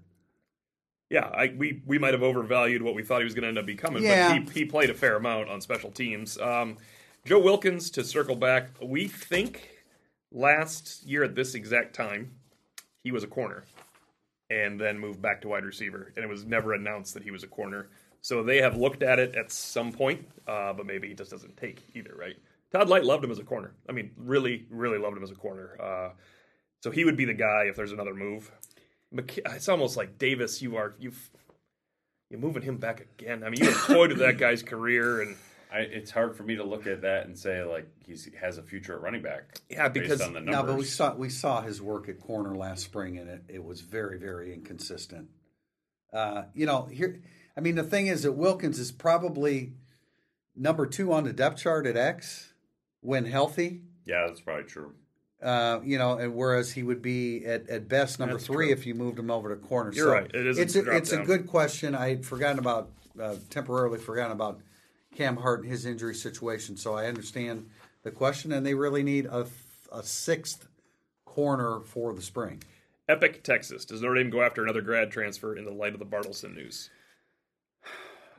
Yeah, 1.09 1.25
I, 1.25 1.53
we 1.57 1.81
we 1.87 1.97
might 1.97 2.13
have 2.13 2.21
overvalued 2.23 2.81
what 2.83 2.93
we 2.93 3.03
thought 3.03 3.19
he 3.19 3.23
was 3.25 3.33
going 3.33 3.43
to 3.43 3.47
end 3.49 3.57
up 3.57 3.65
becoming, 3.65 4.03
Yeah. 4.03 4.37
but 4.39 4.49
he, 4.53 4.59
he 4.61 4.65
played 4.65 4.89
a 4.91 4.93
fair 4.93 5.15
amount 5.15 5.49
on 5.49 5.59
special 5.61 5.91
teams. 5.91 6.37
Um, 6.39 6.77
Joe 7.25 7.39
Wilkins, 7.39 7.89
to 7.91 8.03
circle 8.03 8.35
back, 8.35 8.69
we 8.81 9.07
think 9.07 9.67
last 10.31 11.03
year 11.05 11.23
at 11.23 11.35
this 11.35 11.55
exact 11.55 11.95
time, 11.95 12.31
he 13.03 13.11
was 13.11 13.23
a 13.23 13.27
corner 13.27 13.63
and 14.49 14.79
then 14.79 14.97
moved 14.99 15.21
back 15.21 15.41
to 15.41 15.47
wide 15.47 15.63
receiver, 15.63 16.11
and 16.15 16.25
it 16.25 16.27
was 16.27 16.45
never 16.45 16.73
announced 16.73 17.13
that 17.13 17.23
he 17.23 17.31
was 17.31 17.43
a 17.43 17.47
corner. 17.47 17.87
So 18.21 18.43
they 18.43 18.61
have 18.61 18.75
looked 18.75 19.03
at 19.03 19.19
it 19.19 19.35
at 19.35 19.51
some 19.51 19.91
point, 19.91 20.27
uh, 20.47 20.73
but 20.73 20.85
maybe 20.85 21.07
he 21.07 21.13
just 21.13 21.31
doesn't 21.31 21.55
take 21.55 21.83
either, 21.93 22.13
right? 22.17 22.35
Todd 22.71 22.89
Lyght 22.89 23.03
loved 23.03 23.23
him 23.23 23.31
as 23.31 23.39
a 23.39 23.43
corner. 23.43 23.71
I 23.87 23.91
mean, 23.91 24.11
really, 24.17 24.65
really 24.69 24.97
loved 24.97 25.17
him 25.17 25.23
as 25.23 25.31
a 25.31 25.35
corner. 25.35 25.77
Uh, 25.81 26.09
so 26.81 26.91
he 26.91 27.05
would 27.05 27.17
be 27.17 27.25
the 27.25 27.33
guy 27.33 27.65
if 27.69 27.75
there's 27.75 27.91
another 27.91 28.13
move. 28.13 28.51
It's 29.11 29.69
almost 29.69 29.97
like 29.97 30.17
Davis. 30.17 30.61
You 30.61 30.75
are 30.77 30.93
you've 30.99 31.29
you're 32.29 32.39
moving 32.39 32.61
him 32.61 32.77
back 32.77 33.07
again. 33.19 33.43
I 33.43 33.49
mean, 33.49 33.63
you 33.63 33.71
have 33.71 33.87
toyed 33.87 34.11
with 34.11 34.19
that 34.19 34.37
guy's 34.37 34.61
career, 34.61 35.21
and 35.21 35.35
I, 35.71 35.79
it's 35.79 36.09
hard 36.09 36.35
for 36.35 36.43
me 36.43 36.55
to 36.55 36.63
look 36.63 36.87
at 36.87 37.01
that 37.01 37.27
and 37.27 37.37
say 37.37 37.63
like 37.63 37.87
he's, 38.05 38.25
he 38.25 38.31
has 38.37 38.57
a 38.57 38.63
future 38.63 38.95
at 38.95 39.01
running 39.01 39.21
back. 39.21 39.59
Yeah, 39.69 39.87
based 39.87 40.03
because- 40.03 40.21
on 40.21 40.33
the 40.33 40.41
No, 40.41 40.63
but 40.63 40.77
we 40.77 40.83
saw 40.85 41.13
we 41.13 41.29
saw 41.29 41.61
his 41.61 41.81
work 41.81 42.09
at 42.09 42.19
corner 42.19 42.55
last 42.55 42.83
spring, 42.83 43.17
and 43.17 43.29
it, 43.29 43.43
it 43.47 43.63
was 43.63 43.81
very 43.81 44.17
very 44.17 44.53
inconsistent. 44.53 45.29
Uh, 46.11 46.43
you 46.55 46.65
know, 46.65 46.85
here, 46.85 47.21
I 47.55 47.61
mean, 47.61 47.75
the 47.75 47.83
thing 47.83 48.07
is 48.07 48.23
that 48.23 48.31
Wilkins 48.31 48.79
is 48.79 48.91
probably 48.91 49.73
number 50.55 50.87
two 50.87 51.13
on 51.13 51.23
the 51.23 51.33
depth 51.33 51.59
chart 51.59 51.85
at 51.85 51.95
X 51.95 52.53
when 53.01 53.25
healthy. 53.25 53.81
yeah, 54.05 54.25
that's 54.27 54.41
probably 54.41 54.63
true. 54.63 54.93
Uh, 55.41 55.79
you 55.85 55.97
know, 55.97 56.17
and 56.17 56.35
whereas 56.35 56.71
he 56.73 56.83
would 56.83 57.01
be 57.01 57.45
at, 57.45 57.69
at 57.69 57.87
best 57.87 58.19
number 58.19 58.33
That's 58.33 58.45
three 58.47 58.65
true. 58.65 58.73
if 58.73 58.85
you 58.85 58.93
moved 58.93 59.17
him 59.17 59.31
over 59.31 59.55
to 59.55 59.61
corner. 59.61 59.91
You're 59.93 60.11
right. 60.11 60.29
It 60.33 60.45
is 60.47 60.57
it's 60.57 60.75
a, 60.75 60.91
it's 60.91 61.13
a 61.13 61.19
good 61.19 61.47
question. 61.47 61.95
I 61.95 62.09
had 62.09 62.25
forgotten 62.25 62.59
about 62.59 62.89
uh, 63.21 63.35
temporarily 63.49 63.99
forgotten 63.99 64.33
about 64.33 64.59
Cam 65.15 65.37
Hart 65.37 65.61
and 65.61 65.69
his 65.69 65.85
injury 65.85 66.15
situation. 66.15 66.77
So 66.77 66.93
I 66.93 67.07
understand 67.07 67.69
the 68.03 68.11
question, 68.11 68.51
and 68.51 68.65
they 68.65 68.73
really 68.73 69.03
need 69.03 69.25
a, 69.25 69.47
a 69.91 70.03
sixth 70.03 70.67
corner 71.25 71.81
for 71.81 72.13
the 72.13 72.21
spring. 72.21 72.63
Epic, 73.07 73.43
Texas. 73.43 73.85
Does 73.85 74.01
Notre 74.01 74.15
Dame 74.15 74.29
go 74.29 74.41
after 74.41 74.63
another 74.63 74.81
grad 74.81 75.11
transfer 75.11 75.55
in 75.55 75.65
the 75.65 75.71
light 75.71 75.93
of 75.93 75.99
the 75.99 76.05
Bartleson 76.05 76.55
news? 76.55 76.89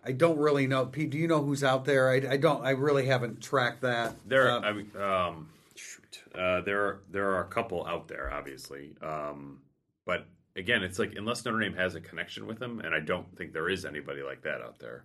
I 0.04 0.12
don't 0.12 0.38
really 0.38 0.66
know. 0.66 0.86
Pete, 0.86 1.10
do 1.10 1.18
you 1.18 1.28
know 1.28 1.42
who's 1.42 1.62
out 1.62 1.84
there? 1.84 2.08
I, 2.08 2.14
I 2.32 2.36
don't. 2.36 2.64
I 2.64 2.70
really 2.70 3.06
haven't 3.06 3.42
tracked 3.42 3.82
that. 3.82 4.14
There, 4.26 4.50
Uh, 4.50 4.60
I 4.60 4.72
mean, 4.72 4.90
um, 4.98 5.48
shoot, 5.74 6.22
uh, 6.34 6.62
there, 6.62 7.00
there 7.10 7.30
are 7.34 7.42
a 7.42 7.48
couple 7.48 7.86
out 7.86 8.08
there, 8.08 8.32
obviously, 8.32 8.94
um, 9.02 9.58
but 10.06 10.26
again, 10.56 10.82
it's 10.82 10.98
like 10.98 11.14
unless 11.16 11.44
Notre 11.44 11.60
Dame 11.60 11.74
has 11.74 11.96
a 11.96 12.00
connection 12.00 12.46
with 12.46 12.58
them, 12.58 12.80
and 12.80 12.94
I 12.94 13.00
don't 13.00 13.36
think 13.36 13.52
there 13.52 13.68
is 13.68 13.84
anybody 13.84 14.22
like 14.22 14.42
that 14.42 14.62
out 14.62 14.78
there. 14.78 15.04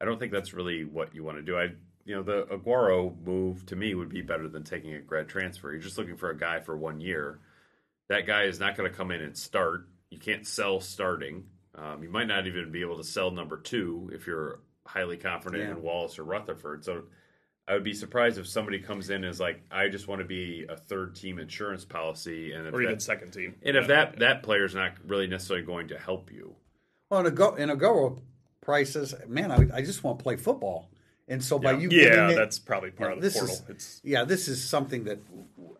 I 0.00 0.04
don't 0.04 0.18
think 0.18 0.32
that's 0.32 0.52
really 0.54 0.84
what 0.84 1.14
you 1.14 1.22
want 1.24 1.38
to 1.38 1.42
do. 1.42 1.56
I, 1.58 1.68
you 2.04 2.14
know, 2.16 2.22
the 2.22 2.44
Agoro 2.44 3.14
move 3.24 3.66
to 3.66 3.76
me 3.76 3.94
would 3.94 4.08
be 4.08 4.22
better 4.22 4.48
than 4.48 4.64
taking 4.64 4.94
a 4.94 5.00
grad 5.00 5.28
transfer. 5.28 5.70
You're 5.70 5.80
just 5.80 5.98
looking 5.98 6.16
for 6.16 6.30
a 6.30 6.36
guy 6.36 6.60
for 6.60 6.76
one 6.76 7.00
year. 7.00 7.38
That 8.08 8.26
guy 8.26 8.44
is 8.44 8.58
not 8.58 8.76
going 8.76 8.90
to 8.90 8.96
come 8.96 9.10
in 9.10 9.20
and 9.20 9.36
start. 9.36 9.88
You 10.10 10.18
can't 10.18 10.46
sell 10.46 10.80
starting. 10.80 11.44
Um, 11.74 12.02
you 12.02 12.08
might 12.10 12.26
not 12.26 12.46
even 12.46 12.72
be 12.72 12.80
able 12.80 12.96
to 12.96 13.04
sell 13.04 13.30
number 13.30 13.56
two 13.58 14.10
if 14.12 14.26
you're 14.26 14.60
highly 14.86 15.16
confident 15.16 15.62
Yeah. 15.64 15.70
in 15.72 15.82
Wallace 15.82 16.18
or 16.18 16.24
Rutherford. 16.24 16.84
So 16.84 17.04
I 17.68 17.74
would 17.74 17.84
be 17.84 17.92
surprised 17.94 18.38
if 18.38 18.48
somebody 18.48 18.80
comes 18.80 19.10
in 19.10 19.22
as 19.22 19.38
like, 19.38 19.62
I 19.70 19.88
just 19.88 20.08
want 20.08 20.20
to 20.20 20.24
be 20.26 20.66
a 20.68 20.76
third 20.76 21.14
team 21.14 21.38
insurance 21.38 21.84
policy, 21.84 22.52
and 22.52 22.66
if 22.66 22.74
Or 22.74 22.82
even 22.82 22.94
that, 22.94 23.02
second 23.02 23.30
team? 23.32 23.54
and 23.62 23.76
if 23.76 23.82
Yeah. 23.84 24.06
that 24.06 24.18
that 24.18 24.42
player's 24.42 24.74
not 24.74 24.94
really 25.06 25.28
necessarily 25.28 25.64
going 25.64 25.88
to 25.88 25.98
help 25.98 26.32
you. 26.32 26.56
well, 27.10 27.20
in 27.20 27.26
a 27.26 27.30
go 27.30 27.54
in 27.54 27.70
a 27.70 27.76
go 27.76 28.20
prices, 28.60 29.14
man, 29.26 29.50
I, 29.50 29.66
I 29.78 29.82
just 29.82 30.04
want 30.04 30.18
to 30.18 30.22
play 30.22 30.36
football, 30.36 30.90
and 31.28 31.42
so 31.42 31.58
by 31.58 31.72
Yeah. 31.72 31.78
you, 31.78 31.88
yeah, 31.90 32.30
it- 32.30 32.34
that's 32.36 32.58
probably 32.58 32.90
part 32.90 33.10
Yeah, 33.10 33.16
of 33.16 33.22
the 33.22 33.28
this 33.28 33.38
portal. 33.38 33.54
is- 33.54 33.62
it's 33.68 34.00
Yeah, 34.04 34.24
this 34.24 34.48
is 34.48 34.62
something 34.62 35.04
that 35.04 35.18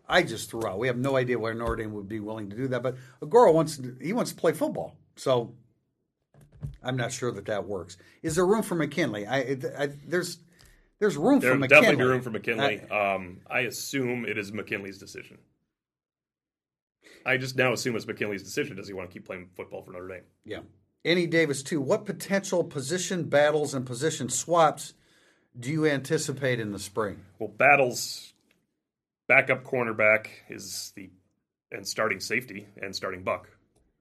I 0.09 0.23
just 0.23 0.51
threw 0.51 0.67
out. 0.67 0.79
We 0.79 0.87
have 0.87 0.99
no 0.99 1.17
idea 1.17 1.39
where 1.39 1.55
Notre 1.55 1.77
Dame 1.77 1.93
would 1.93 2.09
be 2.09 2.21
willing 2.21 2.51
to 2.51 2.57
do 2.57 2.69
that, 2.69 2.83
but 2.83 2.97
Agoro 3.23 3.53
wants 3.55 3.77
to, 3.79 3.97
he 4.01 4.13
wants 4.13 4.31
to 4.33 4.37
play 4.37 4.53
football, 4.53 4.97
so 5.17 5.55
I'm 6.83 6.97
not 6.97 7.13
sure 7.13 7.31
that 7.33 7.47
that 7.47 7.67
works. 7.67 7.97
Is 8.23 8.35
there 8.35 8.47
room 8.47 8.63
for 8.63 8.75
McKinley? 8.75 9.27
I, 9.27 9.39
I 9.79 9.87
there's 10.07 10.39
there's 10.99 11.17
room 11.17 11.41
there 11.41 11.53
for 11.53 11.59
McKinley. 11.59 11.83
definitely 11.83 12.05
be 12.05 12.11
room 12.11 12.21
for 12.23 12.31
McKinley. 12.31 12.83
I- 12.91 13.15
um, 13.15 13.41
I 13.49 13.61
assume 13.61 14.25
it 14.27 14.37
is 14.37 14.53
McKinley's 14.53 14.99
decision. 14.99 15.39
I 17.25 17.37
just 17.37 17.57
now 17.57 17.73
assume 17.73 17.97
it's 17.97 18.07
McKinley's 18.07 18.43
decision. 18.43 18.77
Does 18.77 18.87
he 18.89 18.95
want 18.95 19.09
to 19.11 19.13
keep 19.13 19.25
playing 19.27 19.49
football 19.55 19.83
for 19.83 19.93
Notre 19.93 20.09
Dame? 20.09 20.23
yeah. 20.45 20.61
Avery 21.05 21.27
Davis 21.27 21.63
too. 21.63 21.81
What 21.81 22.05
potential 22.05 22.65
position 22.65 23.25
battles 23.25 23.75
and 23.75 23.87
position 23.87 24.29
swaps 24.29 24.95
do 25.59 25.71
you 25.71 25.87
anticipate 25.87 26.61
in 26.61 26.73
the 26.73 26.79
spring? 26.79 27.25
Well, 27.39 27.49
Battles 27.49 28.35
backup 29.29 29.65
cornerback 29.65 30.27
is 30.49 30.93
the 30.97 31.11
and 31.73 31.87
starting 31.87 32.19
safety 32.19 32.67
and 32.83 32.95
starting 32.95 33.23
buck, 33.23 33.49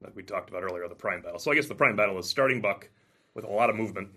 like 0.01 0.15
we 0.15 0.23
talked 0.23 0.49
about 0.49 0.63
earlier, 0.63 0.87
the 0.87 0.95
prime 0.95 1.21
battle. 1.21 1.37
So 1.37 1.51
I 1.51 1.55
guess 1.55 1.67
the 1.67 1.75
prime 1.75 1.95
battle 1.95 2.17
is 2.17 2.27
starting 2.27 2.61
buck 2.61 2.89
with 3.35 3.45
a 3.45 3.47
lot 3.47 3.69
of 3.69 3.75
movement, 3.75 4.09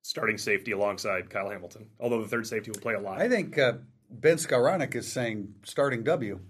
starting 0.00 0.38
safety 0.38 0.72
alongside 0.72 1.28
Kyle 1.28 1.50
Hamilton. 1.50 1.90
Although 2.00 2.22
the 2.22 2.28
third 2.28 2.46
safety 2.46 2.70
will 2.70 2.80
play 2.80 2.94
a 2.94 3.00
lot. 3.00 3.20
I 3.20 3.28
think 3.28 3.58
uh, 3.58 3.74
Ben 4.10 4.38
Skowronek 4.38 4.94
is 4.94 5.10
saying 5.10 5.54
starting 5.64 6.02
W 6.02 6.40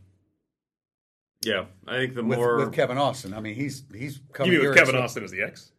Yeah, 1.45 1.65
I 1.87 1.97
think 1.99 2.15
the 2.15 2.23
with, 2.25 2.39
more 2.39 2.57
with 2.57 2.73
Kevin 2.73 2.99
Austin. 2.99 3.35
I 3.35 3.41
mean, 3.41 3.55
he's 3.55 3.85
he's 3.93 4.17
you 4.17 4.23
coming 4.33 4.53
mean 4.53 4.61
here 4.61 4.71
with 4.71 4.79
Kevin 4.79 4.95
so- 4.95 5.01
Austin 5.03 5.25
as 5.25 5.31
the 5.31 5.43
X? 5.43 5.73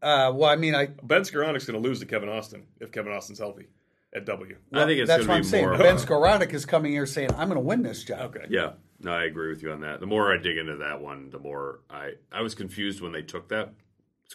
Uh, 0.00 0.32
well, 0.34 0.50
I 0.50 0.56
mean, 0.56 0.74
I 0.74 0.86
Ben 1.02 1.22
Skowronek's 1.22 1.64
going 1.64 1.80
to 1.80 1.88
lose 1.88 2.00
to 2.00 2.06
Kevin 2.06 2.28
Austin 2.28 2.64
if 2.80 2.90
Kevin 2.90 3.12
Austin's 3.12 3.38
healthy 3.38 3.68
at 4.12 4.24
W. 4.26 4.56
I 4.72 4.84
think 4.86 5.00
it's 5.00 5.08
that's 5.08 5.20
what 5.20 5.26
to 5.28 5.32
I'm 5.34 5.42
be 5.42 5.62
more. 5.62 5.76
saying. 5.76 5.78
Ben 5.78 5.96
Skowronek 5.96 6.52
is 6.52 6.64
coming 6.66 6.92
here 6.92 7.06
saying, 7.06 7.30
"I'm 7.32 7.48
going 7.48 7.54
to 7.60 7.60
win 7.60 7.82
this 7.82 8.02
job." 8.02 8.34
Okay. 8.34 8.46
Yeah, 8.50 8.72
no, 9.00 9.12
I 9.12 9.24
agree 9.24 9.48
with 9.50 9.62
you 9.62 9.70
on 9.70 9.80
that. 9.82 10.00
The 10.00 10.06
more 10.06 10.32
I 10.32 10.38
dig 10.38 10.56
into 10.58 10.76
that 10.78 11.00
one, 11.00 11.30
the 11.30 11.38
more 11.38 11.80
I 11.88 12.12
I 12.32 12.42
was 12.42 12.54
confused 12.54 13.00
when 13.00 13.12
they 13.12 13.22
took 13.22 13.48
that 13.50 13.74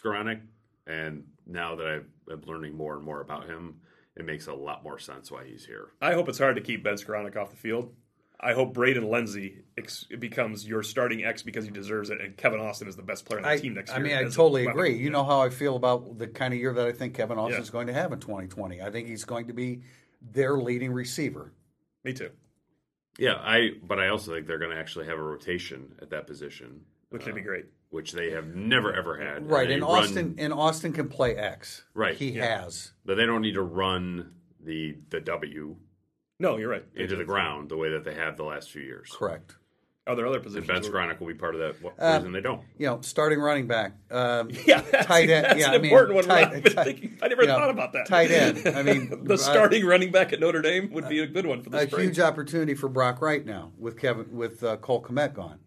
Skowronek, 0.00 0.40
and 0.86 1.24
now 1.46 1.76
that 1.76 1.86
I've, 1.86 2.06
I'm 2.32 2.42
learning 2.46 2.74
more 2.74 2.96
and 2.96 3.04
more 3.04 3.20
about 3.20 3.46
him, 3.46 3.80
it 4.16 4.24
makes 4.24 4.46
a 4.46 4.54
lot 4.54 4.82
more 4.82 4.98
sense 4.98 5.30
why 5.30 5.44
he's 5.44 5.66
here. 5.66 5.88
I 6.00 6.14
hope 6.14 6.28
it's 6.30 6.38
hard 6.38 6.56
to 6.56 6.62
keep 6.62 6.82
Ben 6.82 6.94
Skoronek 6.94 7.36
off 7.36 7.50
the 7.50 7.56
field. 7.56 7.92
I 8.40 8.52
hope 8.52 8.72
Braden 8.74 9.08
Lenzy 9.08 9.62
ex- 9.76 10.04
becomes 10.04 10.66
your 10.66 10.82
starting 10.84 11.24
X 11.24 11.42
because 11.42 11.64
he 11.64 11.70
deserves 11.72 12.10
it, 12.10 12.20
and 12.20 12.36
Kevin 12.36 12.60
Austin 12.60 12.86
is 12.86 12.94
the 12.94 13.02
best 13.02 13.24
player 13.24 13.40
on 13.40 13.42
the 13.42 13.48
I, 13.50 13.56
team 13.58 13.74
next 13.74 13.90
year. 13.90 13.98
I 13.98 14.02
mean, 14.02 14.16
I 14.16 14.22
totally 14.24 14.64
agree. 14.66 14.96
You 14.96 15.10
know 15.10 15.24
how 15.24 15.40
I 15.42 15.50
feel 15.50 15.74
about 15.74 16.18
the 16.18 16.28
kind 16.28 16.54
of 16.54 16.60
year 16.60 16.72
that 16.72 16.86
I 16.86 16.92
think 16.92 17.14
Kevin 17.14 17.36
Austin 17.38 17.54
Yeah. 17.56 17.62
is 17.62 17.70
going 17.70 17.88
to 17.88 17.92
have 17.92 18.12
in 18.12 18.20
2020. 18.20 18.80
I 18.80 18.90
think 18.92 19.08
he's 19.08 19.24
going 19.24 19.48
to 19.48 19.52
be 19.52 19.82
their 20.22 20.56
leading 20.56 20.92
receiver. 20.92 21.52
Me 22.04 22.12
too. 22.12 22.30
Yeah, 23.18 23.34
I 23.34 23.70
but 23.82 23.98
I 23.98 24.08
also 24.10 24.32
think 24.34 24.46
they're 24.46 24.58
going 24.58 24.70
to 24.70 24.78
actually 24.78 25.06
have 25.06 25.18
a 25.18 25.22
rotation 25.22 25.94
at 26.00 26.10
that 26.10 26.28
position, 26.28 26.82
Which 27.10 27.26
would 27.26 27.34
be 27.34 27.40
uh, 27.40 27.44
great. 27.44 27.64
which 27.90 28.12
they 28.12 28.30
have 28.30 28.46
never 28.54 28.94
ever 28.94 29.18
had. 29.18 29.50
Right, 29.50 29.66
they 29.66 29.74
and 29.74 29.82
run- 29.82 30.04
Austin 30.04 30.36
and 30.38 30.52
Austin 30.52 30.92
can 30.92 31.08
play 31.08 31.34
X. 31.34 31.82
Right, 31.94 32.14
he 32.14 32.30
yeah. 32.30 32.60
has. 32.62 32.92
but 33.04 33.16
they 33.16 33.26
don't 33.26 33.42
need 33.42 33.54
to 33.54 33.62
run 33.62 34.30
the 34.60 34.96
the 35.10 35.18
W 35.20 35.74
No, 36.40 36.56
you're 36.56 36.68
right. 36.70 36.84
into 36.94 37.16
the 37.16 37.24
ground 37.24 37.68
the 37.68 37.76
way 37.76 37.90
that 37.90 38.04
they 38.04 38.14
have 38.14 38.36
the 38.36 38.44
last 38.44 38.70
few 38.70 38.82
years. 38.82 39.10
Correct. 39.12 39.56
Are 40.06 40.16
there 40.16 40.26
other 40.26 40.36
And 40.36 40.44
positions? 40.44 40.66
Ben 40.68 40.80
where- 40.82 41.02
Skowronek 41.06 41.20
will 41.20 41.26
be 41.26 41.34
part 41.34 41.54
of 41.54 41.60
that. 41.60 41.82
What 41.82 41.94
Uh, 41.98 42.14
reason 42.16 42.32
they 42.32 42.40
don't? 42.40 42.62
You 42.78 42.86
know, 42.86 43.00
starting 43.02 43.38
running 43.40 43.66
back. 43.66 43.92
Um, 44.10 44.48
Yeah, 44.66 44.80
that's, 44.80 45.06
tight 45.06 45.28
end. 45.28 45.44
that's 45.44 45.60
yeah, 45.60 45.68
an 45.68 45.74
I 45.74 45.78
mean, 45.78 45.90
important 45.92 46.14
one. 46.16 46.24
tight- 46.24 46.46
I've 46.54 46.62
been 46.62 46.72
tight- 46.74 46.84
thinking. 46.86 47.18
I 47.20 47.28
never 47.28 47.42
you 47.42 47.48
know, 47.48 47.56
thought 47.56 47.70
about 47.70 47.92
that. 47.92 48.06
Tight 48.06 48.30
end. 48.30 48.66
I 48.74 48.82
mean, 48.84 49.24
the 49.24 49.34
uh, 49.34 49.36
starting 49.36 49.84
running 49.84 50.10
back 50.10 50.32
at 50.32 50.40
Notre 50.40 50.62
Dame 50.62 50.90
would 50.92 51.08
be 51.10 51.18
a 51.20 51.26
good 51.26 51.44
one 51.44 51.60
for 51.62 51.68
the 51.70 51.78
a 51.78 51.86
spring. 51.86 52.06
huge 52.06 52.20
opportunity 52.20 52.74
for 52.74 52.88
Brock 52.88 53.20
right 53.20 53.44
now 53.44 53.72
with 53.76 53.98
Kevin 53.98 54.34
with 54.34 54.62
uh, 54.64 54.76
Cole 54.78 55.02
Kmet 55.02 55.34
gone. 55.34 55.58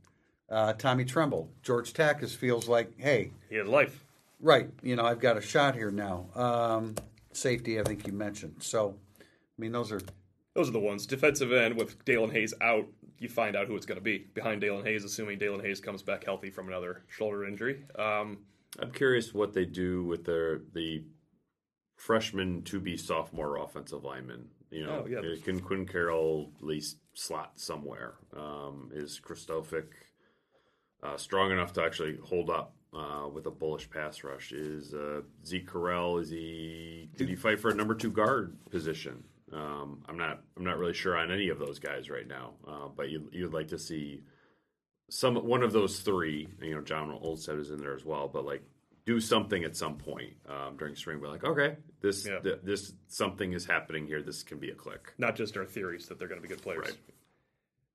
Uh, 0.49 0.73
Tommy 0.73 1.05
Tremble, 1.05 1.49
George 1.61 1.93
Takacs 1.93 2.35
feels 2.35 2.67
like, 2.67 2.93
hey, 2.97 3.31
He 3.49 3.55
has 3.57 3.67
life. 3.67 4.03
right, 4.39 4.69
you 4.81 4.95
know, 4.95 5.05
I've 5.05 5.19
got 5.19 5.37
a 5.37 5.41
shot 5.41 5.75
here 5.75 5.91
now. 5.91 6.29
Um, 6.35 6.95
safety, 7.31 7.79
I 7.79 7.83
think 7.83 8.07
you 8.07 8.11
mentioned. 8.13 8.55
So, 8.59 8.95
I 9.19 9.23
mean, 9.59 9.71
those 9.71 9.91
are 9.93 10.01
Those 10.55 10.67
are 10.69 10.73
the 10.73 10.79
ones. 10.79 11.05
Defensive 11.05 11.51
end 11.53 11.77
with 11.77 12.03
Daelin 12.05 12.31
Hayes 12.33 12.53
out, 12.61 12.85
you 13.19 13.29
find 13.29 13.55
out 13.55 13.67
who 13.67 13.75
it's 13.75 13.85
going 13.85 13.97
to 13.99 14.03
be. 14.03 14.27
Behind 14.33 14.61
Daelin 14.61 14.85
Hayes, 14.85 15.03
assuming 15.03 15.39
Daelin 15.39 15.63
Hayes 15.63 15.79
comes 15.79 16.01
back 16.01 16.23
healthy 16.25 16.49
from 16.49 16.67
another 16.67 17.03
shoulder 17.07 17.45
injury. 17.45 17.85
Um, 17.97 18.39
I'm 18.79 18.91
curious 18.91 19.33
what 19.33 19.53
they 19.53 19.65
do 19.65 20.03
with 20.03 20.25
their 20.25 20.61
the 20.73 21.03
freshman 21.97 22.63
to 22.63 22.79
be 22.79 22.97
sophomore 22.97 23.57
offensive 23.57 24.03
lineman. 24.03 24.47
You 24.71 24.85
know, 24.85 25.03
Oh, 25.03 25.07
yeah. 25.07 25.19
uh, 25.19 25.35
can 25.43 25.59
Quinn 25.59 25.85
Carroll 25.85 26.51
at 26.57 26.63
least 26.65 26.97
slot 27.13 27.59
somewhere? 27.59 28.15
Um, 28.35 28.89
is 28.93 29.19
Kristofic 29.23 29.85
uh, 31.03 31.17
strong 31.17 31.51
enough 31.51 31.73
to 31.73 31.83
actually 31.83 32.17
hold 32.23 32.49
up 32.49 32.73
uh, 32.93 33.27
with 33.31 33.45
a 33.45 33.51
bullish 33.51 33.89
pass 33.89 34.23
rush? 34.23 34.51
Is 34.53 34.93
uh, 34.93 35.21
Zeke 35.45 35.69
Correll 35.69 36.21
is 36.21 36.29
he 36.29 37.09
did 37.17 37.29
he 37.29 37.35
fight 37.35 37.59
for 37.59 37.69
a 37.69 37.75
number 37.75 37.93
two 37.95 38.11
guard 38.11 38.57
position? 38.69 39.23
Um, 39.53 40.03
I'm 40.07 40.17
not 40.17 40.41
I'm 40.57 40.63
not 40.63 40.77
really 40.77 40.93
sure 40.93 41.17
on 41.17 41.31
any 41.31 41.49
of 41.49 41.59
those 41.59 41.79
guys 41.79 42.09
right 42.09 42.27
now, 42.27 42.51
uh, 42.67 42.87
but 42.95 43.09
you 43.09 43.29
you'd 43.31 43.53
like 43.53 43.67
to 43.69 43.79
see 43.79 44.21
some 45.09 45.35
one 45.35 45.63
of 45.63 45.71
those 45.73 45.99
three. 45.99 46.47
You 46.61 46.75
know, 46.75 46.81
John 46.81 47.11
Olmstead 47.21 47.57
is 47.59 47.69
in 47.71 47.77
there 47.77 47.93
as 47.93 48.05
well, 48.05 48.27
but 48.27 48.45
like 48.45 48.61
do 49.05 49.19
something 49.19 49.63
at 49.63 49.75
some 49.75 49.97
point 49.97 50.33
um, 50.47 50.77
during 50.77 50.95
spring. 50.95 51.19
We're 51.19 51.29
like, 51.29 51.43
okay, 51.43 51.75
this 52.01 52.25
Yeah. 52.27 52.39
th- 52.39 52.59
this 52.63 52.93
something 53.07 53.51
is 53.53 53.65
happening 53.65 54.05
here. 54.07 54.21
This 54.21 54.43
can 54.43 54.57
be 54.59 54.69
a 54.69 54.75
click. 54.75 55.13
not 55.17 55.35
just 55.35 55.57
our 55.57 55.65
theories 55.65 56.07
that 56.07 56.19
they're 56.19 56.27
going 56.27 56.39
to 56.41 56.47
be 56.47 56.53
good 56.53 56.61
players. 56.61 56.85
Right. 56.85 56.97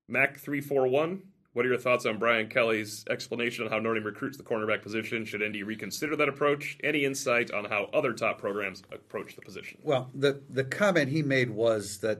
Mac 0.07 0.37
three 0.37 0.61
four 0.61 0.87
one. 0.87 1.23
What 1.57 1.65
are 1.65 1.69
your 1.69 1.79
thoughts 1.79 2.05
on 2.05 2.19
Brian 2.19 2.49
Kelly's 2.49 3.03
explanation 3.09 3.65
on 3.65 3.71
how 3.71 3.79
Notre 3.79 3.95
Dame 3.95 4.03
recruits 4.03 4.37
the 4.37 4.43
cornerback 4.43 4.83
position? 4.83 5.25
Should 5.25 5.41
ND 5.41 5.65
reconsider 5.65 6.15
that 6.15 6.29
approach? 6.29 6.77
Any 6.83 7.03
insight 7.03 7.49
on 7.49 7.65
how 7.65 7.89
other 7.95 8.13
top 8.13 8.37
programs 8.37 8.83
approach 8.91 9.35
the 9.35 9.41
position? 9.41 9.79
Well, 9.81 10.11
the 10.13 10.43
the 10.51 10.63
comment 10.63 11.09
he 11.09 11.23
made 11.23 11.49
was 11.49 11.97
that 12.01 12.19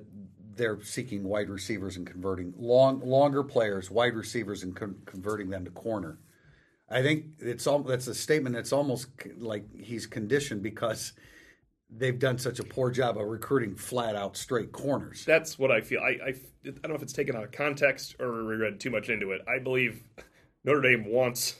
they're 0.56 0.82
seeking 0.82 1.24
wide 1.24 1.52
receivers 1.52 1.98
and 1.98 2.08
converting 2.08 2.56
long 2.58 3.00
longer 3.02 3.44
players, 3.44 3.92
wide 3.92 4.16
receivers, 4.16 4.64
and 4.64 4.76
con- 4.76 5.04
converting 5.06 5.52
them 5.52 5.66
to 5.66 5.70
corner. 5.70 6.18
I 6.90 7.04
think 7.04 7.26
it's 7.38 7.68
all 7.68 7.84
that's 7.84 8.08
a 8.08 8.16
statement 8.16 8.56
that's 8.56 8.74
almost 8.74 9.10
like 9.38 9.66
he's 9.80 10.08
conditioned 10.08 10.64
because 10.64 11.14
they've 11.90 12.20
done 12.20 12.38
such 12.38 12.60
a 12.60 12.64
poor 12.64 12.92
job 12.92 13.18
of 13.18 13.28
recruiting 13.28 13.76
flat 13.76 14.16
out 14.16 14.36
straight 14.36 14.72
corners. 14.72 15.24
That's 15.26 15.58
what 15.58 15.72
I 15.72 15.82
feel. 15.82 16.02
I, 16.02 16.28
I, 16.28 16.30
I 16.30 16.34
don't 16.64 16.90
know 16.90 16.96
if 16.96 17.02
it's 17.02 17.14
taken 17.14 17.36
out 17.36 17.44
of 17.44 17.52
context 17.52 18.16
or 18.20 18.46
we 18.46 18.56
read 18.56 18.80
too 18.80 18.90
much 18.90 19.10
into 19.10 19.32
it. 19.32 19.42
I 19.48 19.60
believe 19.60 20.04
Notre 20.64 20.82
Dame 20.82 21.06
wants 21.06 21.56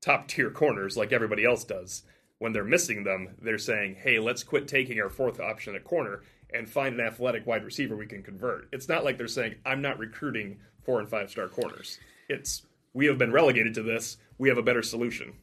top 0.00 0.28
tier 0.28 0.50
corners 0.50 0.96
like 0.96 1.12
everybody 1.12 1.44
else 1.44 1.64
does. 1.64 2.04
When 2.38 2.52
they're 2.52 2.64
missing 2.64 3.04
them, 3.04 3.36
they're 3.40 3.58
saying, 3.58 3.96
hey, 4.02 4.18
let's 4.18 4.42
quit 4.42 4.66
taking 4.66 5.00
our 5.00 5.08
fourth 5.08 5.38
option 5.40 5.76
at 5.76 5.84
corner 5.84 6.22
and 6.52 6.68
find 6.68 6.98
an 6.98 7.06
athletic 7.06 7.46
wide 7.46 7.64
receiver 7.64 7.96
we 7.96 8.06
can 8.06 8.22
convert. 8.22 8.68
It's 8.72 8.88
not 8.88 9.04
like 9.04 9.16
they're 9.16 9.28
saying, 9.28 9.56
I'm 9.64 9.80
not 9.80 9.98
recruiting 9.98 10.58
four 10.84 11.00
and 11.00 11.08
five 11.08 11.30
star 11.30 11.48
corners. 11.48 11.98
It's, 12.28 12.62
we 12.94 13.06
have 13.06 13.18
been 13.18 13.32
relegated 13.32 13.74
to 13.74 13.82
this. 13.82 14.18
We 14.38 14.48
have 14.48 14.58
a 14.58 14.62
better 14.62 14.82
solution. 14.82 15.34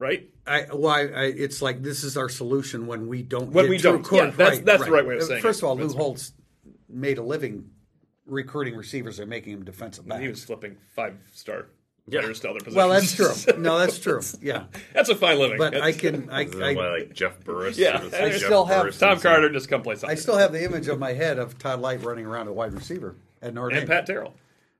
Right? 0.00 0.28
I, 0.46 0.66
well, 0.72 0.88
I, 0.92 1.00
I, 1.02 1.22
it's 1.26 1.62
like 1.62 1.82
this 1.82 2.02
is 2.02 2.16
our 2.16 2.28
solution 2.28 2.86
when 2.88 3.06
we 3.06 3.22
don't. 3.22 3.52
When 3.52 3.66
get 3.66 3.70
we 3.70 3.78
true 3.78 3.92
don't. 3.92 4.02
corner. 4.02 4.24
Yeah, 4.30 4.30
that's- 4.32 4.58
that's 4.60 4.84
the 4.84 4.90
right 4.90 5.06
way 5.06 5.16
of 5.16 5.22
saying 5.22 5.42
First 5.42 5.60
it. 5.60 5.64
of 5.64 5.68
all, 5.68 5.76
Lou 5.76 5.82
That's- 5.82 5.96
Holtz 5.96 6.32
made 6.88 7.18
a 7.18 7.22
living 7.22 7.70
recruiting 8.26 8.74
receivers 8.76 9.18
and 9.20 9.28
making 9.28 9.52
them 9.54 9.64
defensive 9.64 10.08
backs. 10.08 10.22
He 10.22 10.28
was 10.28 10.42
flipping 10.42 10.76
five 10.96 11.16
star 11.34 11.66
Yeah. 12.08 12.20
players 12.20 12.40
to 12.40 12.48
other 12.50 12.60
positions. 12.60 12.76
well, 12.76 12.88
that's 12.88 13.14
true. 13.14 13.58
No, 13.58 13.78
that's 13.78 13.98
true. 14.00 14.20
Yeah, 14.40 14.64
That's 14.94 15.08
a 15.10 15.14
fine 15.14 15.38
living. 15.38 15.58
but 15.58 15.74
I 15.80 15.92
can. 15.92 16.30
I, 16.30 16.44
Is 16.44 16.54
I, 16.58 16.74
why, 16.74 16.88
like 16.98 17.12
Jeff 17.12 17.38
Burris. 17.44 17.76
Yeah. 17.76 17.98
I 17.98 18.02
like 18.02 18.12
Jeff 18.32 18.36
still 18.40 18.64
have- 18.64 18.82
Burris 18.84 18.98
Tom 18.98 19.20
Carter 19.20 19.50
just 19.50 19.68
come 19.68 19.82
play 19.82 19.96
something. 19.96 20.10
I 20.10 20.14
still 20.14 20.38
have 20.38 20.52
the 20.52 20.64
image 20.64 20.88
of 20.88 20.98
my 20.98 21.12
head 21.12 21.38
of 21.38 21.58
Todd 21.58 21.80
Lyght 21.80 22.02
running 22.02 22.24
around 22.24 22.48
a 22.48 22.52
wide 22.52 22.72
receiver 22.72 23.16
at 23.42 23.52
Notre 23.52 23.70
Dame. 23.70 23.80
and 23.80 23.88
Pat 23.88 24.06
Terrell. 24.06 24.34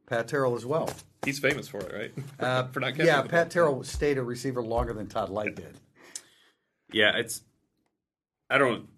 Pat 0.07 0.27
Terrell 0.29 0.57
as 0.57 0.65
well. 0.65 0.91
He's 1.25 1.39
famous 1.39 1.69
for 1.69 1.81
it, 1.81 1.93
right? 1.95 2.25
Uh, 2.41 2.67
for 2.69 2.81
not 2.81 2.93
catching 2.93 3.07
yeah, 3.07 3.21
Pat 3.23 3.31
ball. 3.31 3.45
Terrell 3.51 3.85
stayed 3.85 4.17
a 4.17 4.23
receiver 4.23 4.63
longer 4.63 4.95
than 4.95 5.07
Todd 5.07 5.29
Lyght 5.29 5.55
did. 5.55 5.79
Yeah, 6.93 7.17
it's. 7.17 7.43
I 8.49 8.57
don't 8.59 8.89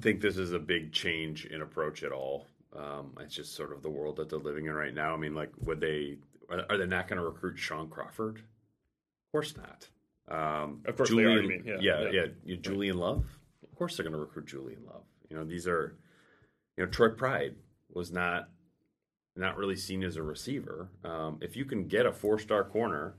think 0.00 0.20
this 0.20 0.36
is 0.38 0.52
a 0.52 0.58
big 0.58 0.92
change 0.92 1.44
in 1.46 1.60
approach 1.62 2.02
at 2.04 2.12
all. 2.12 2.46
Um, 2.74 3.12
it's 3.20 3.34
just 3.34 3.54
sort 3.54 3.72
of 3.72 3.82
the 3.82 3.90
world 3.90 4.16
that 4.16 4.30
they're 4.30 4.38
living 4.38 4.66
in 4.66 4.72
right 4.74 4.94
now. 4.94 5.12
I 5.12 5.16
mean, 5.16 5.34
like, 5.34 5.50
would 5.60 5.80
they? 5.80 6.18
Are, 6.48 6.64
are 6.70 6.78
they 6.78 6.86
not 6.86 7.08
going 7.08 7.18
to 7.18 7.24
recruit 7.24 7.58
Shaun 7.58 7.88
Crawford? 7.88 8.36
Of 8.38 9.32
course 9.32 9.54
not. 9.56 9.88
Um, 10.28 10.82
Of 10.86 10.96
course 10.96 11.10
they 11.10 11.24
are, 11.24 11.40
you 11.40 11.48
mean. 11.48 11.62
Yeah, 11.66 11.76
yeah, 11.80 12.00
yeah. 12.02 12.10
yeah. 12.12 12.26
You- 12.44 12.56
Julian 12.56 12.98
Love. 12.98 13.24
Of 13.62 13.74
course 13.76 13.96
they're 13.96 14.04
going 14.04 14.14
to 14.14 14.20
recruit 14.20 14.46
Julian 14.46 14.84
Love. 14.86 15.02
You 15.28 15.36
know, 15.36 15.44
these 15.44 15.66
are, 15.66 15.96
you 16.76 16.84
know, 16.84 16.90
Troy 16.90 17.10
Pride 17.10 17.56
was 17.92 18.10
not 18.12 18.48
not 19.36 19.56
really 19.56 19.76
seen 19.76 20.02
as 20.02 20.16
a 20.16 20.22
receiver. 20.22 20.88
Um, 21.04 21.38
if 21.40 21.56
you 21.56 21.64
can 21.64 21.86
get 21.86 22.06
a 22.06 22.12
four 22.12 22.38
star 22.38 22.64
corner 22.64 23.14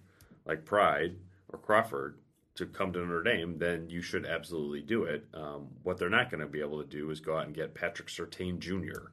like 0.45 0.65
Pride 0.65 1.15
or 1.49 1.59
Crawford 1.59 2.19
to 2.55 2.65
come 2.65 2.91
to 2.93 2.99
Notre 2.99 3.23
Dame, 3.23 3.57
then 3.59 3.89
you 3.89 4.01
should 4.01 4.25
absolutely 4.25 4.81
do 4.81 5.03
it. 5.03 5.25
Um, 5.33 5.67
what 5.83 5.97
they're 5.97 6.09
not 6.09 6.31
going 6.31 6.41
to 6.41 6.47
be 6.47 6.59
able 6.61 6.81
to 6.81 6.87
do 6.89 7.11
is 7.11 7.19
go 7.19 7.37
out 7.37 7.45
and 7.45 7.55
get 7.55 7.75
Patrick 7.75 8.07
Surtain 8.07 8.59
Jr. 8.59 9.09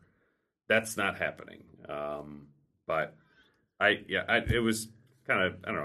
That's 0.68 0.96
not 0.96 1.18
happening. 1.18 1.64
Um, 1.88 2.46
but 2.86 3.14
I, 3.78 4.00
yeah, 4.08 4.24
I, 4.28 4.38
it 4.38 4.62
was 4.62 4.88
kind 5.26 5.42
of, 5.42 5.56
I 5.64 5.72
don't 5.72 5.76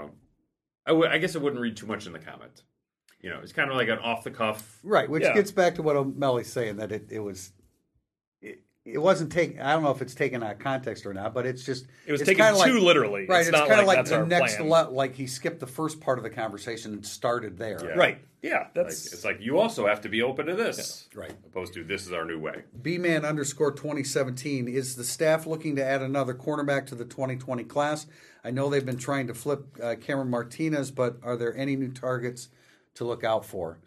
know. 0.86 1.04
I 1.06 1.18
guess 1.18 1.36
I 1.36 1.38
wouldn't 1.38 1.60
read 1.60 1.76
too 1.76 1.86
much 1.86 2.06
in 2.06 2.12
the 2.12 2.18
comment. 2.18 2.62
You 3.20 3.28
know, 3.28 3.40
it's 3.42 3.52
kind 3.52 3.70
of 3.70 3.76
like 3.76 3.88
an 3.88 3.98
off 3.98 4.24
the 4.24 4.30
cuff. 4.30 4.78
Right, 4.82 5.08
which 5.08 5.22
Yeah. 5.22 5.34
gets 5.34 5.50
back 5.52 5.74
to 5.74 5.82
what 5.82 5.94
O'Malley's 5.96 6.50
saying 6.50 6.76
that 6.76 6.90
it, 6.90 7.08
it 7.10 7.20
was. 7.20 7.52
It, 8.84 8.94
it 8.94 8.98
wasn't 8.98 9.30
taken. 9.32 9.60
I 9.60 9.72
don't 9.72 9.82
know 9.82 9.90
if 9.90 10.02
it's 10.02 10.14
taken 10.14 10.42
out 10.42 10.52
of 10.52 10.58
context 10.58 11.06
or 11.06 11.12
not, 11.14 11.34
but 11.34 11.46
it's 11.46 11.64
just 11.64 11.86
It 12.06 12.12
was 12.12 12.20
it's 12.20 12.28
taken 12.28 12.44
kinda 12.44 12.64
too 12.64 12.74
like- 12.74 12.82
literally. 12.82 13.26
Right, 13.26 13.40
It's 13.40 13.48
it's, 13.48 13.56
not 13.58 13.68
kind 13.68 13.80
of 13.80 13.86
like 13.86 13.98
like, 13.98 14.06
that's 14.06 14.10
the 14.10 14.16
our 14.18 14.26
next 14.26 14.56
plan. 14.56 14.68
le- 14.68 14.90
like 14.90 15.14
he 15.14 15.26
skipped 15.26 15.60
the 15.60 15.66
first 15.66 16.00
part 16.00 16.18
of 16.18 16.24
the 16.24 16.30
conversation 16.30 16.92
and 16.94 17.04
started 17.06 17.56
there. 17.58 17.78
Yeah. 17.82 17.90
Right. 17.90 18.18
Yeah. 18.42 18.58
Like, 18.58 18.74
That's 18.74 19.12
it's 19.12 19.24
like 19.24 19.40
you 19.40 19.58
also 19.58 19.86
have 19.86 20.00
to 20.02 20.08
be 20.08 20.22
open 20.22 20.46
to 20.46 20.54
this, 20.56 21.08
Right. 21.14 21.32
Opposed 21.46 21.74
to 21.74 21.84
this 21.84 22.06
is 22.06 22.12
our 22.12 22.24
new 22.24 22.38
way. 22.38 22.62
B-man 22.80 23.24
underscore 23.26 23.70
2017. 23.72 24.66
Is 24.66 24.96
the 24.96 25.04
staff 25.04 25.46
looking 25.46 25.76
to 25.76 25.84
add 25.84 26.00
another 26.00 26.32
cornerback 26.32 26.86
to 26.86 26.94
the 26.94 27.04
2020 27.04 27.64
class? 27.64 28.06
I 28.42 28.50
know 28.50 28.70
they've 28.70 28.86
been 28.86 28.96
trying 28.96 29.26
to 29.26 29.34
flip 29.34 29.66
uh, 29.82 29.96
Cameron 30.00 30.30
Martinez, 30.30 30.90
but 30.90 31.18
are 31.22 31.36
there 31.36 31.54
any 31.54 31.76
new 31.76 31.90
targets 31.92 32.48
to 32.94 33.04
look 33.04 33.22
out 33.24 33.44
for? 33.44 33.78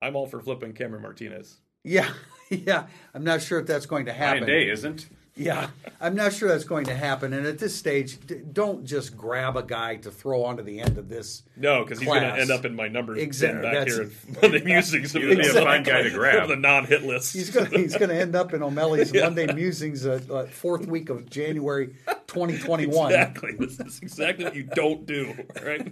I'm 0.00 0.16
all 0.16 0.26
for 0.26 0.40
flipping 0.40 0.72
Cameron 0.72 1.02
Martinez. 1.02 1.58
Yeah, 1.84 2.08
yeah. 2.66 2.86
I'm 3.14 3.24
not 3.24 3.42
sure 3.42 3.58
if 3.60 3.66
that's 3.66 3.86
going 3.86 4.06
to 4.06 4.12
happen. 4.12 4.42
Ryan 4.42 4.46
Day 4.46 4.70
isn't. 4.70 5.08
Yeah, 5.36 5.70
I'm 6.00 6.14
not 6.16 6.34
sure 6.34 6.48
that's 6.50 6.64
going 6.64 6.84
to 6.86 6.94
happen. 6.94 7.32
And 7.32 7.46
at 7.46 7.58
this 7.58 7.74
stage, 7.74 8.18
don't 8.52 8.84
just 8.84 9.16
grab 9.16 9.56
a 9.56 9.62
guy 9.62 9.96
to 9.96 10.10
throw 10.10 10.44
onto 10.44 10.62
the 10.62 10.80
end 10.80 10.98
of 10.98 11.08
this. 11.08 11.44
No, 11.56 11.82
because 11.82 11.98
he's 11.98 12.08
going 12.08 12.22
to 12.22 12.34
end 12.38 12.50
up 12.50 12.66
in 12.66 12.74
my 12.76 12.88
numbers 12.88 13.20
Exactly, 13.20 13.62
back 13.62 13.72
that's- 13.72 13.94
here 13.96 14.10
at 14.34 14.42
Monday 14.42 14.64
Musings. 14.64 15.12
He 15.12 15.24
would 15.24 15.38
be 15.38 15.46
a 15.48 15.52
fine 15.52 15.82
guy 15.82 16.02
to 16.02 16.10
grab. 16.10 16.48
the 16.48 16.56
non-hit 16.56 17.04
list. 17.04 17.32
He's 17.32 17.48
going 17.50 17.70
to 17.70 17.78
he's 17.78 17.96
to 17.96 18.12
end 18.14 18.36
up 18.36 18.52
in 18.52 18.62
O'Malley's 18.62 19.14
Monday 19.14 19.50
Musings, 19.54 20.04
uh, 20.04 20.20
uh, 20.30 20.44
fourth 20.46 20.86
week 20.86 21.08
of 21.08 21.30
January 21.30 21.94
2021. 22.26 23.12
Exactly. 23.12 23.52
This 23.58 23.80
is 23.80 24.00
exactly 24.02 24.44
what 24.44 24.54
you 24.56 24.64
don't 24.64 25.06
do. 25.06 25.34
Right. 25.64 25.90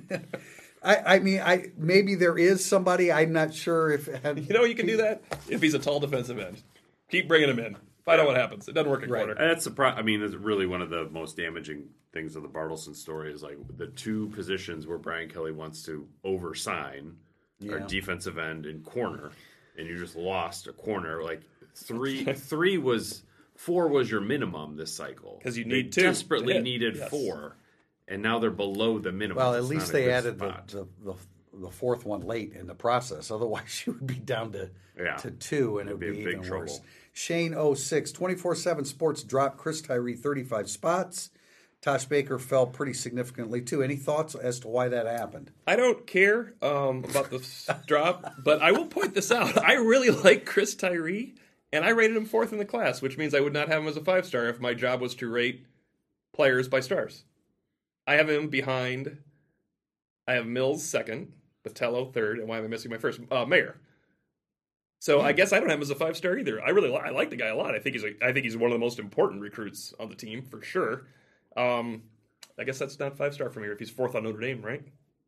I, 0.82 0.96
I 1.16 1.18
mean, 1.18 1.40
I 1.40 1.72
maybe 1.76 2.14
there 2.14 2.38
is 2.38 2.64
somebody. 2.64 3.10
I'm 3.12 3.32
not 3.32 3.52
sure 3.54 3.90
if 3.90 4.06
You 4.24 4.54
know 4.54 4.64
you 4.64 4.74
can 4.74 4.86
do 4.86 4.98
that 4.98 5.22
if 5.48 5.60
he's 5.62 5.74
a 5.74 5.78
tall 5.78 6.00
defensive 6.00 6.38
end. 6.38 6.62
Keep 7.10 7.28
bringing 7.28 7.48
him 7.48 7.58
in. 7.58 7.76
Find 8.04 8.20
out 8.20 8.26
what 8.26 8.36
happens. 8.36 8.68
It 8.68 8.72
doesn't 8.72 8.90
work 8.90 9.02
at 9.02 9.10
Right. 9.10 9.18
corner. 9.26 9.32
And 9.32 9.50
that's 9.50 9.64
the 9.64 9.70
pro- 9.70 9.90
I 9.90 10.02
mean, 10.02 10.22
it's 10.22 10.34
really 10.34 10.66
one 10.66 10.80
of 10.80 10.88
the 10.90 11.08
most 11.10 11.36
damaging 11.36 11.88
things 12.12 12.36
of 12.36 12.42
the 12.42 12.48
Bartleson 12.48 12.94
story 12.96 13.32
is 13.32 13.42
like 13.42 13.58
the 13.76 13.88
two 13.88 14.28
positions 14.28 14.86
where 14.86 14.96
Brian 14.98 15.28
Kelly 15.28 15.52
wants 15.52 15.82
to 15.84 16.06
oversign 16.24 17.12
are 17.70 17.80
defensive 17.80 18.38
end 18.38 18.66
and 18.66 18.84
corner, 18.84 19.30
and 19.76 19.86
you 19.86 19.98
just 19.98 20.16
lost 20.16 20.66
a 20.68 20.72
corner. 20.72 21.22
Like 21.22 21.42
three, 21.74 22.24
three 22.34 22.78
was 22.78 23.22
four 23.56 23.88
was 23.88 24.10
your 24.10 24.20
minimum 24.20 24.76
this 24.76 24.94
cycle 24.94 25.36
because 25.38 25.58
you 25.58 25.64
They 25.64 25.70
need 25.82 25.92
two 25.92 26.02
desperately 26.02 26.54
hit. 26.54 26.62
needed 26.62 26.96
Yes. 26.96 27.10
four, 27.10 27.56
and 28.08 28.22
now 28.22 28.38
they're 28.38 28.50
below 28.50 28.98
the 28.98 29.12
minimum. 29.12 29.36
Well, 29.42 29.54
at 29.54 29.60
It's 29.60 29.68
least 29.68 29.92
they 29.92 30.10
added 30.10 30.38
the, 30.38 30.54
the, 30.66 30.86
the 31.04 31.14
the 31.60 31.70
fourth 31.70 32.04
one 32.04 32.20
late 32.22 32.52
in 32.52 32.66
the 32.66 32.74
process. 32.74 33.30
Otherwise, 33.32 33.82
you 33.86 33.92
would 33.94 34.06
be 34.06 34.14
down 34.14 34.52
to 34.52 34.70
Yeah. 34.98 35.16
to 35.16 35.30
two, 35.30 35.78
and 35.78 35.88
it 35.88 35.92
would 35.92 36.00
be, 36.00 36.10
be 36.10 36.18
in 36.20 36.24
big 36.24 36.44
even 36.44 36.50
worse. 36.50 36.80
Shane 37.12 37.74
06, 37.74 38.12
24 38.12 38.54
7 38.54 38.84
Sports 38.84 39.22
dropped 39.24 39.58
Chris 39.58 39.80
Tyree 39.82 40.14
35 40.14 40.70
spots. 40.70 41.30
Tosh 41.80 42.06
Baker 42.06 42.38
fell 42.40 42.66
pretty 42.66 42.92
significantly 42.92 43.60
too. 43.60 43.82
Any 43.82 43.96
thoughts 43.96 44.34
as 44.34 44.60
to 44.60 44.68
why 44.68 44.88
that 44.88 45.06
happened? 45.06 45.52
I 45.66 45.76
don't 45.76 46.06
care 46.06 46.54
um, 46.60 47.04
about 47.04 47.30
the 47.30 47.76
drop, 47.86 48.34
but 48.42 48.60
I 48.60 48.72
will 48.72 48.86
point 48.86 49.14
this 49.14 49.30
out. 49.30 49.56
I 49.58 49.74
really 49.74 50.10
like 50.24 50.44
Chris 50.44 50.74
Tyree, 50.74 51.34
and 51.72 51.84
I 51.84 51.90
rated 51.90 52.16
him 52.16 52.24
fourth 52.26 52.52
in 52.52 52.58
the 52.58 52.64
class, 52.64 53.00
which 53.00 53.16
means 53.16 53.32
I 53.34 53.40
would 53.40 53.52
not 53.52 53.68
have 53.68 53.82
him 53.82 53.88
as 53.88 53.96
a 53.96 54.04
five 54.04 54.26
star 54.26 54.46
if 54.46 54.60
my 54.60 54.74
job 54.74 55.00
was 55.00 55.14
to 55.16 55.28
rate 55.28 55.66
players 56.32 56.68
by 56.68 56.80
stars. 56.80 57.24
I 58.08 58.14
have 58.14 58.28
him 58.28 58.48
behind. 58.48 59.18
I 60.26 60.32
have 60.32 60.46
Mills 60.46 60.82
second, 60.82 61.32
Botelho 61.64 62.12
third, 62.12 62.38
and 62.38 62.48
why 62.48 62.58
am 62.58 62.64
I 62.64 62.68
missing 62.68 62.90
my 62.90 62.96
first? 62.98 63.20
Uh, 63.30 63.44
Mayer. 63.44 63.76
So 65.00 65.20
I 65.20 65.32
guess 65.32 65.52
I 65.52 65.60
don't 65.60 65.68
have 65.68 65.78
him 65.78 65.82
as 65.82 65.90
a 65.90 65.94
five 65.94 66.16
star 66.16 66.36
either. 66.36 66.60
I 66.60 66.70
really 66.70 66.88
li- 66.88 66.96
I 67.04 67.10
like 67.10 67.30
the 67.30 67.36
guy 67.36 67.46
a 67.48 67.54
lot. 67.56 67.74
I 67.74 67.78
think 67.78 67.94
he's 67.94 68.04
a, 68.04 68.14
I 68.20 68.32
think 68.32 68.44
he's 68.44 68.56
one 68.56 68.70
of 68.70 68.74
the 68.74 68.80
most 68.84 68.98
important 68.98 69.40
recruits 69.42 69.94
on 70.00 70.08
the 70.08 70.16
team 70.16 70.42
for 70.42 70.60
sure. 70.62 71.06
Um, 71.56 72.02
I 72.58 72.64
guess 72.64 72.78
that's 72.78 72.98
not 72.98 73.16
five 73.16 73.34
star 73.34 73.50
from 73.50 73.62
here 73.62 73.72
if 73.72 73.78
he's 73.78 73.90
fourth 73.90 74.16
on 74.16 74.24
Notre 74.24 74.40
Dame, 74.40 74.62
right? 74.62 74.82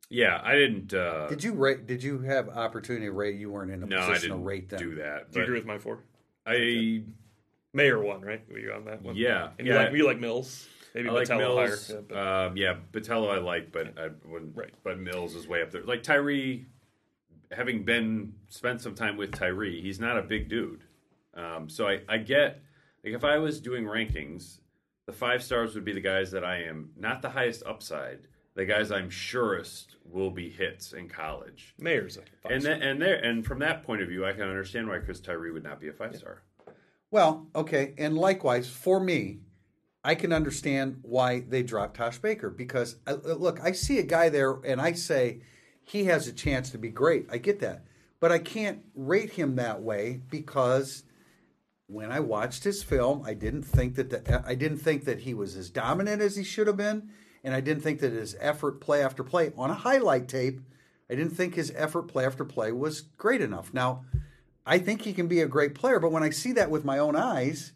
Yeah, 0.09 0.41
I 0.43 0.55
didn't. 0.57 0.93
Uh, 0.93 1.29
Did 1.29 1.45
you 1.45 1.53
rate? 1.53 1.87
Did 1.87 2.03
you 2.03 2.19
have 2.21 2.49
opportunity 2.49 3.07
to 3.07 3.13
rate? 3.13 3.37
You 3.39 3.51
weren't 3.53 3.71
in 3.71 3.85
a 3.85 3.87
no, 3.87 3.97
I 3.99 4.07
position 4.09 4.31
didn't 4.31 4.39
to 4.43 4.45
rate 4.49 4.69
them. 4.69 4.79
do 4.81 4.95
that. 4.97 5.31
Do 5.31 5.39
you 5.39 5.43
but 5.43 5.43
agree 5.43 5.59
with 5.59 5.67
my 5.67 5.79
four? 5.79 6.01
I 6.47 7.05
Mayer 7.73 8.03
one, 8.03 8.21
right? 8.23 8.43
Were 8.51 8.59
you 8.59 8.73
on 8.73 8.87
that 8.87 9.03
one? 9.03 9.15
Yeah, 9.15 9.51
And 9.59 9.69
you 9.69 9.73
yeah. 9.75 9.85
like 9.85 9.93
you 9.93 10.05
like 10.05 10.19
Mills? 10.19 10.67
Maybe 10.95 11.09
I 11.09 11.13
like 11.13 11.29
Botelho 11.29 11.39
Mills. 11.39 11.89
higher. 11.89 11.97
Yeah, 11.97 12.03
but- 12.09 12.17
um, 12.47 12.57
yeah, 12.57 12.75
Botelho 12.93 13.31
I 13.33 13.39
like, 13.39 13.73
but 13.73 13.99
I 13.99 14.09
wouldn't. 14.25 14.57
Right. 14.57 14.75
But 14.83 14.99
Mills 14.99 15.35
is 15.35 15.47
way 15.47 15.63
up 15.63 15.71
there. 15.71 15.83
Like 15.85 16.03
Tyree, 16.03 16.67
having 17.53 17.85
been 17.85 18.35
spent 18.49 18.81
some 18.81 18.95
time 18.95 19.17
with 19.17 19.33
Tyree, 19.33 19.81
he's 19.81 20.01
not 20.01 20.19
a 20.19 20.23
big 20.23 20.49
dude. 20.49 20.85
Um, 21.35 21.69
so 21.69 21.87
I, 21.89 22.01
I 22.09 22.19
get 22.19 22.63
like 23.05 23.15
if 23.15 23.25
I 23.25 23.39
was 23.39 23.61
doing 23.61 23.85
rankings, 23.85 24.59
the 25.07 25.13
five 25.13 25.43
stars 25.43 25.75
would 25.75 25.85
be 25.85 25.93
the 25.93 26.01
guys 26.01 26.31
that 26.33 26.45
I 26.45 26.63
am 26.65 26.91
not 26.97 27.23
the 27.23 27.31
highest 27.31 27.63
upside, 27.65 28.21
the 28.57 28.65
guys 28.65 28.91
I'm 28.91 29.11
surest 29.11 29.97
will 30.05 30.31
be 30.31 30.51
hits 30.51 30.93
in 30.93 31.09
college. 31.09 31.75
Mayer's 31.79 32.17
a 32.17 32.23
five 32.43 32.53
And 32.53 32.63
star. 32.63 32.75
then, 32.79 32.83
and 32.83 33.01
there 33.03 33.17
and 33.25 33.47
from 33.47 33.61
that 33.61 33.85
point 33.85 34.03
of 34.03 34.09
view, 34.09 34.27
I 34.27 34.33
can 34.33 34.43
understand 34.43 34.89
why 34.89 34.99
Chris 34.99 35.21
Tyree 35.21 35.53
would 35.53 35.63
not 35.65 35.81
be 35.81 35.89
a 35.89 35.93
five 35.93 36.17
star. 36.17 36.43
Well, 37.13 37.47
okay, 37.55 37.95
and 37.99 38.17
likewise 38.19 38.69
for 38.69 39.01
me, 39.01 39.41
I 40.03 40.15
can 40.15 40.33
understand 40.33 41.01
why 41.03 41.41
they 41.41 41.63
dropped 41.63 41.97
Tosh 41.97 42.19
Baker 42.19 42.51
because 42.51 42.97
uh, 43.07 43.17
look, 43.23 43.61
I 43.61 43.73
see 43.73 43.99
a 43.99 44.03
guy 44.03 44.29
there 44.29 44.59
and 44.65 44.81
I 44.81 44.93
say 44.93 45.41
he 45.85 46.05
has 46.05 46.27
a 46.27 46.33
chance 46.33 46.71
to 46.71 46.79
be 46.79 46.89
great. 46.89 47.27
I 47.31 47.39
get 47.39 47.61
that, 47.61 47.85
but 48.19 48.33
I 48.33 48.39
can't 48.39 48.81
rate 48.95 49.33
him 49.33 49.57
that 49.57 49.83
way 49.83 50.21
because 50.31 51.05
when 51.87 52.13
I 52.13 52.21
watched 52.21 52.65
his 52.65 52.83
film, 52.83 53.23
I 53.27 53.35
didn't 53.35 53.65
think 53.65 53.97
that 53.97 54.11
the, 54.11 54.43
I 54.47 54.55
didn't 54.55 54.79
think 54.79 55.05
that 55.05 55.21
he 55.21 55.35
was 55.35 55.57
as 55.57 55.71
dominant 55.71 56.23
as 56.23 56.37
he 56.37 56.45
should 56.45 56.69
have 56.69 56.77
been, 56.77 57.11
and 57.43 57.53
I 57.53 57.61
didn't 57.61 57.83
think 57.83 58.01
that 58.01 58.13
his 58.13 58.37
effort 58.39 58.81
play 58.81 59.03
after 59.03 59.25
play 59.25 59.53
on 59.57 59.71
a 59.71 59.75
highlight 59.75 60.29
tape, 60.29 60.61
I 61.11 61.17
didn't 61.17 61.35
think 61.35 61.57
his 61.57 61.73
effort 61.75 62.05
play 62.05 62.25
after 62.25 62.45
play 62.45 62.71
was 62.71 63.01
great 63.01 63.41
enough. 63.41 63.75
Now, 63.75 64.05
I 64.65 64.79
think 64.79 65.03
he 65.03 65.13
can 65.13 65.27
be 65.27 65.41
a 65.41 65.49
great 65.49 65.75
player, 65.75 65.99
but 65.99 66.13
when 66.13 66.23
I 66.23 66.31
see 66.31 66.53
that 66.53 66.71
with 66.71 66.85
my 66.85 66.99
own 66.99 67.17
eyes, 67.17 67.73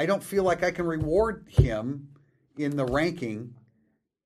I 0.00 0.06
don't 0.06 0.22
feel 0.24 0.44
like 0.44 0.64
I 0.64 0.70
can 0.70 0.86
reward 0.86 1.44
him 1.46 2.08
in 2.56 2.78
the 2.78 2.86
ranking 2.86 3.52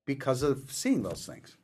because 0.05 0.41
of 0.41 0.71
seeing 0.71 1.03
those 1.03 1.25
things. 1.25 1.57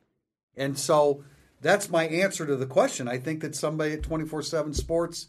And 0.54 0.78
so 0.78 1.24
that's 1.62 1.88
my 1.88 2.04
answer 2.08 2.44
to 2.44 2.54
the 2.56 2.66
question. 2.66 3.08
I 3.08 3.16
think 3.16 3.40
that 3.40 3.56
somebody 3.56 3.94
at 3.94 4.02
24 4.02 4.42
7 4.42 4.74
Sports 4.74 5.28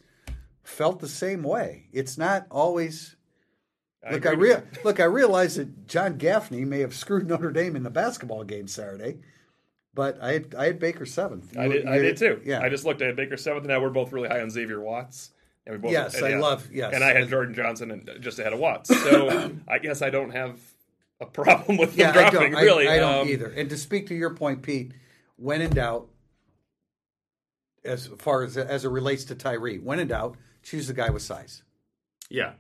felt 0.63 0.99
the 0.99 1.07
same 1.07 1.43
way. 1.43 1.85
It's 1.93 2.17
not 2.17 2.45
always. 2.51 3.15
look, 4.11 4.25
I 4.25 4.31
rea- 4.31 4.63
look, 4.83 4.99
I 4.99 5.05
realize 5.05 5.55
that 5.55 5.87
John 5.87 6.17
Gaffney 6.17 6.65
may 6.65 6.79
have 6.81 6.93
screwed 6.93 7.25
Notre 7.29 7.51
Dame 7.51 7.77
in 7.77 7.83
the 7.83 7.89
basketball 7.89 8.43
game 8.43 8.67
Saturday, 8.67 9.19
but 9.93 10.21
I 10.21 10.33
had, 10.33 10.55
I 10.55 10.65
had 10.65 10.79
Baker 10.79 11.05
seventh. 11.05 11.57
I 11.57 11.67
You- 11.67 11.71
did, 11.71 11.85
I 11.87 11.97
did 11.99 12.17
too. 12.17 12.41
Yeah, 12.43 12.59
I 12.59 12.67
just 12.67 12.83
looked 12.83 13.01
at 13.01 13.15
Baker 13.15 13.37
seventh. 13.37 13.65
Now 13.65 13.79
we're 13.79 13.91
both 13.91 14.11
really 14.11 14.27
high 14.27 14.41
on 14.41 14.49
Xavier 14.49 14.81
Watts. 14.81 15.31
And 15.65 15.75
we 15.75 15.81
both, 15.81 15.91
Yes, 15.91 16.15
and 16.15 16.25
I 16.25 16.37
love- 16.37 16.69
yes. 16.71 16.93
And 16.93 17.03
I 17.03 17.13
had 17.13 17.29
Jordan 17.29 17.53
Johnson 17.55 17.91
and 17.91 18.09
just 18.19 18.37
ahead 18.39 18.53
of 18.53 18.59
Watts. 18.59 18.89
So 18.89 19.51
I 19.67 19.79
guess 19.79 20.01
I 20.01 20.09
don't 20.09 20.31
have 20.31 20.59
a 21.21 21.25
problem 21.25 21.77
with 21.77 21.95
yeah, 21.95 22.11
them 22.11 22.25
I 22.25 22.29
dropping. 22.29 22.51
don't. 22.51 22.59
I- 22.59 22.63
really, 22.63 22.87
I, 22.89 22.97
don't 22.97 23.21
Um, 23.21 23.29
either. 23.29 23.47
And 23.49 23.69
to 23.69 23.77
speak 23.77 24.07
to 24.07 24.15
your 24.15 24.31
point, 24.33 24.61
Pete, 24.61 24.93
when 25.37 25.61
in 25.61 25.71
doubt, 25.71 26.09
as 27.85 28.07
far 28.17 28.43
as 28.43 28.57
as 28.57 28.85
it 28.85 28.89
relates 28.89 29.23
to 29.25 29.35
Tyree, 29.35 29.77
when 29.79 29.99
in 29.99 30.07
doubt, 30.07 30.37
choose 30.63 30.87
the 30.87 30.93
guy 30.93 31.09
with 31.09 31.21
size. 31.21 31.63
Yeah, 32.29 32.53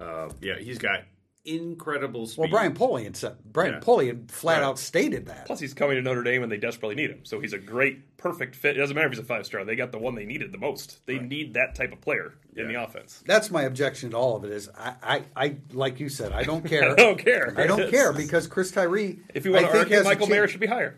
uh, 0.00 0.30
yeah, 0.40 0.58
he's 0.58 0.78
got 0.78 1.00
incredible 1.44 2.26
speed. 2.26 2.40
Well, 2.42 2.50
Brian 2.50 2.74
Polian 2.74 3.14
said 3.14 3.36
Brian 3.44 3.74
Yeah. 3.74 3.80
Polian 3.80 4.30
flat 4.30 4.54
Right. 4.60 4.62
out 4.62 4.78
stated 4.78 5.26
that. 5.26 5.46
Plus, 5.46 5.60
he's 5.60 5.74
coming 5.74 5.96
to 5.96 6.02
Notre 6.02 6.22
Dame 6.22 6.42
and 6.42 6.50
they 6.50 6.56
desperately 6.56 6.94
need 6.94 7.10
him. 7.10 7.20
So 7.24 7.40
he's 7.40 7.52
a 7.52 7.58
great, 7.58 8.16
perfect 8.16 8.54
fit. 8.56 8.76
It 8.76 8.80
doesn't 8.80 8.94
matter 8.94 9.06
if 9.06 9.12
he's 9.12 9.18
a 9.20 9.24
five 9.24 9.44
star. 9.46 9.64
They 9.64 9.76
got 9.76 9.92
the 9.92 9.98
one 9.98 10.14
they 10.14 10.24
needed 10.24 10.52
the 10.52 10.58
most. 10.58 11.04
They 11.06 11.18
need 11.18 11.54
that 11.54 11.74
type 11.74 11.92
of 11.92 12.00
player 12.00 12.34
in 12.56 12.68
the 12.68 12.82
offense. 12.82 13.22
That's 13.26 13.50
my 13.50 13.62
objection 13.62 14.10
to 14.10 14.16
all 14.16 14.36
of 14.36 14.44
it. 14.44 14.50
Is 14.50 14.68
I, 14.78 14.94
I, 15.02 15.22
I 15.36 15.56
like 15.72 16.00
you 16.00 16.08
said, 16.08 16.32
I 16.32 16.42
don't 16.44 16.64
care. 16.68 16.92
I 16.92 16.94
don't 16.94 17.18
care. 17.18 17.54
I 17.56 17.66
don't 17.66 17.90
care 17.90 18.12
because 18.12 18.46
Chris 18.46 18.70
Tyree. 18.70 19.18
If 19.34 19.44
you 19.44 19.52
want 19.52 19.64
I 19.64 19.68
to 19.68 19.72
think 19.72 19.82
argue, 19.84 19.96
has 19.96 20.06
a 20.06 20.08
Michael 20.08 20.26
Mayer 20.28 20.48
should 20.48 20.60
be 20.60 20.66
higher. 20.66 20.96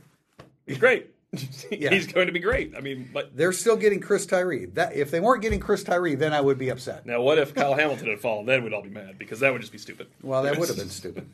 He's 0.67 0.79
great. 0.79 1.11
Yeah. 1.71 1.91
He's 1.91 2.07
going 2.07 2.27
to 2.27 2.33
be 2.33 2.39
great. 2.39 2.75
I 2.77 2.81
mean, 2.81 3.11
but 3.13 3.37
They're 3.37 3.53
still 3.53 3.77
getting 3.77 4.01
Chris 4.01 4.25
Tyree. 4.27 4.67
That 4.67 4.95
if 4.95 5.11
they 5.11 5.21
weren't 5.21 5.43
getting 5.43 5.61
Chris 5.61 5.83
Tyree, 5.83 6.15
then 6.15 6.33
I 6.33 6.41
would 6.41 6.59
be 6.59 6.69
upset. 6.71 7.05
now 7.07 7.21
what 7.21 7.39
if 7.39 7.55
Kyle 7.55 7.75
Hamilton 7.75 8.09
had 8.09 8.21
fallen? 8.21 8.47
Then 8.47 8.65
we'd 8.65 8.73
all 8.73 8.83
be 8.83 8.89
mad 8.91 9.19
because 9.19 9.41
that 9.41 9.53
would 9.53 9.61
just 9.61 9.73
be 9.73 9.79
stupid. 9.79 10.07
Well, 10.23 10.43
that 10.45 10.59
would 10.59 10.69
have 10.69 10.79
been 10.79 10.89
stupid. 11.03 11.29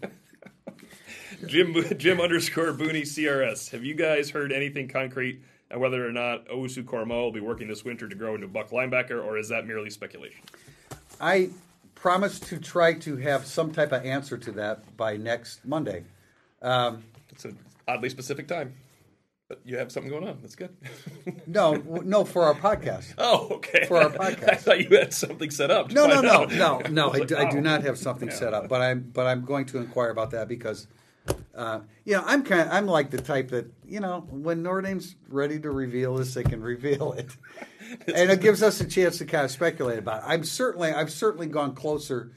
Jim 1.47 1.75
Jim 1.99 2.21
underscore 2.21 2.73
Booney 2.73 3.03
CRS. 3.03 3.71
Have 3.71 3.85
you 3.85 3.95
guys 3.95 4.31
heard 4.31 4.53
anything 4.53 4.89
concrete 4.89 5.43
on 5.71 5.81
whether 5.81 6.07
or 6.07 6.13
not 6.13 6.47
Owusu-Koramoah 6.49 7.09
will 7.09 7.33
be 7.33 7.41
working 7.41 7.69
this 7.69 7.85
winter 7.85 8.09
to 8.09 8.15
grow 8.15 8.35
into 8.35 8.47
a 8.47 8.51
buck 8.51 8.71
linebacker, 8.71 9.25
or 9.25 9.39
is 9.39 9.49
that 9.49 9.67
merely 9.67 9.91
speculation? 9.91 10.41
I 11.21 11.51
promise 11.95 12.39
to 12.41 12.59
try 12.59 12.95
to 12.95 13.17
have 13.17 13.47
some 13.47 13.73
type 13.73 13.93
of 13.93 14.05
answer 14.05 14.37
to 14.37 14.53
that 14.53 14.97
by 14.97 15.17
next 15.17 15.65
Monday. 15.65 16.05
Um, 16.61 17.03
it's 17.31 17.45
an 17.45 17.59
oddly 17.89 18.09
specific 18.09 18.47
time, 18.49 18.75
you 19.65 19.77
have 19.79 19.93
something 19.93 20.11
going 20.11 20.27
on. 20.29 20.39
That's 20.41 20.55
good. 20.57 20.77
No, 21.47 21.75
no, 21.75 22.25
for 22.25 22.45
our 22.45 22.55
podcast. 22.55 23.15
oh, 23.19 23.49
okay. 23.57 23.85
For 23.87 23.99
our 23.99 24.11
podcast. 24.23 24.49
I 24.51 24.55
thought 24.57 24.91
you 24.91 24.97
had 24.97 25.13
something 25.13 25.51
set 25.51 25.71
up. 25.71 25.89
to 25.89 25.95
No, 25.95 26.07
no, 26.07 26.21
no, 26.21 26.45
no, 26.45 26.79
no. 26.91 27.11
I 27.11 27.19
like, 27.19 27.33
I 27.33 27.51
do 27.51 27.61
not 27.61 27.83
have 27.83 27.99
something 27.99 28.31
set 28.31 28.55
up, 28.55 28.69
but 28.69 28.81
I'm 28.81 29.11
but 29.13 29.27
I'm 29.27 29.45
going 29.45 29.67
to 29.67 29.79
inquire 29.79 30.11
about 30.11 30.31
that 30.31 30.49
because, 30.49 30.87
uh, 31.55 31.81
you 32.05 32.15
know, 32.15 32.23
I'm 32.25 32.43
kind 32.43 32.63
of 32.63 32.69
I'm 32.73 32.87
like 32.87 33.11
the 33.11 33.21
type 33.21 33.51
that 33.51 33.71
you 33.87 34.01
know 34.01 34.27
when 34.31 34.63
Notre 34.63 34.81
Dame's 34.83 35.15
ready 35.29 35.61
to 35.61 35.71
reveal 35.71 36.17
this, 36.17 36.35
they 36.35 36.43
can 36.43 36.63
reveal 36.63 37.13
it, 37.13 37.29
and 38.13 38.31
it 38.31 38.41
gives 38.41 38.63
us 38.63 38.81
a 38.81 38.87
chance 38.87 39.19
to 39.19 39.25
kind 39.27 39.45
of 39.45 39.51
speculate 39.51 39.99
about. 39.99 40.23
it. 40.23 40.27
I'm 40.29 40.45
certainly 40.45 40.91
I've 40.91 41.13
certainly 41.13 41.47
gone 41.47 41.75
closer, 41.75 42.33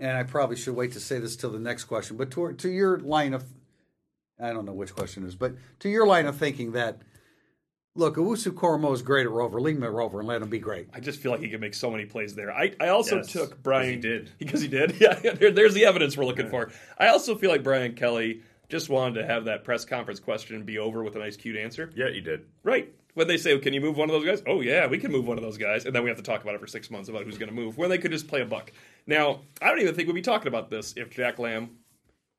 and 0.00 0.16
I 0.16 0.22
probably 0.22 0.56
should 0.56 0.74
wait 0.74 0.92
to 0.92 1.00
say 1.00 1.18
this 1.18 1.36
till 1.36 1.50
the 1.50 1.58
next 1.58 1.84
question. 1.84 2.16
But 2.16 2.30
to 2.32 2.52
to 2.52 2.68
your 2.68 2.98
line 3.00 3.34
of, 3.34 3.44
I 4.40 4.52
don't 4.52 4.64
know 4.66 4.72
which 4.72 4.94
question 4.94 5.24
it 5.24 5.28
is, 5.28 5.34
but 5.34 5.54
to 5.80 5.88
your 5.88 6.06
line 6.06 6.26
of 6.26 6.36
thinking 6.36 6.72
that. 6.72 6.98
Look, 7.98 8.16
Owusu-Koramoah 8.16 8.92
is 8.92 9.00
great 9.00 9.24
at 9.24 9.32
Rover. 9.32 9.58
Leave 9.58 9.76
him 9.78 9.82
at 9.82 9.90
Rover 9.90 10.18
and 10.18 10.28
let 10.28 10.42
him 10.42 10.50
be 10.50 10.58
great. 10.58 10.86
I 10.92 11.00
just 11.00 11.18
feel 11.18 11.32
like 11.32 11.40
he 11.40 11.48
could 11.48 11.62
make 11.62 11.72
so 11.72 11.90
many 11.90 12.04
plays 12.04 12.34
there. 12.34 12.52
I, 12.52 12.74
I 12.78 12.88
also 12.88 13.16
Yes, 13.16 13.32
took 13.32 13.62
Brian. 13.62 13.88
he 13.94 13.96
did. 13.96 14.30
Because 14.38 14.60
he 14.66 14.68
did. 14.68 15.00
Yeah, 15.00 15.14
there, 15.14 15.50
there's 15.50 15.72
the 15.72 15.86
evidence 15.86 16.14
we're 16.14 16.26
looking 16.26 16.50
for. 16.50 16.70
I 16.98 17.08
also 17.08 17.36
feel 17.36 17.48
like 17.50 17.62
Brian 17.62 17.94
Kelly 17.94 18.42
just 18.68 18.90
wanted 18.90 19.22
to 19.22 19.26
have 19.26 19.46
that 19.46 19.64
press 19.64 19.86
conference 19.86 20.20
question 20.20 20.62
be 20.62 20.76
over 20.78 21.02
with 21.02 21.16
a 21.16 21.18
nice, 21.20 21.38
cute 21.38 21.56
answer. 21.56 21.90
Yeah, 21.96 22.10
he 22.10 22.20
did. 22.20 22.44
Right. 22.64 22.92
When 23.14 23.28
they 23.28 23.38
say, 23.38 23.58
"Can 23.60 23.72
you 23.72 23.80
move 23.80 23.96
one 23.96 24.10
of 24.10 24.12
those 24.12 24.26
guys?" 24.26 24.42
Oh 24.46 24.60
yeah, 24.60 24.86
we 24.86 24.98
can 24.98 25.10
move 25.10 25.26
one 25.26 25.38
of 25.38 25.42
those 25.42 25.56
guys, 25.56 25.86
and 25.86 25.94
then 25.94 26.02
we 26.02 26.10
have 26.10 26.18
to 26.18 26.22
talk 26.22 26.42
about 26.42 26.54
it 26.54 26.60
for 26.60 26.66
six 26.66 26.90
months 26.90 27.08
about 27.08 27.24
who's 27.24 27.38
going 27.38 27.48
to 27.48 27.54
move. 27.54 27.78
When 27.78 27.88
they 27.88 27.96
could 27.96 28.10
just 28.10 28.28
play 28.28 28.42
a 28.42 28.44
buck. 28.44 28.72
Now, 29.06 29.40
I 29.62 29.68
don't 29.70 29.80
even 29.80 29.94
think 29.94 30.06
we'd 30.06 30.16
be 30.16 30.20
talking 30.20 30.48
about 30.48 30.68
this 30.68 30.92
if 30.98 31.08
Jack 31.08 31.38
Lamb 31.38 31.78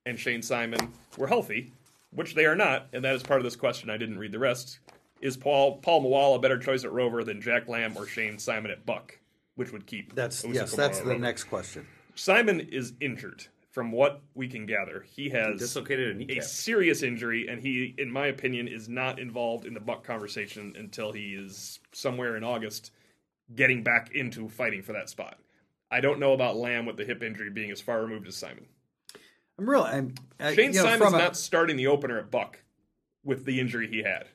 and 0.06 0.20
Shane 0.20 0.44
Simon 0.44 0.94
were 1.18 1.26
healthy, 1.26 1.74
which 2.12 2.36
they 2.36 2.46
are 2.46 2.56
not, 2.56 2.88
and 2.94 3.04
that 3.04 3.16
is 3.16 3.24
part 3.24 3.40
of 3.40 3.44
this 3.44 3.56
question. 3.56 3.90
I 3.90 3.98
didn't 3.98 4.18
read 4.20 4.32
the 4.32 4.40
rest. 4.40 4.80
Is 5.22 5.38
Paul 5.38 5.78
Paul 5.78 6.04
Moala 6.04 6.38
a 6.38 6.40
better 6.40 6.60
choice 6.60 6.84
at 6.84 6.92
Rover 6.92 7.24
than 7.24 7.42
Jack 7.42 7.68
Lamb 7.68 7.94
or 7.98 8.06
Shane 8.06 8.38
Simon 8.38 8.72
at 8.72 8.86
Buck, 8.86 9.18
which 9.56 9.72
would 9.72 9.86
keep? 9.86 10.14
That's 10.16 10.44
Usu 10.44 10.56
yes, 10.56 10.74
Kamara 10.74 10.78
that's 10.78 11.00
the 11.00 11.06
Rover? 11.06 11.20
next 11.20 11.46
question. 11.46 11.88
Simon 12.16 12.60
is 12.60 12.94
injured, 13.00 13.46
from 13.78 13.92
what 13.92 14.22
we 14.34 14.48
can 14.48 14.66
gather. 14.66 15.06
He 15.08 15.30
has 15.30 15.60
Dislocated 15.60 16.32
a 16.32 16.40
a 16.40 16.42
serious 16.42 17.04
injury, 17.04 17.48
and 17.48 17.62
he, 17.62 17.94
in 18.00 18.12
my 18.12 18.26
opinion, 18.26 18.68
is 18.68 18.90
not 18.90 19.20
involved 19.20 19.66
in 19.66 19.76
the 19.76 19.80
Buck 19.80 20.04
conversation 20.04 20.74
until 20.76 21.12
he 21.12 21.36
is 21.36 21.80
somewhere 21.92 22.38
in 22.38 22.44
August 22.44 22.92
getting 23.54 23.84
back 23.84 24.10
into 24.16 24.50
fighting 24.50 24.82
for 24.82 24.94
that 24.94 25.10
spot. 25.10 25.38
I 25.92 26.02
don't 26.02 26.20
know 26.20 26.34
about 26.34 26.58
Lamb 26.58 26.88
with 26.88 26.98
the 26.98 27.06
hip 27.06 27.22
injury 27.22 27.52
being 27.52 27.70
as 27.70 27.80
far 27.80 28.02
removed 28.02 28.28
as 28.28 28.36
Simon. 28.36 28.66
I'm 29.60 29.70
really. 29.70 29.90
I'm, 29.90 30.14
I, 30.40 30.54
Shane 30.54 30.74
you 30.74 30.80
know, 30.80 30.84
Simon's 30.86 31.04
from 31.04 31.14
a- 31.16 31.18
not 31.18 31.38
starting 31.38 31.78
the 31.78 31.88
opener 31.88 32.20
at 32.20 32.30
Buck 32.32 32.60
with 33.24 33.46
the 33.46 33.60
injury 33.60 33.88
he 33.88 34.04
had. 34.04 34.28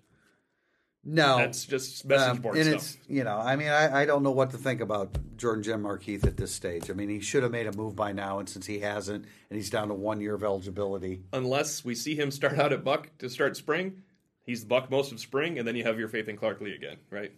No, 1.05 1.39
That's 1.39 1.64
just 1.64 2.05
message 2.05 2.29
Um, 2.29 2.37
board 2.39 2.57
and 2.57 2.64
stuff. 2.66 2.75
it's 2.77 2.99
you 3.09 3.25
know, 3.25 3.37
I 3.37 3.57
mean, 3.57 3.66
I, 3.68 4.03
I 4.03 4.05
don't 4.07 4.23
know 4.23 4.31
what 4.31 4.53
to 4.53 4.57
think 4.57 4.81
about 4.81 5.16
Jordan 5.37 5.64
Genmark 5.64 6.01
Heath 6.03 6.25
at 6.25 6.37
this 6.37 6.55
stage. 6.55 6.91
I 6.91 6.93
mean, 6.93 7.09
he 7.09 7.18
should 7.18 7.43
have 7.43 7.51
made 7.51 7.66
a 7.66 7.73
move 7.73 7.97
by 7.97 8.12
now, 8.12 8.39
and 8.39 8.49
since 8.49 8.66
he 8.66 8.79
hasn't, 8.79 9.25
and 9.51 9.57
he's 9.57 9.68
down 9.68 9.89
to 9.89 9.95
one 9.95 10.20
year 10.20 10.35
of 10.37 10.45
eligibility. 10.45 11.25
Unless 11.33 11.85
we 11.85 11.97
see 11.97 12.14
him 12.14 12.31
start 12.31 12.57
out 12.57 12.73
at 12.73 12.85
Buck 12.85 13.11
to 13.18 13.29
start 13.29 13.57
spring, 13.57 14.03
he's 14.45 14.61
the 14.61 14.68
Buck 14.68 14.93
most 14.93 15.11
of 15.11 15.18
spring, 15.18 15.59
and 15.59 15.66
then 15.66 15.75
you 15.75 15.83
have 15.83 15.99
your 15.99 16.07
faith 16.07 16.29
in 16.29 16.37
Clark 16.37 16.61
Lea 16.61 16.75
again, 16.77 16.99
right? 17.11 17.33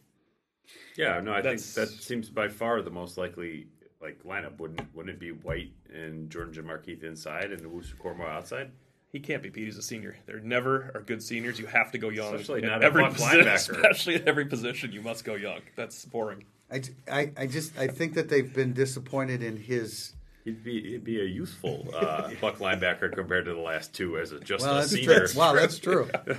Yeah, 0.99 1.21
no, 1.21 1.33
I 1.33 1.41
think 1.41 1.63
that 1.75 1.89
seems 1.89 2.29
by 2.29 2.49
far 2.49 2.83
the 2.83 2.91
most 2.91 3.17
likely 3.17 3.69
like 4.05 4.23
lineup. 4.25 4.59
Wouldn't 4.59 4.95
wouldn't 4.95 5.15
it 5.15 5.19
be 5.21 5.31
White 5.33 5.73
and 5.93 6.31
Jordan 6.31 6.55
Genmark 6.55 6.85
Heath 6.85 7.03
inside 7.03 7.51
and 7.51 7.63
Owusu-Koramoah 7.63 8.29
outside? 8.29 8.71
He 9.11 9.21
can't 9.21 9.43
be 9.43 9.51
Pete. 9.51 9.65
He's 9.67 9.79
a 9.79 9.83
senior. 9.83 10.17
There 10.27 10.41
never 10.41 10.91
are 10.95 11.01
good 11.01 11.23
seniors. 11.23 11.59
You 11.59 11.67
have 11.67 11.93
to 11.93 11.99
go 11.99 12.09
young. 12.09 12.35
Especially 12.35 12.63
At 12.65 12.69
not 12.69 12.83
every 12.85 13.03
buck 13.03 13.13
position, 13.15 13.41
linebacker. 13.45 13.77
especially 13.77 14.15
at 14.17 14.27
every 14.29 14.45
position. 14.47 14.93
You 14.93 15.03
must 15.03 15.25
go 15.25 15.35
young. 15.37 15.61
That's 15.77 16.05
boring. 16.05 16.45
I, 16.71 16.83
I, 17.11 17.33
I 17.37 17.47
just 17.47 17.79
I 17.79 17.87
think 17.87 18.15
that 18.15 18.29
they've 18.29 18.53
been 18.53 18.73
disappointed 18.73 19.43
in 19.43 19.57
his. 19.57 20.13
He'd 20.45 20.63
be 20.65 20.83
he'd 20.91 21.05
be 21.05 21.21
a 21.21 21.25
useful 21.25 21.87
uh, 21.97 22.31
buck 22.41 22.59
linebacker 22.59 23.13
compared 23.13 23.45
to 23.47 23.55
the 23.55 23.61
last 23.61 23.95
two 23.95 24.19
as 24.19 24.33
a 24.33 24.41
just 24.41 24.65
Well, 24.65 24.75
a 24.77 24.81
that's 24.81 24.91
senior. 24.91 25.27
true. 25.29 25.39
Wow, 25.39 25.55
that's 25.55 25.79
true. 25.79 26.11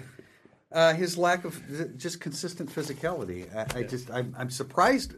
Uh, 0.72 0.94
his 0.94 1.18
lack 1.18 1.46
of 1.46 1.62
just 1.98 2.20
consistent 2.20 2.70
physicality. 2.70 3.48
I, 3.56 3.80
I 3.80 3.84
just 3.84 4.12
I'm, 4.12 4.36
I'm 4.38 4.50
surprised. 4.50 5.14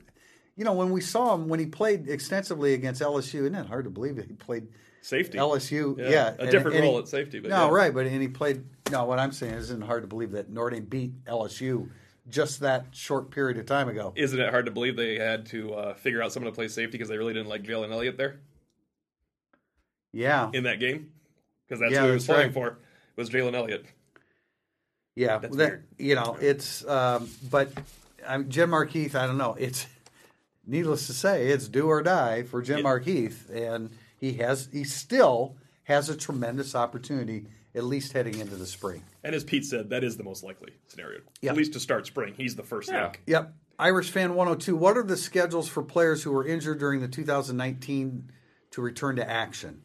You 0.58 0.64
know, 0.66 0.74
when 0.74 0.90
we 0.92 1.02
saw 1.02 1.36
him 1.36 1.48
when 1.48 1.60
he 1.60 1.68
played 1.68 2.10
extensively 2.10 2.74
against 2.74 3.02
LSU, 3.02 3.42
isn't 3.42 3.56
it 3.56 3.68
hard 3.68 3.86
to 3.86 3.92
believe 3.92 4.16
that 4.18 4.26
he 4.28 4.34
played 4.34 4.68
Safety. 5.02 5.38
LSU? 5.38 5.98
Yeah, 5.98 6.10
Yeah, 6.10 6.28
a 6.30 6.42
and- 6.42 6.52
different 6.52 6.76
and 6.78 6.84
he- 6.86 6.90
role 6.92 7.00
at 7.00 7.08
safety, 7.08 7.40
but 7.40 7.50
no, 7.52 7.68
yeah. 7.68 7.72
right, 7.72 7.94
but 7.94 8.08
and 8.08 8.22
he 8.22 8.28
played. 8.28 8.64
No, 8.92 9.06
what 9.06 9.20
I'm 9.20 9.32
saying 9.32 9.54
is, 9.54 9.66
isn't 9.66 9.84
hard 9.84 10.02
to 10.04 10.08
believe 10.08 10.32
that 10.32 10.50
Notre 10.50 10.72
Dame 10.72 10.86
beat 10.86 11.26
LSU 11.26 11.90
just 12.30 12.60
that 12.62 12.88
short 12.92 13.30
period 13.32 13.58
of 13.58 13.66
time 13.68 13.88
ago. 13.88 14.12
Isn't 14.16 14.40
it 14.40 14.50
hard 14.50 14.66
to 14.66 14.72
believe 14.72 14.98
they 14.98 15.18
had 15.20 15.46
to 15.48 15.74
uh, 15.76 15.94
figure 15.94 16.22
out 16.24 16.34
someone 16.34 16.52
to 16.52 16.56
play 16.56 16.68
safety 16.68 16.98
because 16.98 17.08
they 17.08 17.18
really 17.18 17.34
didn't 17.34 17.48
like 17.50 17.64
Jalen 17.64 17.92
Elliott 17.92 18.18
there 18.18 18.40
Yeah, 20.12 20.50
in 20.54 20.64
that 20.64 20.80
game? 20.80 21.12
Because 21.68 21.80
that's 21.82 21.94
Yeah, 21.94 22.02
who 22.02 22.08
he 22.08 22.14
was 22.14 22.26
playing 22.26 22.48
right. 22.48 22.54
for 22.54 22.78
was 23.16 23.30
Jalen 23.30 23.54
Elliott. 23.56 23.86
Yeah, 25.16 25.38
That's 25.40 25.56
that, 25.58 25.80
you 25.98 26.16
know, 26.16 26.38
it's 26.40 26.86
um, 26.88 27.30
but 27.50 27.72
I'm 28.28 28.50
Genmark 28.50 28.90
Heath. 28.90 29.16
I 29.16 29.26
don't 29.26 29.38
know. 29.38 29.56
It's 29.58 29.88
needless 30.68 31.08
to 31.08 31.14
say, 31.14 31.48
it's 31.48 31.68
do 31.68 31.88
or 31.88 32.04
die 32.04 32.44
for 32.44 32.62
Jim 32.62 32.80
Yeah. 32.80 32.84
Markeith, 32.84 33.50
and 33.50 33.90
he 34.18 34.34
has 34.34 34.70
he 34.72 34.84
still 34.84 35.58
has 35.84 36.10
a 36.10 36.16
tremendous 36.18 36.76
opportunity, 36.76 37.46
at 37.74 37.84
least 37.86 38.12
heading 38.14 38.38
into 38.40 38.56
the 38.56 38.66
spring. 38.66 39.04
And 39.24 39.34
as 39.34 39.44
Pete 39.44 39.64
said, 39.66 39.90
that 39.92 40.04
is 40.04 40.18
the 40.18 40.24
most 40.24 40.44
likely 40.44 40.74
scenario. 40.88 41.22
Yeah. 41.42 41.52
At 41.52 41.58
least 41.58 41.74
to 41.74 41.80
start 41.80 42.06
spring, 42.06 42.34
he's 42.36 42.56
the 42.56 42.64
first 42.64 42.90
Yeah. 42.92 43.08
pick. 43.08 43.22
Yep. 43.28 43.54
Irish 43.80 44.10
fan 44.10 44.34
102. 44.36 44.76
What 44.76 44.98
are 44.98 45.04
the 45.04 45.16
schedules 45.16 45.70
for 45.70 45.84
players 45.84 46.24
who 46.24 46.32
were 46.32 46.46
injured 46.46 46.80
during 46.80 47.00
the 47.00 47.08
2019 47.08 48.32
to 48.72 48.82
return 48.82 49.16
to 49.18 49.30
action? 49.30 49.84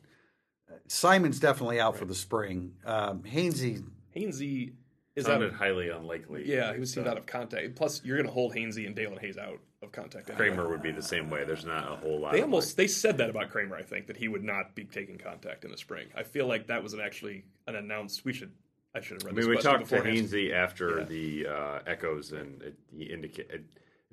Uh, 0.71 0.77
Simon's 0.89 1.39
definitely 1.39 1.79
out 1.81 1.97
for 1.97 2.05
the 2.07 2.15
spring. 2.15 2.75
Um, 2.85 3.23
Hainsey, 3.23 3.85
Hainsey 4.17 4.73
is 5.15 5.27
out. 5.27 5.33
sounded 5.33 5.51
Of, 5.51 5.57
highly 5.57 5.91
unlikely. 5.91 6.45
yeah, 6.47 6.73
he 6.73 6.81
was 6.81 6.91
seemed 6.93 7.07
out 7.07 7.19
of 7.19 7.27
contact. 7.27 7.77
Plus, 7.77 8.03
you're 8.05 8.17
going 8.17 8.27
to 8.27 8.33
hold 8.33 8.55
Hainsey 8.55 8.87
and 8.87 8.97
Daelin 8.97 9.21
Hayes 9.21 9.37
out 9.37 9.61
of 9.83 9.93
contact. 9.93 10.31
anyway. 10.31 10.51
Kraemer 10.51 10.69
would 10.71 10.83
be 10.83 10.93
the 10.93 11.03
same 11.03 11.29
way. 11.31 11.45
There's 11.45 11.65
not 11.65 11.91
a 11.91 11.97
whole 11.97 12.21
lot. 12.21 12.33
They 12.33 12.39
of, 12.39 12.45
almost 12.45 12.77
they 12.77 12.87
said 12.87 13.19
that 13.19 13.31
about 13.31 13.51
Kraemer. 13.51 13.75
I 13.79 13.83
think 13.83 14.07
that 14.07 14.17
he 14.17 14.29
would 14.29 14.45
not 14.45 14.75
be 14.75 14.85
taking 14.85 15.19
contact 15.19 15.65
in 15.65 15.71
the 15.71 15.77
spring. 15.79 16.09
I 16.17 16.23
feel 16.23 16.47
like 16.47 16.69
that 16.69 16.83
was 16.83 16.93
an 16.95 17.01
actually 17.01 17.45
an 17.67 17.77
announced. 17.77 18.25
We 18.25 18.33
should. 18.33 18.53
I 18.95 19.01
should 19.01 19.23
have 19.23 19.25
read. 19.25 19.33
I 19.33 19.37
this 19.37 19.45
mean, 19.47 19.51
we 19.51 19.57
question 19.57 19.73
talked 19.73 19.89
to 19.89 19.95
beforehand. 19.97 20.27
Hainsey 20.29 20.53
after 20.53 20.99
Yeah. 20.99 21.05
the 21.05 21.47
uh, 21.47 21.79
echoes, 21.87 22.33
and 22.33 22.61
it, 22.63 22.75
he 22.95 23.05
indicated 23.05 23.51
it 23.55 23.65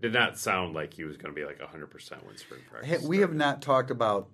did 0.01 0.13
not 0.13 0.37
sound 0.39 0.73
like 0.73 0.93
he 0.93 1.03
was 1.03 1.17
going 1.17 1.33
to 1.33 1.39
be 1.39 1.45
like 1.45 1.59
100 1.59 1.87
percent 1.87 2.25
when 2.25 2.37
spring 2.37 2.61
Ha- 2.71 2.79
practice. 2.79 3.03
we 3.03 3.17
have 3.19 3.33
not 3.33 3.61
talked 3.61 3.91
about 3.91 4.29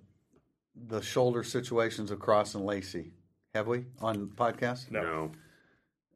the 0.74 1.00
shoulder 1.02 1.42
situations 1.42 2.10
of 2.10 2.20
Cross 2.20 2.54
and 2.54 2.64
Lacey, 2.64 3.10
have 3.54 3.66
we, 3.66 3.86
on 4.00 4.28
podcast? 4.28 4.90
No. 4.90 5.02
no. 5.02 5.32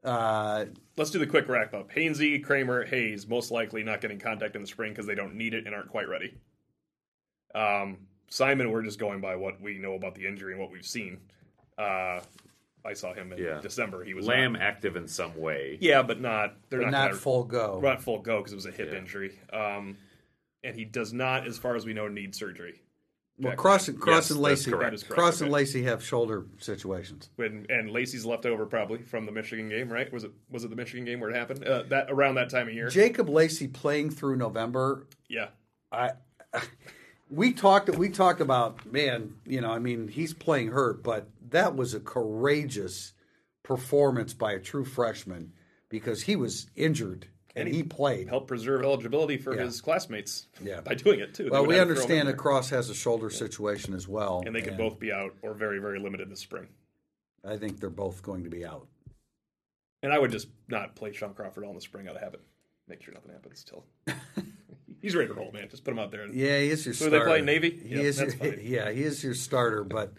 Uh, 0.02 0.66
Let's 0.96 1.10
do 1.10 1.18
the 1.18 1.26
quick 1.26 1.48
wrap 1.48 1.74
up. 1.74 1.90
Hainsey, 1.92 2.44
Kraemer, 2.44 2.86
Hayes, 2.88 3.26
most 3.26 3.50
likely 3.50 3.82
not 3.82 4.00
getting 4.00 4.18
contact 4.18 4.54
in 4.56 4.62
the 4.62 4.68
spring 4.68 4.92
because 4.92 5.06
they 5.06 5.14
don't 5.14 5.34
need 5.34 5.54
it 5.54 5.66
and 5.66 5.74
aren't 5.74 5.88
quite 5.90 6.08
ready. 6.08 6.34
Um, 7.54 7.98
Simon, 8.28 8.70
we're 8.70 8.82
just 8.82 8.98
going 8.98 9.20
by 9.20 9.36
what 9.36 9.60
we 9.60 9.78
know 9.78 9.94
about 9.94 10.14
the 10.14 10.26
injury 10.26 10.52
and 10.52 10.60
what 10.60 10.70
we've 10.70 10.86
seen. 10.86 11.18
Uh, 11.76 12.20
I 12.84 12.92
saw 12.94 13.12
him 13.12 13.32
in 13.32 13.38
Yeah. 13.38 13.60
December. 13.60 14.04
He 14.04 14.14
was 14.14 14.26
Lamb 14.26 14.54
not- 14.54 14.62
active 14.62 14.96
in 14.96 15.06
some 15.08 15.36
way. 15.36 15.76
yeah, 15.80 16.02
but 16.02 16.20
not. 16.20 16.54
They're 16.70 16.80
but 16.80 16.90
not, 16.90 17.10
not 17.12 17.16
full 17.20 17.44
go. 17.44 17.80
not 17.82 18.02
full 18.02 18.20
go 18.20 18.38
because 18.38 18.52
it 18.52 18.56
was 18.56 18.66
a 18.66 18.70
hip 18.70 18.90
Yeah. 18.92 18.98
injury. 18.98 19.38
Um, 19.52 19.98
and 20.62 20.74
he 20.76 20.84
does 20.84 21.12
not, 21.12 21.46
as 21.46 21.58
far 21.58 21.76
as 21.76 21.84
we 21.84 21.92
know, 21.92 22.08
need 22.08 22.34
surgery. 22.34 22.80
Well, 23.40 23.56
Cross, 23.56 23.88
and 23.88 23.98
Cross 23.98 24.24
Yes, 24.24 24.30
and 24.30 24.40
Lacey, 24.40 24.70
correct. 24.70 24.84
That 24.90 24.94
is 24.94 25.02
correct, 25.02 25.14
Cross 25.14 25.40
and. 25.40 25.50
Lacey 25.50 25.82
have 25.84 26.04
shoulder 26.04 26.44
situations. 26.58 27.30
When, 27.36 27.66
and 27.70 27.90
Lacey's 27.90 28.26
left 28.26 28.44
over 28.44 28.66
probably 28.66 28.98
from 29.02 29.24
the 29.24 29.32
Michigan 29.32 29.68
game, 29.68 29.90
right? 29.90 30.12
Was 30.12 30.24
it 30.24 30.32
was 30.50 30.64
it 30.64 30.70
the 30.70 30.76
Michigan 30.76 31.06
game 31.06 31.20
where 31.20 31.30
it 31.30 31.36
happened? 31.36 31.64
Uh, 31.64 31.84
that 31.84 32.10
around 32.10 32.34
that 32.34 32.50
time 32.50 32.68
of 32.68 32.74
year. 32.74 32.88
Jacob 32.88 33.28
Lacey 33.28 33.66
playing 33.66 34.10
through 34.10 34.36
November. 34.36 35.06
yeah, 35.28 35.48
I 35.90 36.10
we 37.30 37.52
talked 37.52 37.88
we 37.90 38.10
talked 38.10 38.40
about 38.40 38.84
man, 38.90 39.34
you 39.46 39.60
know, 39.60 39.70
I 39.70 39.78
mean, 39.78 40.08
he's 40.08 40.34
playing 40.34 40.68
hurt, 40.68 41.02
but 41.02 41.28
that 41.50 41.74
was 41.74 41.94
a 41.94 42.00
courageous 42.00 43.12
performance 43.62 44.34
by 44.34 44.52
a 44.52 44.58
true 44.58 44.84
freshman 44.84 45.52
because 45.88 46.22
he 46.22 46.36
was 46.36 46.66
injured 46.76 47.26
and, 47.56 47.66
And 47.66 47.68
he, 47.74 47.78
he 47.78 47.82
played. 47.82 48.28
help 48.28 48.46
preserve 48.48 48.82
eligibility 48.82 49.36
for 49.36 49.54
Yeah. 49.56 49.62
his 49.64 49.80
classmates. 49.80 50.46
Yeah. 50.62 50.80
by 50.84 50.94
doing 50.94 51.20
it 51.20 51.34
too. 51.34 51.48
Well, 51.50 51.66
we 51.66 51.74
have 51.74 51.88
to 51.88 51.94
throw 51.94 52.02
him 52.04 52.06
understand 52.06 52.20
in 52.28 52.36
that. 52.36 52.36
Cross 52.38 52.70
has 52.70 52.90
a 52.90 52.94
shoulder 52.94 53.30
situation 53.30 53.94
as 53.94 54.06
well, 54.08 54.42
and 54.46 54.54
they 54.54 54.62
could 54.62 54.76
both 54.76 54.98
be 54.98 55.12
out 55.12 55.34
or 55.42 55.54
very 55.54 55.78
very 55.78 55.98
limited 55.98 56.30
this 56.30 56.40
spring. 56.40 56.68
I 57.44 57.56
think 57.56 57.80
they're 57.80 57.90
both 57.90 58.22
going 58.22 58.44
to 58.44 58.50
be 58.50 58.64
out. 58.66 58.86
And 60.02 60.12
I 60.12 60.18
would 60.18 60.30
just 60.30 60.48
not 60.68 60.94
play 60.94 61.12
Shaun 61.12 61.34
Crawford 61.34 61.64
all 61.64 61.70
in 61.70 61.76
the 61.76 61.80
spring 61.82 62.08
out 62.08 62.16
of 62.16 62.22
habit. 62.22 62.40
Make 62.88 63.02
sure 63.02 63.12
nothing 63.14 63.32
happens 63.32 63.64
till 63.64 63.84
he's 65.02 65.14
ready 65.14 65.28
to 65.28 65.34
roll, 65.34 65.52
man. 65.52 65.68
Just 65.68 65.84
put 65.84 65.92
him 65.92 65.98
out 65.98 66.10
there. 66.10 66.26
Yeah, 66.26 66.58
he 66.58 66.70
is 66.70 66.84
your 66.84 66.94
So 66.94 67.04
they 67.04 67.16
starter. 67.18 67.26
play 67.30 67.40
Navy? 67.42 67.80
He 67.84 67.96
Yep, 67.96 68.04
is 68.04 68.18
your, 68.20 68.54
yeah, 68.60 68.90
he 68.90 69.02
is 69.02 69.22
your 69.22 69.34
starter, 69.34 69.84
but 69.84 70.12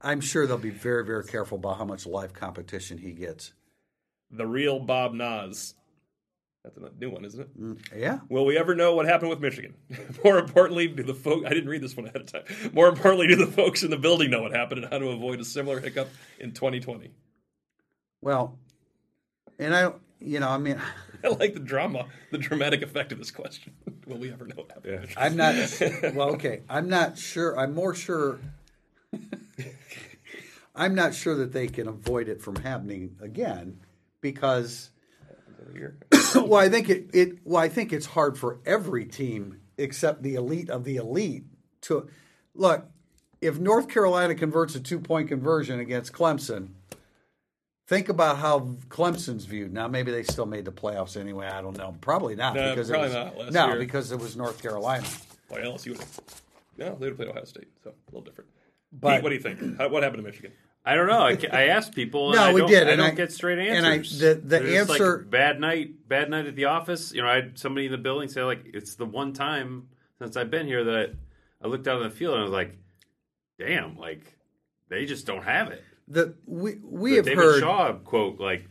I'm 0.00 0.20
sure 0.20 0.46
they'll 0.46 0.56
be 0.58 0.70
very, 0.70 1.04
very 1.04 1.24
careful 1.24 1.58
about 1.58 1.76
how 1.78 1.84
much 1.84 2.06
live 2.06 2.32
competition 2.32 2.98
he 2.98 3.12
gets. 3.12 3.52
The 4.30 4.46
real 4.46 4.78
Bob 4.80 5.12
Nas. 5.14 5.74
That's 6.62 6.76
a 6.76 6.90
new 6.98 7.10
one, 7.10 7.24
isn't 7.24 7.40
it? 7.40 7.58
Mm, 7.58 7.78
yeah. 7.96 8.18
Will 8.28 8.44
we 8.44 8.58
ever 8.58 8.74
know 8.74 8.94
what 8.94 9.06
happened 9.06 9.30
with 9.30 9.40
Michigan? 9.40 9.74
More 10.24 10.38
importantly, 10.38 10.88
do 10.88 11.02
the 11.02 11.14
folk 11.14 11.44
I 11.46 11.50
didn't 11.50 11.70
read 11.70 11.82
this 11.82 11.96
one 11.96 12.06
ahead 12.06 12.20
of 12.20 12.26
time. 12.26 12.42
More 12.74 12.88
importantly, 12.88 13.28
do 13.28 13.36
the 13.36 13.46
folks 13.46 13.82
in 13.82 13.90
the 13.90 13.96
building 13.96 14.30
know 14.30 14.42
what 14.42 14.52
happened 14.52 14.84
and 14.84 14.92
how 14.92 14.98
to 14.98 15.08
avoid 15.08 15.40
a 15.40 15.44
similar 15.44 15.80
hiccup 15.80 16.10
in 16.38 16.52
2020? 16.52 17.10
Well, 18.20 18.58
and 19.58 19.74
I, 19.74 19.92
you 20.18 20.38
know, 20.38 20.50
I 20.50 20.58
mean, 20.58 20.78
I 21.24 21.28
like 21.28 21.54
the 21.54 21.60
drama, 21.60 22.06
the 22.30 22.36
dramatic 22.36 22.82
effect 22.82 23.12
of 23.12 23.18
this 23.18 23.30
question. 23.30 23.72
Will 24.06 24.18
we 24.18 24.30
ever 24.30 24.46
know 24.46 24.56
what 24.56 24.72
happened? 24.72 25.00
Michigan? 25.00 25.22
I'm 25.22 25.36
not. 25.36 26.14
Well, 26.14 26.30
okay, 26.34 26.60
I'm 26.68 26.90
not 26.90 27.16
sure. 27.16 27.58
I'm 27.58 27.74
more 27.74 27.94
sure. 27.94 28.38
I'm 30.74 30.94
not 30.94 31.14
sure 31.14 31.36
that 31.36 31.52
they 31.52 31.68
can 31.68 31.88
avoid 31.88 32.28
it 32.28 32.42
from 32.42 32.56
happening 32.56 33.16
again 33.22 33.80
because. 34.20 34.90
Well, 36.34 36.60
I 36.60 36.68
think 36.68 36.88
it, 36.88 37.10
it. 37.12 37.38
Well, 37.44 37.62
I 37.62 37.68
think 37.68 37.92
it's 37.92 38.06
hard 38.06 38.38
for 38.38 38.58
every 38.66 39.04
team 39.04 39.60
except 39.78 40.22
the 40.22 40.34
elite 40.34 40.70
of 40.70 40.84
the 40.84 40.96
elite 40.96 41.44
to 41.82 42.08
look. 42.54 42.86
If 43.40 43.58
North 43.58 43.88
Carolina 43.88 44.34
converts 44.34 44.74
a 44.74 44.80
two-point 44.80 45.28
conversion 45.28 45.80
against 45.80 46.12
Clemson, 46.12 46.68
think 47.86 48.08
about 48.10 48.36
how 48.36 48.76
Clemson's 48.88 49.46
viewed. 49.46 49.72
Now, 49.72 49.88
maybe 49.88 50.12
they 50.12 50.22
still 50.22 50.44
made 50.46 50.66
the 50.66 50.72
playoffs 50.72 51.16
anyway. 51.18 51.46
I 51.46 51.62
don't 51.62 51.76
know. 51.78 51.94
Probably 52.02 52.36
not 52.36 52.54
No, 52.54 52.70
because 52.74 52.90
probably 52.90 53.06
it 53.06 53.14
was, 53.14 53.14
not 53.14 53.36
last 53.38 53.52
no 53.52 53.66
year. 53.68 53.78
because 53.78 54.12
it 54.12 54.18
was 54.20 54.36
North 54.36 54.60
Carolina. 54.60 55.06
Well, 55.48 55.60
LSU 55.62 55.88
would 55.90 55.98
have. 56.00 56.20
No, 56.76 56.84
they 56.86 56.90
would 56.92 57.08
have 57.08 57.16
played 57.16 57.28
Ohio 57.30 57.44
State, 57.44 57.68
so 57.82 57.90
a 57.90 57.94
little 58.10 58.20
different. 58.22 58.50
But- 58.92 59.14
Pete, 59.16 59.22
what 59.22 59.28
do 59.30 59.34
you 59.36 59.40
think? 59.40 59.78
How, 59.78 59.88
what 59.88 60.02
happened 60.02 60.22
to 60.22 60.28
Michigan? 60.28 60.52
I 60.84 60.94
don't 60.94 61.08
know. 61.08 61.20
I, 61.20 61.36
I 61.52 61.66
asked 61.68 61.94
people. 61.94 62.28
And 62.30 62.36
No, 62.36 62.42
I 62.44 62.52
we 62.54 62.60
don't, 62.60 62.70
did, 62.70 62.86
I 62.88 62.90
and 62.92 62.98
don't 63.00 63.10
I- 63.10 63.14
get 63.14 63.32
straight 63.32 63.58
answers. 63.58 63.76
and 63.78 63.86
I- 63.86 63.94
answers. 63.96 64.18
the- 64.18 64.34
the 64.34 64.40
They're 64.40 64.60
just 64.62 64.88
like, 64.88 65.00
answer- 65.00 65.18
bad 65.18 65.60
night, 65.60 66.08
bad 66.08 66.30
night 66.30 66.46
at 66.46 66.56
the 66.56 66.64
office. 66.66 67.12
You 67.12 67.22
know, 67.22 67.28
I 67.28 67.34
had 67.36 67.58
somebody 67.58 67.86
in 67.86 67.92
the 67.92 67.98
building 67.98 68.28
say 68.28 68.42
like, 68.42 68.62
"It's 68.72 68.94
the 68.94 69.04
one 69.06 69.32
time 69.34 69.88
since 70.18 70.36
I've 70.36 70.50
been 70.50 70.66
here 70.66 70.82
that 70.84 70.94
I, 71.62 71.66
I 71.66 71.68
looked 71.68 71.86
out 71.86 71.98
on 71.98 72.04
the 72.04 72.10
field 72.10 72.32
and 72.34 72.40
I 72.40 72.44
was 72.44 72.52
like, 72.52 72.76
damn, 73.58 73.96
like 73.98 74.20
they 74.88 75.04
just 75.06 75.26
don't 75.26 75.44
have 75.44 75.68
it." 75.68 75.84
The 76.08 76.34
we 76.46 76.76
we 76.82 77.10
The 77.10 77.16
have 77.16 77.24
David 77.26 77.38
heard 77.44 77.60
Shaw 77.60 77.92
quote 77.92 78.40
like, 78.40 78.64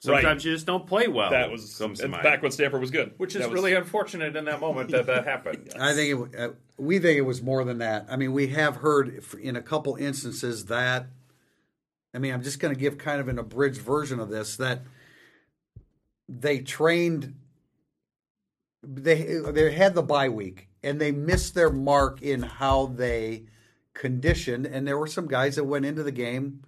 "Sometimes 0.00 0.44
you 0.44 0.52
just 0.52 0.66
don't 0.66 0.86
play 0.86 1.08
well." 1.08 1.30
That 1.30 1.50
was 1.50 1.76
comes 1.76 1.98
to 1.98 2.04
and 2.04 2.12
mind. 2.12 2.22
back 2.24 2.42
when 2.42 2.50
Stanford 2.50 2.80
was 2.80 2.90
good, 2.90 3.12
which 3.18 3.36
is 3.36 3.44
was- 3.44 3.52
really 3.52 3.74
unfortunate 3.74 4.34
in 4.34 4.46
that 4.46 4.60
moment 4.60 4.90
that 4.92 5.06
that 5.06 5.24
happened. 5.26 5.72
I 5.78 5.92
think 5.94 6.32
it, 6.34 6.40
uh, 6.40 6.48
we 6.78 6.98
think 6.98 7.18
it 7.18 7.22
was 7.22 7.42
more 7.42 7.64
than 7.64 7.78
that. 7.78 8.06
I 8.10 8.16
mean, 8.16 8.32
we 8.32 8.48
have 8.48 8.76
heard 8.76 9.22
in 9.40 9.56
a 9.56 9.62
couple 9.62 9.94
instances 9.96 10.64
that. 10.66 11.06
I 12.14 12.18
mean, 12.18 12.32
I'm 12.32 12.42
just 12.42 12.60
going 12.60 12.74
to 12.74 12.80
give 12.80 12.98
kind 12.98 13.20
of 13.20 13.28
an 13.28 13.38
abridged 13.38 13.80
version 13.80 14.18
of 14.20 14.28
this 14.28 14.56
that 14.56 14.82
they 16.28 16.58
trained. 16.60 17.34
They 18.82 19.38
they 19.52 19.72
had 19.72 19.94
the 19.94 20.02
bye 20.02 20.28
week 20.28 20.68
and 20.82 21.00
they 21.00 21.12
missed 21.12 21.54
their 21.54 21.70
mark 21.70 22.22
in 22.22 22.42
how 22.42 22.86
they 22.86 23.44
conditioned, 23.94 24.66
and 24.66 24.86
there 24.86 24.98
were 24.98 25.06
some 25.06 25.28
guys 25.28 25.56
that 25.56 25.64
went 25.64 25.84
into 25.84 26.02
the 26.02 26.12
game 26.12 26.62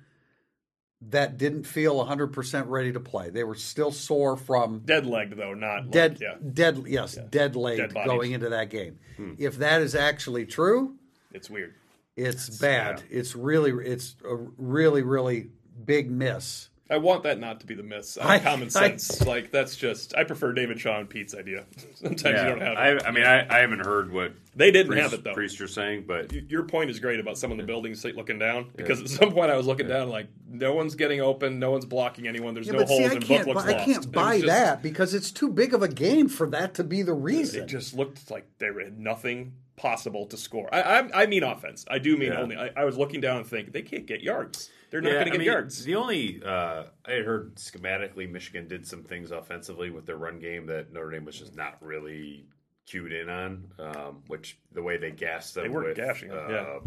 that 1.11 1.37
didn't 1.37 1.65
feel 1.65 2.05
100% 2.05 2.69
ready 2.69 2.93
to 2.93 3.01
play. 3.01 3.31
They 3.31 3.43
were 3.43 3.57
still 3.57 3.91
sore 3.91 4.37
from 4.37 4.81
dead 4.85 5.07
legged 5.07 5.37
though, 5.37 5.55
not 5.55 5.91
dead, 5.91 6.13
Like, 6.13 6.21
yeah, 6.21 6.35
dead, 6.53 6.85
yes, 6.87 7.19
dead 7.31 7.57
leg 7.57 7.79
Dead 7.79 7.95
going 8.07 8.33
into 8.33 8.51
that 8.51 8.71
game. 8.71 8.99
Hmm. 9.17 9.35
If 9.39 9.57
that 9.59 9.83
is 9.83 9.95
actually 9.95 10.47
true, 10.47 10.97
it's 11.33 11.51
weird. 11.51 11.75
It's 12.17 12.59
bad. 12.59 13.03
It's 13.11 13.35
really, 13.35 13.71
it's 13.87 14.17
a 14.25 14.35
really, 14.35 15.03
really 15.03 15.51
big 15.85 16.11
miss. 16.11 16.69
I 16.91 16.99
want 16.99 17.23
that 17.23 17.41
not 17.41 17.61
to 17.61 17.67
be 17.67 17.75
the 17.75 17.83
miss. 17.83 18.19
I- 18.19 18.39
common 18.39 18.67
I- 18.67 18.71
sense. 18.99 19.25
like 19.25 19.51
that's 19.51 19.77
just. 19.77 20.15
I 20.15 20.25
prefer 20.25 20.53
David 20.53 20.79
Shaw 20.79 20.99
and 21.01 21.09
Pete's 21.09 21.35
idea. 21.35 21.65
Sometimes 21.95 22.25
you 22.25 22.33
don't 22.49 22.61
have. 22.61 22.77
I, 22.77 22.89
it. 22.91 23.03
I 23.07 23.11
mean, 23.13 23.25
I, 23.25 23.47
I 23.49 23.61
haven't 23.61 23.87
heard 23.87 24.13
what 24.13 24.35
they 24.55 24.71
didn't 24.71 24.89
Priest, 24.93 25.03
have 25.03 25.13
it 25.15 25.25
though. 25.25 25.33
Priest 25.33 25.59
you're 25.59 25.69
saying, 25.69 26.05
but 26.07 26.31
Y- 26.31 26.43
Your 26.51 26.65
point 26.65 26.91
is 26.91 27.01
great 27.01 27.19
about 27.19 27.39
some 27.39 27.51
of 27.51 27.57
the 27.57 27.63
buildings 27.63 28.05
looking 28.05 28.39
down 28.39 28.69
because 28.77 29.01
at 29.01 29.09
some 29.09 29.33
point 29.33 29.51
I 29.51 29.57
was 29.57 29.67
looking 29.67 29.89
down 29.89 30.11
like 30.11 30.27
no 30.47 30.75
one's 30.75 30.95
getting 30.95 31.23
open, 31.23 31.59
no 31.59 31.71
one's 31.71 31.87
blocking 31.87 32.27
anyone. 32.27 32.53
There's 32.53 32.67
Yeah, 32.67 32.75
no 32.75 32.85
holes 32.85 32.99
see, 32.99 33.05
I 33.07 33.11
and 33.13 33.21
book 33.21 33.29
can't, 33.29 33.49
looks 33.49 33.63
bu- 33.63 33.69
I 33.71 33.73
lost. 33.73 33.85
can't 33.87 34.13
buy 34.13 34.35
just- 34.37 34.47
that 34.49 34.83
because 34.83 35.15
it's 35.15 35.31
too 35.31 35.49
big 35.49 35.73
of 35.73 35.83
a 35.83 35.89
game 35.89 36.29
for 36.29 36.47
that 36.51 36.75
to 36.75 36.85
be 36.85 37.01
the 37.01 37.15
reason. 37.15 37.63
It 37.63 37.67
just 37.69 37.95
looked 37.95 38.31
like 38.31 38.47
there 38.59 38.79
had 38.85 38.99
nothing 38.99 39.55
possible 39.77 40.27
to 40.27 40.37
score. 40.37 40.69
I 40.75 40.81
I, 40.83 41.23
I 41.23 41.27
mean 41.27 41.43
offense. 41.43 41.85
I 41.89 41.99
do 41.99 42.17
mean 42.17 42.33
Yeah. 42.33 42.41
only. 42.41 42.57
I, 42.57 42.71
I 42.77 42.85
was 42.85 42.97
looking 42.99 43.21
down 43.21 43.39
and 43.39 43.47
think 43.47 43.73
they 43.73 43.83
can't 43.83 44.07
get 44.07 44.21
yards. 44.23 44.71
They're 44.91 45.01
not 45.01 45.09
Yeah, 45.09 45.15
going 45.15 45.25
to 45.27 45.31
get 45.33 45.39
mean, 45.39 45.47
yards. 45.47 45.85
The 45.85 45.95
only 45.95 46.43
uh, 46.45 46.85
I 47.07 47.13
heard 47.23 47.55
schematically, 47.57 48.31
Michigan 48.31 48.69
did 48.69 48.87
some 48.87 49.03
things 49.03 49.31
offensively 49.31 49.89
with 49.91 50.05
their 50.05 50.17
run 50.19 50.39
game 50.39 50.67
that 50.67 50.93
Notre 50.93 51.11
Dame 51.11 51.25
was 51.25 51.39
just 51.39 51.57
not 51.57 51.79
really 51.81 52.45
cued 52.87 53.13
in 53.13 53.31
on. 53.31 53.73
Um, 53.79 54.23
which 54.27 54.59
the 54.73 54.83
way 54.83 54.99
they 54.99 55.11
gassed 55.11 55.55
them, 55.55 55.65
They 55.65 55.69
with, 55.71 55.97
gashing 55.97 56.31
uh, 56.31 56.47
yeah. 56.51 56.79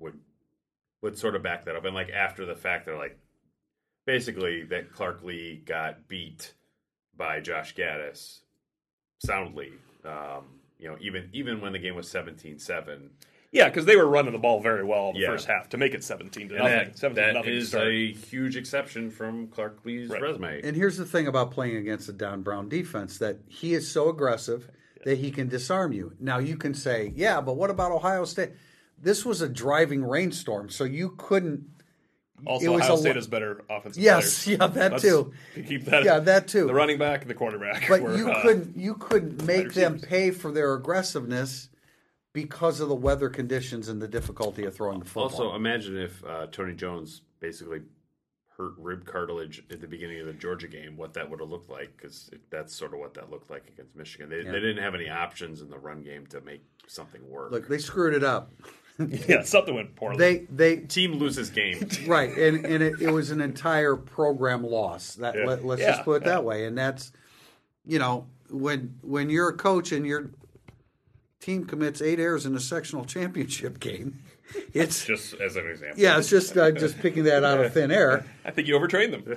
would 0.00 0.18
would 1.02 1.16
sort 1.16 1.36
of 1.36 1.42
back 1.44 1.64
that 1.66 1.76
up. 1.76 1.84
And 1.84 1.94
like 1.94 2.10
after 2.10 2.44
the 2.44 2.56
fact, 2.56 2.86
they're 2.86 2.98
like 2.98 3.16
basically 4.06 4.64
that 4.64 4.90
Clark 4.92 5.22
Lea 5.22 5.62
got 5.64 6.08
beat 6.08 6.52
by 7.16 7.38
Josh 7.40 7.74
Gattis 7.76 8.40
soundly. 9.24 9.72
Um, 10.04 10.44
you 10.78 10.88
know, 10.88 10.96
even 11.00 11.28
even 11.32 11.60
when 11.60 11.72
the 11.72 11.78
game 11.78 11.94
was 11.94 12.08
17-7. 12.08 13.08
Yeah, 13.52 13.68
because 13.68 13.86
they 13.86 13.96
were 13.96 14.06
running 14.06 14.32
the 14.32 14.38
ball 14.38 14.60
very 14.60 14.84
well 14.84 15.12
the 15.12 15.20
Yeah. 15.20 15.28
first 15.28 15.46
half 15.46 15.68
to 15.70 15.78
make 15.78 15.94
it 15.94 16.02
seventeen 16.04 16.48
to 16.48 16.56
And 16.56 16.64
nothing. 16.64 16.88
that, 16.88 16.98
Seventeen 16.98 17.22
to 17.24 17.32
that 17.32 17.38
nothing. 17.38 17.52
is 17.54 17.74
a 17.74 18.12
huge 18.12 18.56
exception 18.56 19.10
from 19.10 19.46
Clark 19.48 19.78
Lea's 19.84 20.10
Right. 20.10 20.20
resume. 20.20 20.60
And 20.62 20.76
here's 20.76 20.96
the 20.96 21.06
thing 21.06 21.26
about 21.26 21.52
playing 21.52 21.76
against 21.76 22.06
the 22.08 22.12
Don 22.12 22.42
Brown 22.42 22.68
defense 22.68 23.18
that 23.18 23.38
he 23.46 23.72
is 23.72 23.88
so 23.88 24.08
aggressive 24.10 24.68
that 25.04 25.18
he 25.18 25.30
can 25.30 25.48
disarm 25.48 25.92
you. 25.92 26.12
Now 26.18 26.38
you 26.38 26.56
can 26.56 26.74
say, 26.74 27.12
yeah, 27.14 27.40
but 27.40 27.56
what 27.56 27.70
about 27.70 27.92
Ohio 27.92 28.24
State? 28.24 28.50
This 29.00 29.24
was 29.24 29.40
a 29.40 29.48
driving 29.48 30.04
rainstorm, 30.04 30.68
so 30.68 30.84
you 30.84 31.10
couldn't. 31.16 31.64
Also, 32.44 32.66
it 32.66 32.68
was 32.68 32.82
Ohio 32.82 32.96
State 32.96 33.08
lo- 33.10 33.14
has 33.14 33.26
better 33.26 33.64
offensive 33.70 34.02
Yes, 34.02 34.44
players. 34.44 34.60
yeah, 34.60 34.66
that 34.66 34.92
Let's 34.92 35.02
too. 35.02 35.32
Keep 35.54 35.84
that. 35.86 36.04
Yeah, 36.04 36.18
that 36.18 36.48
too. 36.48 36.66
The 36.66 36.74
running 36.74 36.98
back 36.98 37.22
and 37.22 37.30
the 37.30 37.34
quarterback. 37.34 37.88
But 37.88 38.02
were, 38.02 38.16
you 38.16 38.30
uh, 38.30 38.42
couldn't 38.42 38.76
you 38.76 38.94
couldn't 38.94 39.44
make 39.44 39.72
them 39.72 39.94
receivers. 39.94 40.08
pay 40.08 40.30
for 40.30 40.52
their 40.52 40.74
aggressiveness 40.74 41.70
because 42.32 42.80
of 42.80 42.88
the 42.88 42.94
weather 42.94 43.30
conditions 43.30 43.88
and 43.88 44.02
the 44.02 44.08
difficulty 44.08 44.64
of 44.64 44.74
throwing 44.74 44.98
the 44.98 45.06
football. 45.06 45.22
Also, 45.24 45.54
imagine 45.54 45.96
if 45.96 46.22
uh, 46.24 46.46
Tony 46.52 46.74
Jones 46.74 47.22
basically 47.40 47.80
hurt 48.56 48.72
rib 48.78 49.04
cartilage 49.04 49.62
at 49.70 49.80
the 49.80 49.86
beginning 49.86 50.20
of 50.20 50.26
the 50.26 50.32
Georgia 50.32 50.68
game, 50.68 50.96
what 50.96 51.12
that 51.14 51.28
would 51.28 51.40
have 51.40 51.48
looked 51.48 51.70
like, 51.70 51.96
because 51.96 52.30
that's 52.50 52.74
sort 52.74 52.92
of 52.94 53.00
what 53.00 53.14
that 53.14 53.30
looked 53.30 53.50
like 53.50 53.68
against 53.68 53.94
Michigan. 53.96 54.28
They, 54.28 54.42
they 54.42 54.60
didn't 54.60 54.82
have 54.82 54.94
any 54.94 55.08
options 55.08 55.60
in 55.60 55.68
the 55.68 55.78
run 55.78 56.02
game 56.02 56.26
to 56.28 56.40
make 56.40 56.62
something 56.86 57.26
work. 57.28 57.52
Look, 57.52 57.68
they 57.68 57.78
screwed 57.78 58.14
it 58.14 58.24
up. 58.24 58.50
Yeah, 59.28 59.42
something 59.42 59.74
went 59.74 59.94
poorly. 59.94 60.18
They 60.18 60.38
they 60.50 60.76
Team 60.76 61.14
loses 61.14 61.50
game. 61.50 61.86
right, 62.06 62.30
and 62.36 62.64
and 62.64 62.82
it, 62.82 63.00
it 63.00 63.10
was 63.10 63.30
an 63.30 63.40
entire 63.40 63.94
program 63.96 64.62
loss. 64.64 65.14
That 65.16 65.34
Yeah. 65.34 65.44
let, 65.44 65.64
us 65.64 65.80
Yeah, 65.80 65.90
just 65.92 66.04
put 66.04 66.22
it 66.22 66.24
that 66.24 66.44
way, 66.44 66.64
and 66.64 66.76
that's 66.78 67.12
you 67.84 67.98
know 67.98 68.26
when 68.50 68.94
when 69.02 69.28
you're 69.28 69.50
a 69.50 69.56
coach 69.56 69.92
and 69.92 70.06
your 70.06 70.30
team 71.40 71.66
commits 71.66 72.00
eight 72.00 72.18
errors 72.18 72.46
in 72.46 72.54
a 72.56 72.60
sectional 72.60 73.04
championship 73.04 73.80
game, 73.80 74.20
it's 74.72 75.04
just 75.04 75.34
as 75.34 75.56
an 75.56 75.66
example. 75.66 76.02
yeah, 76.02 76.18
it's 76.18 76.30
just 76.30 76.56
uh, 76.56 76.70
just 76.70 76.98
picking 76.98 77.24
that 77.24 77.44
out 77.44 77.62
of 77.62 77.72
thin 77.74 77.90
air. 77.90 78.24
I 78.46 78.50
think 78.50 78.66
you 78.66 78.76
overtrained 78.76 79.12
them. 79.12 79.36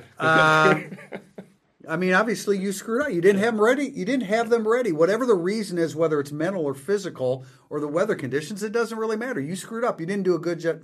I 1.88 1.96
mean, 1.96 2.14
obviously 2.14 2.58
you 2.58 2.74
screwed 2.74 3.04
up. 3.04 3.12
You 3.12 3.22
didn't 3.22 3.40
have 3.40 3.54
them 3.56 3.62
ready. 3.64 3.86
You 3.90 4.04
didn't 4.04 4.26
have 4.28 4.50
them 4.50 4.68
ready. 4.68 4.92
Whatever 4.92 5.26
the 5.26 5.36
reason 5.36 5.78
is, 5.78 5.96
whether 5.96 6.20
it's 6.20 6.32
mental 6.32 6.66
or 6.66 6.74
physical 6.74 7.46
or 7.70 7.80
the 7.80 7.88
weather 7.88 8.16
conditions, 8.16 8.62
it 8.64 8.74
doesn't 8.74 8.98
really 8.98 9.16
matter. 9.16 9.40
You 9.40 9.56
screwed 9.56 9.86
up. 9.86 10.00
You 10.00 10.06
didn't 10.06 10.24
do 10.24 10.36
a 10.36 10.40
good 10.40 10.60
job 10.60 10.82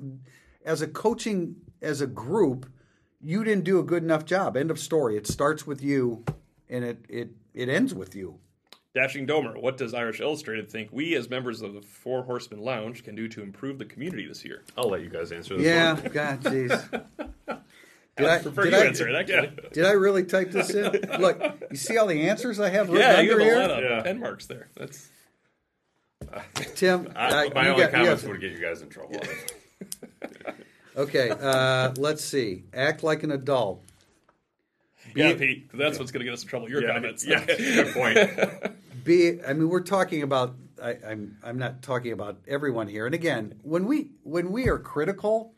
as 0.66 0.82
a 0.82 0.88
coaching 0.88 1.58
as 1.82 2.00
a 2.00 2.08
group. 2.08 2.72
You 3.22 3.44
didn't 3.44 3.66
do 3.66 3.80
a 3.80 3.84
good 3.84 4.04
enough 4.04 4.24
job. 4.26 4.56
End 4.56 4.72
of 4.72 4.80
story. 4.80 5.18
It 5.18 5.28
starts 5.28 5.68
with 5.68 5.82
you, 5.84 6.24
and 6.70 6.86
it 6.86 7.06
it 7.10 7.30
it 7.54 7.68
ends 7.70 7.94
with 7.94 8.16
you. 8.16 8.40
Dashing 8.94 9.28
Domer, 9.28 9.62
what 9.62 9.76
does 9.76 9.94
Irish 9.94 10.22
Illustrated 10.22 10.72
think 10.72 10.88
we, 10.94 11.16
as 11.16 11.30
members 11.30 11.62
of 11.62 11.74
the 11.74 11.82
Four 11.82 12.24
Horsemen 12.24 12.62
Lounge, 12.62 13.04
can 13.04 13.14
do 13.14 13.28
to 13.28 13.42
improve 13.44 13.78
the 13.78 13.84
community 13.84 14.26
this 14.26 14.46
year? 14.46 14.64
I'll 14.78 14.90
let 14.90 15.02
you 15.02 15.10
guys 15.10 15.34
answer 15.34 15.58
this 15.58 15.66
Yeah, 15.66 15.96
one. 15.96 16.12
God, 16.14 16.42
jeez. 16.44 17.06
Did 18.18 18.28
I 18.28 18.36
I, 18.36 18.40
prefer 18.40 18.64
did 18.64 18.74
you 18.74 18.80
I, 18.80 18.86
answer 18.86 19.08
it, 19.10 19.16
actually. 19.16 19.70
Did 19.74 19.86
I 19.86 19.92
really 19.92 20.24
type 20.24 20.52
this 20.52 20.70
in? 20.70 20.92
Look, 21.20 21.42
you 21.70 21.76
see 21.78 21.98
all 21.98 22.08
the 22.08 22.30
answers 22.30 22.60
I 22.62 22.70
have 22.70 22.90
written 22.90 23.02
Yeah, 23.02 23.20
you 23.22 23.34
under 23.34 23.44
have 23.44 23.52
a 23.52 23.60
here. 23.60 23.68
lot 23.68 23.84
of 23.84 23.90
Yeah. 23.92 24.02
pen 24.04 24.20
marks 24.22 24.46
there. 24.46 24.70
That's 24.76 25.10
Tim, 26.76 27.12
I, 27.16 27.48
uh, 27.48 27.50
my 27.54 27.64
you 27.66 27.70
only 27.72 27.84
got- 27.84 27.92
comments 27.92 28.22
have- 28.22 28.32
would 28.32 28.40
get 28.42 28.52
you 28.54 28.60
guys 28.60 28.82
in 28.82 28.90
trouble. 28.90 29.20
Okay, 30.98 31.30
uh, 31.30 31.92
let's 31.98 32.24
see. 32.24 32.64
Act 32.74 33.04
like 33.04 33.24
an 33.24 33.32
adult. 33.32 33.84
yeah, 35.14 35.34
Be- 35.34 35.40
Pete. 35.40 35.70
'cause 35.70 35.78
That's 35.78 36.00
what's 36.00 36.12
going 36.12 36.22
to 36.22 36.26
get 36.26 36.34
us 36.34 36.44
in 36.44 36.48
trouble. 36.50 36.70
Your 36.70 36.82
yeah, 36.84 36.94
comments. 36.94 37.26
yeah, 37.28 37.44
good 37.46 37.94
point. 37.94 38.18
Be 39.04 39.44
I 39.44 39.54
mean, 39.54 39.68
we're 39.70 39.82
talking 39.82 40.24
about. 40.24 40.56
I, 40.82 40.98
I'm 41.08 41.38
I'm 41.44 41.58
not 41.58 41.82
talking 41.82 42.12
about 42.14 42.38
everyone 42.48 42.88
here. 42.88 43.06
And 43.06 43.14
again, 43.16 43.60
when 43.64 43.86
we 43.86 44.12
when 44.24 44.52
we 44.52 44.68
are 44.70 44.78
critical, 44.80 45.54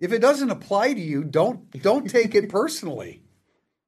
if 0.00 0.12
it 0.12 0.20
doesn't 0.20 0.50
apply 0.50 0.94
to 0.94 1.00
you, 1.00 1.24
don't 1.24 1.70
don't 1.82 2.08
take 2.08 2.34
it 2.34 2.48
personally, 2.48 3.22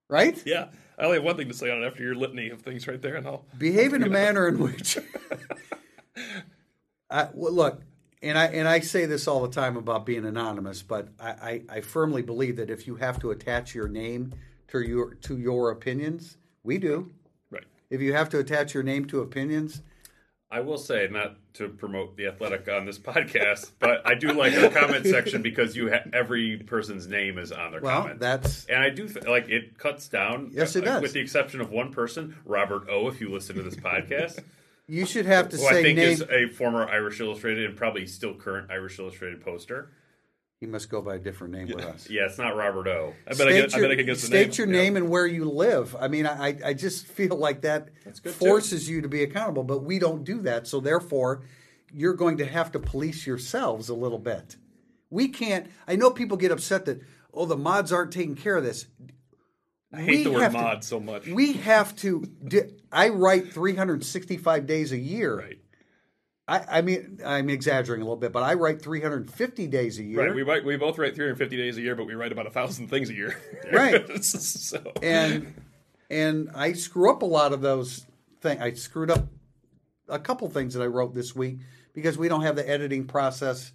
right? 0.08 0.40
yeah. 0.46 0.68
I 0.98 1.04
only 1.04 1.16
have 1.16 1.24
one 1.24 1.36
thing 1.36 1.48
to 1.48 1.54
say 1.54 1.70
on 1.70 1.82
it 1.82 1.86
after 1.86 2.02
your 2.02 2.14
litany 2.14 2.50
of 2.50 2.60
things 2.60 2.86
right 2.86 3.00
there, 3.00 3.16
and 3.16 3.26
I'll. 3.26 3.46
Behave 3.56 3.94
in 3.94 4.02
a 4.02 4.08
manner 4.08 4.46
in 4.46 4.58
which. 4.58 4.98
I, 7.10 7.28
well, 7.32 7.52
look, 7.52 7.82
and 8.22 8.36
I 8.36 8.46
and 8.46 8.68
I 8.68 8.80
say 8.80 9.06
this 9.06 9.26
all 9.26 9.40
the 9.40 9.48
time 9.48 9.76
about 9.76 10.04
being 10.04 10.26
anonymous, 10.26 10.82
but 10.82 11.08
I, 11.18 11.30
I, 11.30 11.62
I 11.76 11.80
firmly 11.80 12.22
believe 12.22 12.56
that 12.56 12.70
if 12.70 12.86
you 12.86 12.96
have 12.96 13.18
to 13.20 13.30
attach 13.30 13.74
your 13.74 13.88
name 13.88 14.34
to 14.68 14.80
your 14.80 15.14
to 15.14 15.38
your 15.38 15.70
opinions, 15.70 16.36
we 16.62 16.78
do. 16.78 17.10
Right. 17.50 17.64
If 17.88 18.00
you 18.00 18.12
have 18.12 18.28
to 18.30 18.38
attach 18.38 18.74
your 18.74 18.82
name 18.82 19.06
to 19.06 19.20
opinions, 19.20 19.82
I 20.52 20.60
will 20.60 20.78
say, 20.78 21.08
not 21.08 21.36
to 21.54 21.68
promote 21.68 22.16
the 22.16 22.26
athletic 22.26 22.68
on 22.68 22.84
this 22.84 22.98
podcast, 22.98 23.70
but 23.78 24.04
I 24.04 24.14
do 24.14 24.32
like 24.32 24.52
our 24.54 24.68
comment 24.70 25.06
section 25.06 25.42
because 25.42 25.76
you 25.76 25.90
ha- 25.90 26.08
every 26.12 26.56
person's 26.58 27.06
name 27.06 27.38
is 27.38 27.52
on 27.52 27.70
their 27.70 27.80
well, 27.80 28.02
comments. 28.02 28.20
that's 28.20 28.64
and 28.66 28.82
I 28.82 28.90
do 28.90 29.08
th- 29.08 29.26
like 29.26 29.48
it 29.48 29.78
cuts 29.78 30.08
down. 30.08 30.50
Yes, 30.52 30.74
it 30.74 30.82
uh, 30.82 30.94
does. 30.94 31.02
With 31.02 31.12
the 31.12 31.20
exception 31.20 31.60
of 31.60 31.70
one 31.70 31.92
person, 31.92 32.36
Robert 32.44 32.88
O. 32.88 33.06
If 33.06 33.20
you 33.20 33.30
listen 33.30 33.54
to 33.56 33.62
this 33.62 33.76
podcast, 33.76 34.40
you 34.88 35.06
should 35.06 35.26
have 35.26 35.50
to 35.50 35.56
who 35.56 35.66
I 35.66 35.70
say 35.70 35.82
think 35.82 35.98
name. 35.98 36.08
is 36.08 36.22
a 36.22 36.48
former 36.48 36.88
Irish 36.88 37.20
Illustrated 37.20 37.66
and 37.66 37.76
probably 37.76 38.06
still 38.06 38.34
current 38.34 38.72
Irish 38.72 38.98
Illustrated 38.98 39.40
poster. 39.44 39.90
He 40.60 40.66
must 40.66 40.90
go 40.90 41.00
by 41.00 41.14
a 41.14 41.18
different 41.18 41.54
name 41.54 41.68
with 41.68 41.82
us. 41.86 42.10
Yeah, 42.10 42.26
it's 42.26 42.36
not 42.36 42.54
Robert 42.54 42.86
O. 42.86 43.14
I 43.26 43.32
bet 43.32 43.48
I, 43.48 43.52
get, 43.52 43.74
I 43.74 43.80
bet 43.80 43.90
I 43.92 43.96
can 43.96 44.04
guess 44.04 44.20
the 44.20 44.26
state 44.26 44.48
name. 44.58 44.58
your 44.58 44.66
Yeah. 44.76 44.82
name 44.82 44.96
and 44.98 45.08
where 45.08 45.26
you 45.26 45.46
live. 45.46 45.96
I 45.98 46.08
mean, 46.08 46.26
I, 46.26 46.58
I 46.62 46.74
just 46.74 47.06
feel 47.06 47.34
like 47.36 47.62
that 47.62 47.88
good, 48.22 48.34
forces 48.34 48.86
you 48.86 49.00
to 49.00 49.08
be 49.08 49.22
accountable, 49.22 49.64
but 49.64 49.84
we 49.84 49.98
don't 49.98 50.22
do 50.22 50.42
that. 50.42 50.66
So 50.66 50.78
therefore, 50.78 51.44
you're 51.90 52.12
going 52.12 52.36
to 52.38 52.44
have 52.44 52.72
to 52.72 52.78
police 52.78 53.26
yourselves 53.26 53.88
a 53.88 53.94
little 53.94 54.18
bit. 54.18 54.56
We 55.08 55.28
can't. 55.28 55.66
I 55.88 55.96
know 55.96 56.10
people 56.10 56.36
get 56.36 56.52
upset 56.52 56.84
that 56.84 57.00
oh, 57.32 57.46
the 57.46 57.56
mods 57.56 57.90
aren't 57.90 58.12
taking 58.12 58.34
care 58.36 58.58
of 58.58 58.62
this. 58.62 58.84
I 59.94 60.02
hate 60.02 60.24
the 60.24 60.30
word 60.32 60.42
have 60.42 60.52
to- 60.52 60.58
mod 60.58 60.84
so 60.84 61.00
much. 61.00 61.26
We 61.26 61.54
have 61.54 61.96
to. 61.96 62.20
di- 62.46 62.68
I 62.92 63.08
write 63.08 63.50
365 63.50 64.66
days 64.66 64.92
a 64.92 64.98
year. 64.98 65.38
right. 65.38 65.58
I, 66.50 66.78
I 66.78 66.82
mean, 66.82 67.20
I'm 67.24 67.48
exaggerating 67.48 68.02
a 68.02 68.04
little 68.04 68.16
bit, 68.16 68.32
but 68.32 68.42
I 68.42 68.54
write 68.54 68.82
350 68.82 69.68
days 69.68 70.00
a 70.00 70.02
year. 70.02 70.26
Right. 70.26 70.34
We 70.34 70.42
write, 70.42 70.64
we 70.64 70.76
both 70.76 70.98
write 70.98 71.14
350 71.14 71.56
days 71.56 71.78
a 71.78 71.80
year, 71.80 71.94
but 71.94 72.06
we 72.06 72.14
write 72.14 72.32
about 72.32 72.48
a 72.48 72.50
thousand 72.50 72.88
things 72.88 73.08
a 73.08 73.14
year. 73.14 73.40
Right. 73.72 74.24
so 74.24 74.80
and 75.00 75.54
and 76.10 76.50
I 76.56 76.72
screw 76.72 77.10
up 77.12 77.22
a 77.22 77.26
lot 77.26 77.52
of 77.52 77.60
those 77.60 78.04
things. 78.40 78.60
I 78.60 78.72
screwed 78.72 79.12
up 79.12 79.28
a 80.08 80.18
couple 80.18 80.50
things 80.50 80.74
that 80.74 80.82
I 80.82 80.86
wrote 80.86 81.14
this 81.14 81.36
week 81.36 81.58
because 81.94 82.18
we 82.18 82.28
don't 82.28 82.42
have 82.42 82.56
the 82.56 82.68
editing 82.68 83.06
process 83.06 83.72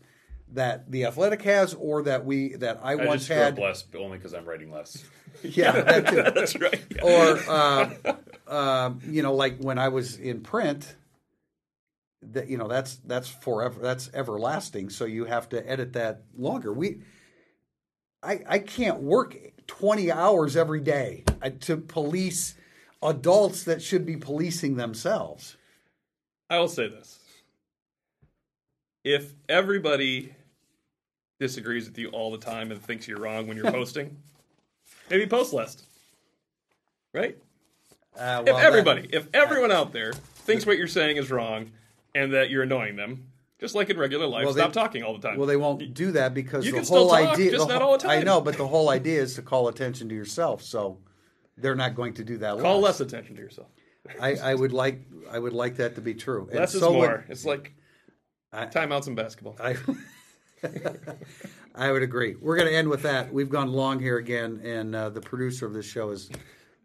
that 0.52 0.92
the 0.92 1.06
athletic 1.06 1.44
has 1.44 1.74
or 1.76 2.04
that 2.04 2.26
we 2.26 2.56
that 2.56 2.82
I, 2.84 2.94
I 2.94 3.06
once 3.06 3.28
had. 3.28 3.58
less, 3.58 3.84
but 3.84 4.02
only 4.02 4.18
because 4.18 4.34
I'm 4.34 4.46
writing 4.46 4.72
less. 4.72 5.04
Yeah, 5.44 5.74
that 5.74 6.08
too. 6.08 6.16
that's 6.34 6.58
right. 6.58 6.82
Yeah. 6.90 7.04
or 7.04 7.40
uh, 7.50 8.14
um, 8.48 9.02
you 9.06 9.22
know, 9.22 9.34
like 9.36 9.60
when 9.60 9.78
I 9.78 9.90
was 9.90 10.18
in 10.18 10.42
print. 10.42 10.96
That 12.32 12.50
you 12.50 12.58
know, 12.58 12.68
that's 12.68 12.96
that's 13.06 13.30
forever. 13.30 13.80
That's 13.82 14.10
everlasting. 14.14 14.90
So 14.90 15.06
you 15.06 15.26
have 15.26 15.50
to 15.50 15.70
edit 15.70 15.94
that 15.94 16.24
longer. 16.38 16.74
We, 16.74 17.02
I, 18.24 18.40
I 18.48 18.60
can't 18.60 19.02
work 19.02 19.38
twenty 19.68 20.12
hours 20.12 20.56
every 20.58 20.80
day 20.82 21.24
uh, 21.42 21.52
to 21.62 21.78
police 21.78 22.56
adults 23.04 23.64
that 23.64 23.82
should 23.82 24.06
be 24.06 24.18
policing 24.18 24.76
themselves. 24.78 25.58
I 26.50 26.60
will 26.60 26.68
say 26.68 26.88
this: 26.88 27.20
if 29.04 29.34
everybody 29.48 30.34
disagrees 31.40 31.88
with 31.88 31.98
you 31.98 32.10
all 32.10 32.32
the 32.32 32.38
time 32.38 32.72
and 32.72 32.82
thinks 32.82 33.08
you're 33.08 33.20
wrong 33.20 33.48
when 33.48 33.58
you're 33.58 33.72
posting, 33.72 34.16
maybe 35.10 35.28
post 35.28 35.54
less. 35.54 35.78
Right? 37.14 37.38
Uh, 38.18 38.40
If 38.42 38.46
well, 38.46 38.58
that- 38.58 38.66
everybody, 38.66 39.10
if 39.12 39.28
everyone 39.34 39.72
out 39.72 39.92
there 39.94 40.14
thinks 40.14 40.66
what 40.66 40.78
you're 40.78 40.88
saying 40.88 41.18
is 41.18 41.30
wrong 41.32 41.72
and 42.16 42.34
that 42.34 42.50
you're 42.50 42.64
annoying 42.64 42.96
them, 42.96 43.28
just 43.60 43.76
like 43.76 43.90
in 43.92 43.98
regular 43.98 44.26
life, 44.26 44.46
Well, 44.46 44.54
they- 44.54 44.62
stop 44.62 44.74
talking 44.74 45.04
all 45.04 45.16
the 45.18 45.28
time. 45.28 45.38
Well, 45.38 45.46
they 45.48 45.58
won't 45.58 45.94
do 45.94 46.12
that 46.14 46.34
because 46.34 46.66
You 46.66 46.72
the 46.72 46.82
whole 46.82 47.10
talk, 47.10 47.20
idea. 47.34 47.52
just 47.52 47.70
not 47.70 47.82
all 47.84 47.92
the 47.94 48.00
time. 48.08 48.20
I 48.20 48.24
know, 48.24 48.42
but 48.42 48.58
the 48.58 48.68
whole 48.68 48.90
idea 48.90 49.22
is 49.22 49.36
to 49.36 49.44
call 49.44 49.68
attention 49.68 50.10
to 50.10 50.16
yourself. 50.16 50.64
So 50.64 50.98
they're 51.58 51.76
not 51.76 51.94
going 51.96 52.14
to 52.16 52.24
do 52.24 52.38
that. 52.40 52.58
Call 52.60 52.80
less. 52.80 53.00
less 53.00 53.08
attention 53.08 53.36
to 53.36 53.42
yourself. 53.42 53.68
I, 54.20 54.36
I 54.36 54.56
would 54.56 54.72
like. 54.72 55.02
I 55.32 55.40
would 55.40 55.54
like 55.54 55.78
that 55.78 55.96
to 55.96 56.02
be 56.02 56.14
true. 56.14 56.48
And 56.52 56.60
Less 56.60 56.74
is 56.76 56.82
so 56.82 56.92
would- 56.92 56.98
more. 56.98 57.26
It's 57.28 57.44
like 57.46 57.74
timeouts 58.54 59.08
in 59.08 59.16
basketball. 59.16 59.56
I, 59.60 59.76
I 61.76 61.92
would 61.92 62.04
agree. 62.04 62.36
We're 62.40 62.56
going 62.56 62.70
to 62.70 62.76
end 62.76 62.88
with 62.88 63.02
that. 63.04 63.34
We've 63.34 63.50
gone 63.50 63.72
long 63.72 64.00
here 64.00 64.18
again, 64.18 64.62
and 64.64 64.96
uh, 64.96 65.10
the 65.10 65.22
producer 65.22 65.66
of 65.66 65.74
this 65.74 65.86
show 65.86 66.10
is 66.12 66.30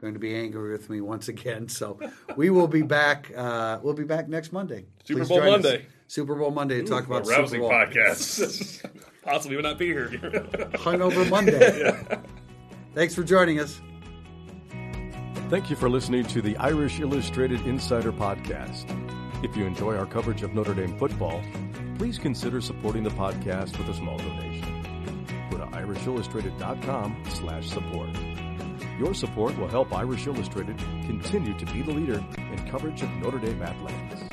going 0.01 0.15
to 0.15 0.21
be 0.21 0.35
angry 0.35 0.73
with 0.73 0.89
me 0.89 1.01
once 1.01 1.29
again. 1.29 1.69
So 1.69 1.99
we 2.37 2.51
will 2.51 2.69
be 2.69 2.83
back. 2.83 3.31
Uh, 3.37 3.79
we'll 3.83 3.95
be 3.95 4.05
back 4.05 4.29
next 4.29 4.53
Monday. 4.53 4.87
Super 5.05 5.21
Please 5.21 5.29
Bowl 5.29 5.39
join 5.39 5.47
us. 5.49 5.53
Monday. 5.53 5.87
Super 6.09 6.35
Bowl 6.35 6.51
Monday 6.51 6.83
to 6.83 6.89
talk 6.89 7.05
a 7.05 7.07
about 7.07 7.27
Super 7.27 7.41
rousing 7.41 7.61
Bowl. 7.61 7.71
podcast. 7.71 8.85
Possibly 9.23 9.57
would 9.57 9.65
not 9.65 9.79
be 9.79 9.87
here. 9.87 10.09
Hungover 10.09 11.29
Monday. 11.29 11.93
Thanks 12.95 13.15
for 13.15 13.23
joining 13.23 13.61
us. 13.61 13.81
Thank 15.51 15.69
you 15.69 15.77
for 15.77 15.91
listening 15.91 16.25
to 16.27 16.41
the 16.43 16.57
Irish 16.57 17.01
Illustrated 17.01 17.61
Insider 17.67 18.13
Podcast. 18.13 18.85
If 19.45 19.57
you 19.57 19.67
enjoy 19.67 19.97
our 19.97 20.07
coverage 20.07 20.43
of 20.43 20.55
Notre 20.55 20.75
Dame 20.75 20.97
football, 20.99 21.43
please 21.99 22.19
consider 22.19 22.61
supporting 22.61 23.03
the 23.03 23.11
podcast 23.11 23.77
with 23.79 23.89
a 23.89 23.95
small 23.95 24.17
donation. 24.19 24.83
Go 25.51 25.59
to 25.59 25.65
irishillustrated.com 25.67 27.25
slash 27.29 27.69
support. 27.69 28.11
Your 29.01 29.15
support 29.15 29.57
will 29.57 29.67
help 29.67 29.95
Irish 29.95 30.27
Illustrated 30.27 30.77
continue 31.07 31.57
to 31.57 31.65
be 31.73 31.81
the 31.81 31.91
leader 31.91 32.23
in 32.37 32.71
coverage 32.71 33.01
of 33.01 33.09
Notre 33.13 33.39
Dame 33.39 33.63
athletics. 33.63 34.30